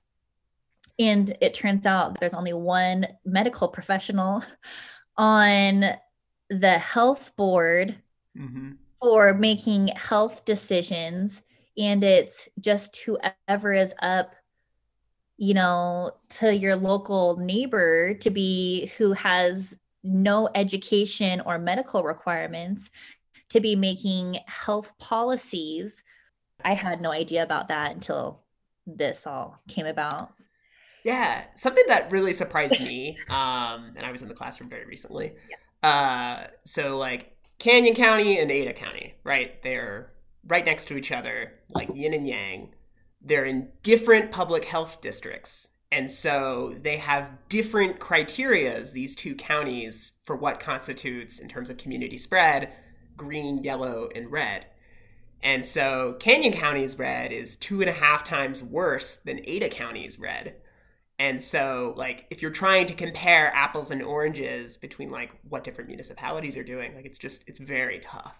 And 0.97 1.35
it 1.41 1.53
turns 1.53 1.85
out 1.85 2.19
there's 2.19 2.33
only 2.33 2.53
one 2.53 3.07
medical 3.25 3.67
professional 3.67 4.43
on 5.17 5.85
the 6.49 6.77
health 6.77 7.35
board 7.35 7.95
mm-hmm. 8.37 8.73
for 9.01 9.33
making 9.33 9.87
health 9.87 10.45
decisions. 10.45 11.41
And 11.77 12.03
it's 12.03 12.47
just 12.59 12.97
whoever 12.97 13.73
is 13.73 13.93
up, 14.01 14.35
you 15.37 15.53
know, 15.53 16.11
to 16.29 16.55
your 16.55 16.75
local 16.75 17.37
neighbor 17.37 18.13
to 18.15 18.29
be 18.29 18.87
who 18.97 19.13
has 19.13 19.77
no 20.03 20.47
education 20.55 21.41
or 21.41 21.57
medical 21.57 22.03
requirements 22.03 22.89
to 23.49 23.59
be 23.59 23.75
making 23.75 24.37
health 24.45 24.93
policies. 24.97 26.03
I 26.63 26.73
had 26.73 27.01
no 27.01 27.11
idea 27.11 27.43
about 27.43 27.67
that 27.67 27.91
until 27.91 28.43
this 28.87 29.25
all 29.27 29.59
came 29.67 29.85
about. 29.87 30.34
Yeah, 31.05 31.45
something 31.55 31.83
that 31.87 32.11
really 32.11 32.33
surprised 32.33 32.79
me, 32.79 33.15
um, 33.29 33.93
and 33.95 34.03
I 34.03 34.11
was 34.11 34.23
in 34.23 34.27
the 34.27 34.33
classroom 34.33 34.71
very 34.71 34.85
recently. 34.85 35.33
Yeah. 35.49 35.87
Uh, 35.87 36.47
so 36.65 36.97
like 36.97 37.37
Canyon 37.59 37.93
County 37.93 38.39
and 38.39 38.49
Ada 38.49 38.73
County, 38.73 39.13
right? 39.23 39.61
They're 39.61 40.11
right 40.47 40.65
next 40.65 40.87
to 40.87 40.97
each 40.97 41.11
other, 41.11 41.53
like 41.69 41.89
yin 41.93 42.15
and 42.15 42.27
yang. 42.27 42.73
They're 43.21 43.45
in 43.45 43.69
different 43.83 44.31
public 44.31 44.65
health 44.65 44.99
districts. 44.99 45.69
And 45.91 46.09
so 46.11 46.73
they 46.81 46.97
have 46.97 47.29
different 47.49 47.99
criterias, 47.99 48.91
these 48.91 49.15
two 49.15 49.35
counties, 49.35 50.13
for 50.25 50.35
what 50.35 50.59
constitutes, 50.59 51.37
in 51.37 51.47
terms 51.47 51.69
of 51.69 51.77
community 51.77 52.17
spread, 52.17 52.71
green, 53.15 53.63
yellow, 53.63 54.09
and 54.15 54.31
red. 54.31 54.65
And 55.43 55.67
so 55.67 56.15
Canyon 56.19 56.53
County's 56.53 56.97
red 56.97 57.31
is 57.31 57.55
two 57.55 57.81
and 57.81 57.89
a 57.91 57.93
half 57.93 58.23
times 58.23 58.63
worse 58.63 59.17
than 59.17 59.41
Ada 59.45 59.69
County's 59.69 60.17
red. 60.17 60.55
And 61.17 61.41
so, 61.41 61.93
like, 61.95 62.25
if 62.29 62.41
you're 62.41 62.51
trying 62.51 62.87
to 62.87 62.93
compare 62.93 63.53
apples 63.55 63.91
and 63.91 64.01
oranges 64.01 64.77
between 64.77 65.11
like 65.11 65.31
what 65.47 65.63
different 65.63 65.87
municipalities 65.87 66.57
are 66.57 66.63
doing, 66.63 66.93
like 66.95 67.05
it's 67.05 67.17
just 67.17 67.43
it's 67.47 67.59
very 67.59 67.99
tough. 67.99 68.35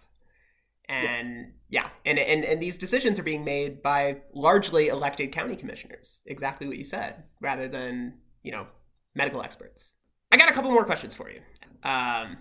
And 0.88 1.48
yes. 1.70 1.86
yeah, 1.86 1.90
and, 2.06 2.20
and 2.20 2.44
and 2.44 2.62
these 2.62 2.78
decisions 2.78 3.18
are 3.18 3.24
being 3.24 3.44
made 3.44 3.82
by 3.82 4.18
largely 4.34 4.90
elected 4.90 5.32
county 5.32 5.56
commissioners. 5.56 6.22
Exactly 6.26 6.68
what 6.68 6.78
you 6.78 6.84
said, 6.84 7.24
rather 7.42 7.68
than 7.68 8.16
you 8.44 8.52
know 8.52 8.68
medical 9.16 9.42
experts. 9.42 9.94
I 10.32 10.38
got 10.38 10.50
a 10.50 10.54
couple 10.54 10.70
more 10.72 10.86
questions 10.86 11.16
for 11.16 11.30
you. 11.30 11.40
Um, 11.90 12.38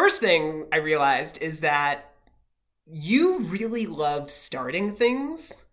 First 0.00 0.20
thing 0.20 0.64
I 0.72 0.78
realized 0.78 1.36
is 1.42 1.60
that 1.60 2.12
you 2.86 3.40
really 3.40 3.86
love 3.86 4.30
starting 4.30 4.94
things. 4.94 5.52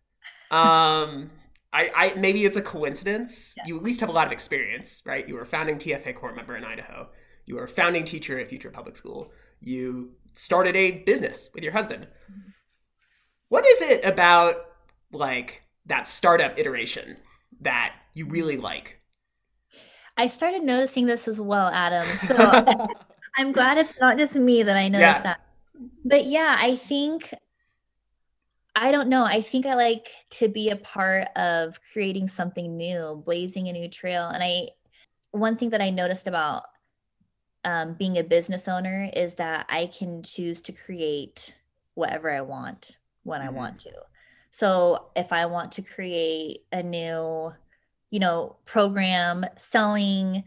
Um, 0.49 1.29
I, 1.77 1.91
I 1.95 2.13
maybe 2.15 2.43
it's 2.43 2.57
a 2.57 2.61
coincidence. 2.61 3.53
Yeah. 3.57 3.63
You 3.67 3.77
at 3.77 3.83
least 3.83 3.99
have 3.99 4.09
a 4.09 4.11
lot 4.11 4.25
of 4.25 4.33
experience, 4.33 5.03
right? 5.05 5.27
You 5.27 5.35
were 5.35 5.41
a 5.41 5.45
founding 5.45 5.77
TFA 5.77 6.15
corps 6.15 6.33
member 6.33 6.57
in 6.57 6.63
Idaho. 6.63 7.09
You 7.45 7.55
were 7.55 7.65
a 7.65 7.67
founding 7.67 8.03
teacher 8.03 8.39
at 8.39 8.47
Future 8.47 8.71
Public 8.71 8.97
School. 8.97 9.31
You 9.59 10.13
started 10.33 10.75
a 10.75 11.03
business 11.03 11.49
with 11.53 11.63
your 11.63 11.73
husband. 11.73 12.05
Mm-hmm. 12.05 12.49
What 13.49 13.67
is 13.67 13.81
it 13.83 14.03
about 14.03 14.55
like 15.11 15.61
that 15.85 16.07
startup 16.07 16.57
iteration 16.57 17.17
that 17.61 17.93
you 18.15 18.25
really 18.25 18.57
like? 18.57 18.99
I 20.17 20.27
started 20.27 20.63
noticing 20.63 21.05
this 21.05 21.27
as 21.27 21.39
well, 21.39 21.67
Adam. 21.67 22.07
So 22.17 22.35
I'm 23.37 23.51
glad 23.51 23.77
it's 23.77 23.93
not 23.99 24.17
just 24.17 24.35
me 24.35 24.63
that 24.63 24.75
I 24.75 24.87
noticed 24.87 25.19
yeah. 25.19 25.21
that. 25.21 25.41
But 26.03 26.25
yeah, 26.25 26.55
I 26.59 26.75
think 26.75 27.31
I 28.79 28.91
don't 28.91 29.09
know. 29.09 29.25
I 29.25 29.41
think 29.41 29.65
I 29.65 29.73
like 29.73 30.07
to 30.31 30.47
be 30.47 30.69
a 30.69 30.75
part 30.75 31.29
of 31.35 31.79
creating 31.91 32.27
something 32.27 32.77
new, 32.77 33.23
blazing 33.25 33.67
a 33.67 33.73
new 33.73 33.89
trail. 33.89 34.27
And 34.27 34.43
I, 34.43 34.69
one 35.31 35.57
thing 35.57 35.71
that 35.71 35.81
I 35.81 35.89
noticed 35.89 36.27
about 36.27 36.65
um, 37.63 37.95
being 37.95 38.19
a 38.19 38.23
business 38.23 38.67
owner 38.67 39.09
is 39.15 39.33
that 39.35 39.65
I 39.67 39.87
can 39.87 40.21
choose 40.21 40.61
to 40.61 40.71
create 40.71 41.55
whatever 41.95 42.29
I 42.31 42.41
want 42.41 42.97
when 43.23 43.41
mm-hmm. 43.41 43.49
I 43.49 43.51
want 43.51 43.79
to. 43.79 43.93
So 44.51 45.07
if 45.15 45.33
I 45.33 45.47
want 45.47 45.71
to 45.73 45.81
create 45.81 46.59
a 46.71 46.83
new, 46.83 47.51
you 48.11 48.19
know, 48.19 48.57
program 48.63 49.43
selling 49.57 50.43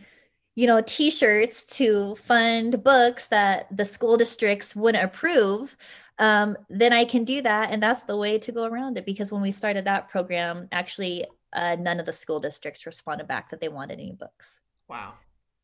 you 0.56 0.66
know, 0.66 0.82
t-shirts 0.84 1.64
to 1.64 2.14
fund 2.16 2.82
books 2.82 3.28
that 3.28 3.74
the 3.74 3.84
school 3.84 4.16
districts 4.16 4.74
wouldn't 4.74 5.02
approve, 5.02 5.76
um, 6.20 6.56
then 6.68 6.92
I 6.92 7.04
can 7.04 7.24
do 7.24 7.42
that. 7.42 7.72
And 7.72 7.82
that's 7.82 8.02
the 8.02 8.16
way 8.16 8.38
to 8.38 8.52
go 8.52 8.64
around 8.64 8.98
it. 8.98 9.06
Because 9.06 9.32
when 9.32 9.42
we 9.42 9.50
started 9.50 9.86
that 9.86 10.08
program, 10.08 10.68
actually, 10.70 11.26
uh, 11.52 11.76
none 11.80 11.98
of 11.98 12.06
the 12.06 12.12
school 12.12 12.38
districts 12.38 12.86
responded 12.86 13.26
back 13.26 13.50
that 13.50 13.60
they 13.60 13.68
wanted 13.68 13.94
any 13.94 14.12
books. 14.12 14.60
Wow. 14.86 15.14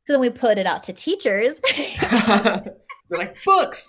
So 0.06 0.14
then 0.14 0.20
we 0.20 0.30
put 0.30 0.58
it 0.58 0.66
out 0.66 0.82
to 0.84 0.92
teachers. 0.92 1.60
They're 2.00 2.74
like, 3.10 3.36
books. 3.44 3.88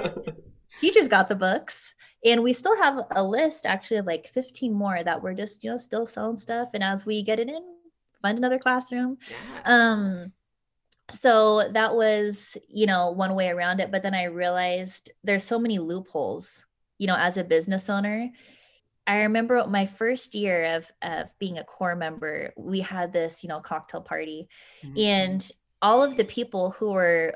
teachers 0.80 1.08
got 1.08 1.28
the 1.28 1.36
books. 1.36 1.94
And 2.24 2.42
we 2.42 2.52
still 2.52 2.76
have 2.76 3.04
a 3.12 3.22
list 3.22 3.64
actually 3.64 3.96
of 3.98 4.06
like 4.06 4.26
15 4.26 4.72
more 4.72 5.02
that 5.02 5.22
we're 5.22 5.34
just, 5.34 5.64
you 5.64 5.70
know, 5.70 5.76
still 5.76 6.04
selling 6.04 6.36
stuff. 6.36 6.70
And 6.74 6.84
as 6.84 7.06
we 7.06 7.22
get 7.22 7.38
it 7.38 7.48
in, 7.48 7.62
find 8.20 8.36
another 8.36 8.58
classroom. 8.58 9.18
Yeah. 9.30 9.36
Um, 9.64 10.32
so 11.10 11.68
that 11.72 11.94
was, 11.94 12.56
you 12.68 12.86
know, 12.86 13.10
one 13.10 13.34
way 13.34 13.48
around 13.48 13.80
it. 13.80 13.90
But 13.90 14.02
then 14.02 14.14
I 14.14 14.24
realized 14.24 15.10
there's 15.24 15.44
so 15.44 15.58
many 15.58 15.78
loopholes, 15.78 16.64
you 16.98 17.06
know, 17.06 17.16
as 17.16 17.36
a 17.36 17.44
business 17.44 17.88
owner. 17.88 18.30
I 19.06 19.22
remember 19.22 19.64
my 19.66 19.86
first 19.86 20.34
year 20.34 20.76
of 20.76 20.90
of 21.00 21.30
being 21.38 21.56
a 21.56 21.64
corps 21.64 21.96
member, 21.96 22.52
we 22.56 22.80
had 22.80 23.12
this, 23.12 23.42
you 23.42 23.48
know, 23.48 23.60
cocktail 23.60 24.02
party, 24.02 24.48
mm-hmm. 24.82 24.98
and 24.98 25.50
all 25.80 26.02
of 26.02 26.16
the 26.16 26.24
people 26.24 26.70
who 26.72 26.92
were, 26.92 27.34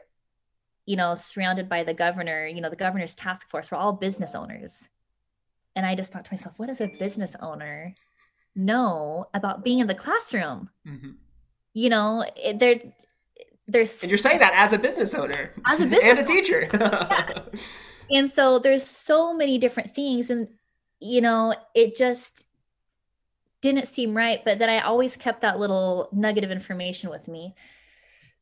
you 0.85 0.97
know, 0.97 1.15
surrounded 1.15 1.69
by 1.69 1.83
the 1.85 1.95
governor, 1.95 2.47
you 2.47 2.61
know, 2.61 2.69
the 2.69 2.77
governor's 2.77 3.15
task 3.15 3.49
force 3.49 3.71
were 3.71 3.79
all 3.79 3.93
business 3.93 4.35
owners. 4.35 4.87
And 5.75 5.87
I 5.87 5.95
just 5.95 6.13
thought 6.13 6.27
to 6.27 6.33
myself, 6.33 6.59
what 6.59 6.67
does 6.67 6.83
a 6.83 6.95
business 6.99 7.35
owner 7.41 7.95
know 8.55 9.27
about 9.33 9.65
being 9.65 9.79
in 9.79 9.87
the 9.87 9.95
classroom? 9.95 10.69
Mm-hmm. 10.87 11.13
You 11.73 11.89
know, 11.89 12.27
there 12.55 12.81
there's 13.69 14.03
and 14.03 14.11
you're 14.11 14.19
saying 14.19 14.39
that 14.41 14.53
as 14.55 14.73
a 14.73 14.79
business 14.79 15.15
owner. 15.15 15.53
As 15.67 15.81
a 15.81 15.87
business 15.87 16.03
and 16.03 16.19
a 16.19 16.25
teacher. 16.25 16.69
Yeah. 16.73 17.43
and 18.19 18.31
so 18.31 18.59
there's 18.59 18.85
so 18.85 19.35
many 19.35 19.59
different 19.59 19.95
things 19.95 20.31
and 20.31 20.49
you 21.01 21.21
know 21.21 21.55
it 21.75 21.97
just 21.97 22.47
didn't 23.61 23.87
seem 23.87 24.17
right 24.17 24.45
but 24.45 24.59
then 24.59 24.69
i 24.69 24.81
always 24.81 25.17
kept 25.17 25.43
that 25.43 25.59
little 25.59 26.09
nugget 26.13 26.45
of 26.45 26.51
information 26.51 27.11
with 27.11 27.29
me. 27.29 27.55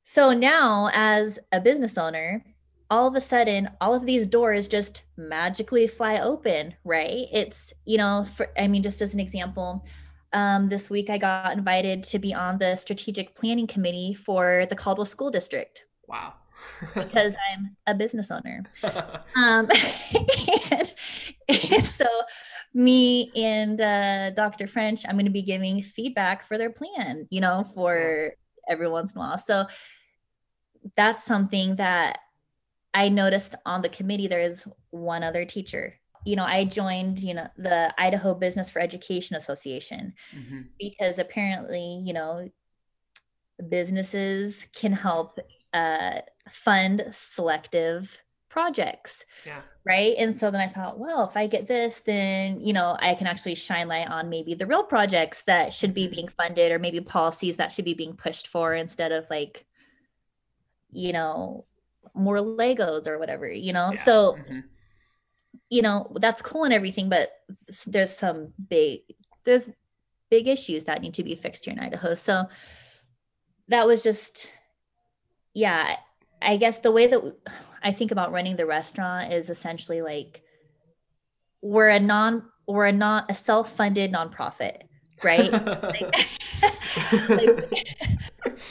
So 0.02 0.32
now 0.32 0.90
as 0.92 1.38
a 1.52 1.60
business 1.60 1.98
owner 1.98 2.44
all 2.90 3.06
of 3.06 3.14
a 3.14 3.20
sudden 3.20 3.70
all 3.80 3.94
of 3.94 4.06
these 4.06 4.26
doors 4.26 4.66
just 4.66 5.02
magically 5.16 5.86
fly 5.86 6.18
open 6.18 6.74
right? 6.84 7.26
It's 7.32 7.72
you 7.84 7.98
know 7.98 8.24
for 8.24 8.48
i 8.58 8.66
mean 8.66 8.82
just 8.82 9.02
as 9.02 9.14
an 9.14 9.20
example 9.20 9.84
um, 10.32 10.68
this 10.68 10.90
week, 10.90 11.10
I 11.10 11.18
got 11.18 11.56
invited 11.56 12.02
to 12.04 12.18
be 12.18 12.34
on 12.34 12.58
the 12.58 12.76
strategic 12.76 13.34
planning 13.34 13.66
committee 13.66 14.14
for 14.14 14.66
the 14.68 14.76
Caldwell 14.76 15.04
School 15.04 15.30
District. 15.30 15.84
Wow. 16.06 16.34
because 16.94 17.36
I'm 17.50 17.76
a 17.86 17.94
business 17.94 18.30
owner. 18.30 18.64
um, 18.82 19.68
and, 20.70 20.92
and, 21.48 21.84
so, 21.84 22.06
me 22.74 23.32
and 23.34 23.80
uh, 23.80 24.30
Dr. 24.30 24.66
French, 24.66 25.04
I'm 25.06 25.14
going 25.14 25.24
to 25.24 25.30
be 25.30 25.42
giving 25.42 25.82
feedback 25.82 26.46
for 26.46 26.58
their 26.58 26.70
plan, 26.70 27.26
you 27.30 27.40
know, 27.40 27.64
for 27.74 28.32
every 28.68 28.88
once 28.88 29.14
in 29.14 29.20
a 29.20 29.24
while. 29.24 29.38
So, 29.38 29.66
that's 30.96 31.24
something 31.24 31.76
that 31.76 32.18
I 32.94 33.08
noticed 33.08 33.54
on 33.66 33.82
the 33.82 33.88
committee. 33.88 34.26
There 34.26 34.40
is 34.40 34.66
one 34.90 35.22
other 35.22 35.44
teacher 35.44 36.00
you 36.24 36.36
know, 36.36 36.44
I 36.44 36.64
joined, 36.64 37.20
you 37.20 37.34
know, 37.34 37.48
the 37.56 37.94
Idaho 37.98 38.34
Business 38.34 38.68
for 38.68 38.80
Education 38.80 39.36
Association 39.36 40.14
mm-hmm. 40.34 40.62
because 40.78 41.18
apparently, 41.18 42.02
you 42.04 42.12
know, 42.12 42.48
businesses 43.68 44.66
can 44.74 44.92
help 44.92 45.38
uh, 45.72 46.20
fund 46.48 47.06
selective 47.10 48.22
projects. 48.48 49.24
Yeah. 49.46 49.60
Right. 49.84 50.14
And 50.18 50.36
so 50.36 50.50
then 50.50 50.60
I 50.60 50.66
thought, 50.66 50.98
well, 50.98 51.26
if 51.26 51.36
I 51.36 51.46
get 51.46 51.66
this, 51.66 52.00
then, 52.00 52.60
you 52.60 52.72
know, 52.72 52.96
I 53.00 53.14
can 53.14 53.26
actually 53.26 53.54
shine 53.54 53.88
light 53.88 54.08
on 54.08 54.28
maybe 54.28 54.54
the 54.54 54.66
real 54.66 54.82
projects 54.82 55.42
that 55.46 55.72
should 55.72 55.94
be 55.94 56.04
mm-hmm. 56.04 56.14
being 56.14 56.28
funded 56.28 56.72
or 56.72 56.78
maybe 56.78 57.00
policies 57.00 57.56
that 57.56 57.72
should 57.72 57.84
be 57.84 57.94
being 57.94 58.14
pushed 58.14 58.48
for 58.48 58.74
instead 58.74 59.12
of 59.12 59.28
like, 59.30 59.64
you 60.90 61.12
know, 61.12 61.64
more 62.12 62.38
Legos 62.38 63.06
or 63.06 63.18
whatever, 63.18 63.50
you 63.50 63.72
know? 63.72 63.90
Yeah. 63.94 64.04
So, 64.04 64.32
mm-hmm 64.32 64.60
you 65.68 65.82
know 65.82 66.10
that's 66.20 66.42
cool 66.42 66.64
and 66.64 66.74
everything 66.74 67.08
but 67.08 67.30
there's 67.86 68.14
some 68.14 68.52
big 68.68 69.00
there's 69.44 69.72
big 70.30 70.46
issues 70.46 70.84
that 70.84 71.00
need 71.02 71.14
to 71.14 71.24
be 71.24 71.34
fixed 71.34 71.64
here 71.64 71.74
in 71.74 71.80
idaho. 71.80 72.14
So 72.14 72.48
that 73.68 73.86
was 73.86 74.02
just 74.02 74.52
yeah 75.54 75.96
i 76.42 76.56
guess 76.56 76.78
the 76.78 76.92
way 76.92 77.06
that 77.06 77.36
i 77.82 77.92
think 77.92 78.10
about 78.10 78.32
running 78.32 78.56
the 78.56 78.66
restaurant 78.66 79.32
is 79.32 79.50
essentially 79.50 80.02
like 80.02 80.42
we're 81.62 81.88
a 81.88 82.00
non 82.00 82.44
we're 82.66 82.86
a 82.86 82.92
not 82.92 83.30
a 83.30 83.34
self-funded 83.34 84.12
nonprofit 84.12 84.82
right? 85.22 85.50
Like, 85.82 87.28
like 87.28 87.72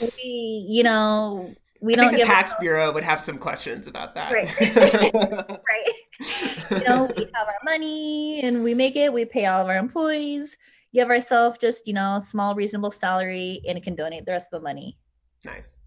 we 0.00 0.66
you 0.68 0.82
know 0.82 1.54
we 1.80 1.94
I 1.94 1.96
don't 1.96 2.10
think 2.10 2.22
the 2.22 2.26
tax 2.26 2.52
bureau 2.60 2.92
would 2.92 3.04
have 3.04 3.22
some 3.22 3.38
questions 3.38 3.86
about 3.86 4.14
that. 4.14 4.32
Right. 4.32 4.48
Right. 5.70 6.80
You 6.82 6.88
know 6.88 7.10
we 7.16 7.24
have 7.34 7.46
our 7.46 7.58
money 7.64 8.40
and 8.42 8.62
we 8.62 8.74
make 8.74 8.96
it. 8.96 9.12
We 9.12 9.24
pay 9.24 9.46
all 9.46 9.62
of 9.62 9.68
our 9.68 9.76
employees. 9.76 10.56
Give 10.92 11.08
ourselves 11.08 11.58
just 11.58 11.86
you 11.86 11.94
know 11.94 12.16
a 12.16 12.20
small 12.20 12.54
reasonable 12.54 12.90
salary 12.90 13.62
and 13.66 13.78
it 13.78 13.84
can 13.84 13.94
donate 13.94 14.26
the 14.26 14.32
rest 14.32 14.48
of 14.52 14.60
the 14.60 14.64
money. 14.64 14.98
Nice. 15.44 15.78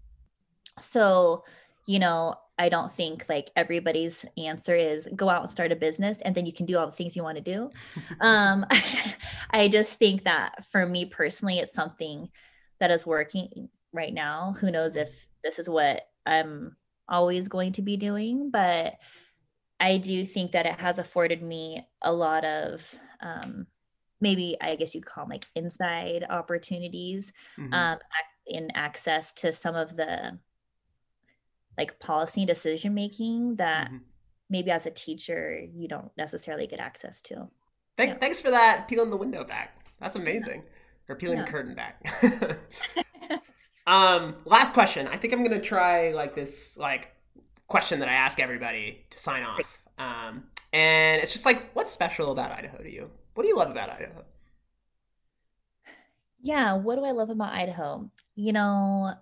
So 0.80 1.44
you 1.86 1.98
know 1.98 2.34
i 2.58 2.68
don't 2.68 2.90
think 2.90 3.26
like 3.28 3.50
everybody's 3.56 4.24
answer 4.38 4.74
is 4.74 5.06
go 5.14 5.28
out 5.28 5.42
and 5.42 5.50
start 5.50 5.70
a 5.70 5.76
business 5.76 6.16
and 6.24 6.34
then 6.34 6.46
you 6.46 6.52
can 6.52 6.64
do 6.64 6.78
all 6.78 6.86
the 6.86 6.92
things 6.92 7.14
you 7.14 7.22
want 7.22 7.36
to 7.36 7.42
do. 7.42 7.70
Um 8.20 8.64
i 9.50 9.68
just 9.68 9.98
think 9.98 10.24
that 10.24 10.64
for 10.70 10.86
me 10.86 11.04
personally 11.04 11.58
it's 11.58 11.74
something 11.74 12.28
that 12.80 12.90
is 12.90 13.06
working 13.06 13.68
right 13.92 14.12
now. 14.12 14.54
Who 14.60 14.70
knows 14.70 14.96
if 14.96 15.26
this 15.44 15.58
is 15.58 15.68
what 15.68 16.08
I'm 16.26 16.76
always 17.08 17.48
going 17.48 17.72
to 17.72 17.82
be 17.82 17.96
doing. 17.96 18.50
But 18.50 18.94
I 19.78 19.98
do 19.98 20.24
think 20.24 20.52
that 20.52 20.66
it 20.66 20.80
has 20.80 20.98
afforded 20.98 21.42
me 21.42 21.86
a 22.02 22.12
lot 22.12 22.44
of 22.44 22.98
um, 23.20 23.66
maybe 24.20 24.56
I 24.60 24.76
guess 24.76 24.94
you'd 24.94 25.06
call 25.06 25.24
them 25.24 25.30
like 25.30 25.46
inside 25.54 26.24
opportunities 26.28 27.32
mm-hmm. 27.58 27.72
um, 27.72 27.98
in 28.46 28.70
access 28.74 29.32
to 29.34 29.52
some 29.52 29.74
of 29.74 29.96
the 29.96 30.38
like 31.76 31.98
policy 31.98 32.46
decision 32.46 32.94
making 32.94 33.56
that 33.56 33.88
mm-hmm. 33.88 33.98
maybe 34.48 34.70
as 34.70 34.86
a 34.86 34.90
teacher 34.90 35.60
you 35.74 35.88
don't 35.88 36.10
necessarily 36.16 36.66
get 36.66 36.80
access 36.80 37.20
to. 37.22 37.48
Yeah. 37.98 38.16
Thanks 38.18 38.40
for 38.40 38.50
that 38.50 38.88
peeling 38.88 39.10
the 39.10 39.16
window 39.16 39.44
back. 39.44 39.86
That's 40.00 40.16
amazing. 40.16 40.62
Yeah. 40.64 41.12
Or 41.12 41.16
peeling 41.16 41.38
yeah. 41.38 41.44
the 41.44 41.50
curtain 41.50 41.74
back. 41.74 42.02
Um, 43.86 44.36
last 44.46 44.74
question. 44.74 45.06
I 45.08 45.16
think 45.16 45.32
I'm 45.32 45.42
gonna 45.42 45.60
try 45.60 46.12
like 46.12 46.34
this 46.34 46.76
like 46.76 47.08
question 47.66 48.00
that 48.00 48.08
I 48.08 48.14
ask 48.14 48.40
everybody 48.40 49.04
to 49.10 49.18
sign 49.18 49.42
off. 49.42 49.60
Um, 49.98 50.44
and 50.72 51.22
it's 51.22 51.32
just 51.32 51.44
like, 51.44 51.70
what's 51.74 51.90
special 51.90 52.32
about 52.32 52.50
Idaho 52.50 52.78
to 52.78 52.90
you? 52.90 53.10
What 53.34 53.44
do 53.44 53.48
you 53.48 53.56
love 53.56 53.70
about 53.70 53.90
Idaho? 53.90 54.24
Yeah, 56.42 56.74
what 56.74 56.96
do 56.96 57.04
I 57.04 57.12
love 57.12 57.30
about 57.30 57.52
Idaho? 57.52 58.10
You 58.34 58.52
know, 58.52 59.14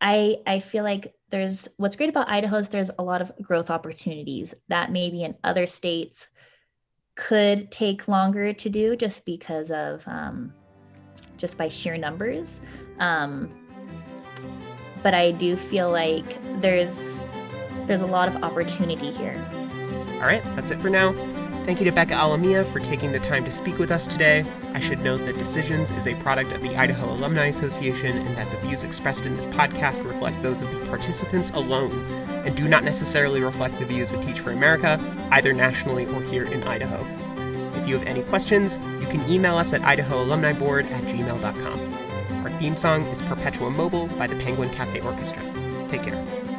I 0.00 0.38
I 0.46 0.60
feel 0.60 0.84
like 0.84 1.14
there's 1.30 1.68
what's 1.76 1.96
great 1.96 2.08
about 2.08 2.28
Idaho 2.28 2.56
is 2.56 2.68
there's 2.68 2.90
a 2.98 3.02
lot 3.02 3.22
of 3.22 3.32
growth 3.42 3.70
opportunities 3.70 4.54
that 4.68 4.92
maybe 4.92 5.22
in 5.24 5.36
other 5.44 5.66
states 5.66 6.28
could 7.16 7.70
take 7.70 8.08
longer 8.08 8.52
to 8.52 8.68
do 8.68 8.96
just 8.96 9.26
because 9.26 9.70
of 9.70 10.02
um, 10.06 10.54
just 11.36 11.58
by 11.58 11.68
sheer 11.68 11.96
numbers. 11.96 12.60
Um, 12.98 13.59
but 15.02 15.14
I 15.14 15.32
do 15.32 15.56
feel 15.56 15.90
like 15.90 16.38
there's 16.60 17.18
there's 17.86 18.02
a 18.02 18.06
lot 18.06 18.28
of 18.28 18.42
opportunity 18.42 19.10
here. 19.10 19.36
All 20.14 20.26
right, 20.26 20.42
that's 20.54 20.70
it 20.70 20.80
for 20.80 20.90
now. 20.90 21.12
Thank 21.64 21.78
you 21.78 21.84
to 21.84 21.92
Becca 21.92 22.14
Alamilla 22.14 22.70
for 22.72 22.80
taking 22.80 23.12
the 23.12 23.20
time 23.20 23.44
to 23.44 23.50
speak 23.50 23.78
with 23.78 23.90
us 23.90 24.06
today. 24.06 24.46
I 24.72 24.80
should 24.80 25.00
note 25.00 25.24
that 25.26 25.38
Decisions 25.38 25.90
is 25.90 26.06
a 26.06 26.14
product 26.16 26.52
of 26.52 26.62
the 26.62 26.74
Idaho 26.76 27.12
Alumni 27.12 27.46
Association 27.46 28.16
and 28.16 28.36
that 28.36 28.50
the 28.50 28.66
views 28.66 28.82
expressed 28.82 29.26
in 29.26 29.36
this 29.36 29.46
podcast 29.46 30.04
reflect 30.04 30.42
those 30.42 30.62
of 30.62 30.70
the 30.70 30.78
participants 30.86 31.50
alone 31.50 31.92
and 32.46 32.56
do 32.56 32.66
not 32.66 32.82
necessarily 32.82 33.40
reflect 33.42 33.78
the 33.78 33.84
views 33.84 34.10
of 34.10 34.24
Teach 34.24 34.40
for 34.40 34.52
America, 34.52 34.98
either 35.32 35.52
nationally 35.52 36.06
or 36.06 36.22
here 36.22 36.44
in 36.44 36.62
Idaho. 36.62 37.04
If 37.78 37.86
you 37.86 37.98
have 37.98 38.06
any 38.06 38.22
questions, 38.22 38.78
you 39.00 39.06
can 39.08 39.28
email 39.30 39.56
us 39.56 39.72
at 39.72 39.82
idahoalumniboard 39.82 40.90
at 40.90 41.04
gmail.com 41.04 41.89
theme 42.58 42.76
song 42.76 43.06
is 43.06 43.22
Perpetuum 43.22 43.76
Mobile 43.76 44.06
by 44.06 44.26
the 44.26 44.36
Penguin 44.36 44.70
Cafe 44.70 45.00
Orchestra. 45.00 45.42
Take 45.88 46.02
care. 46.02 46.49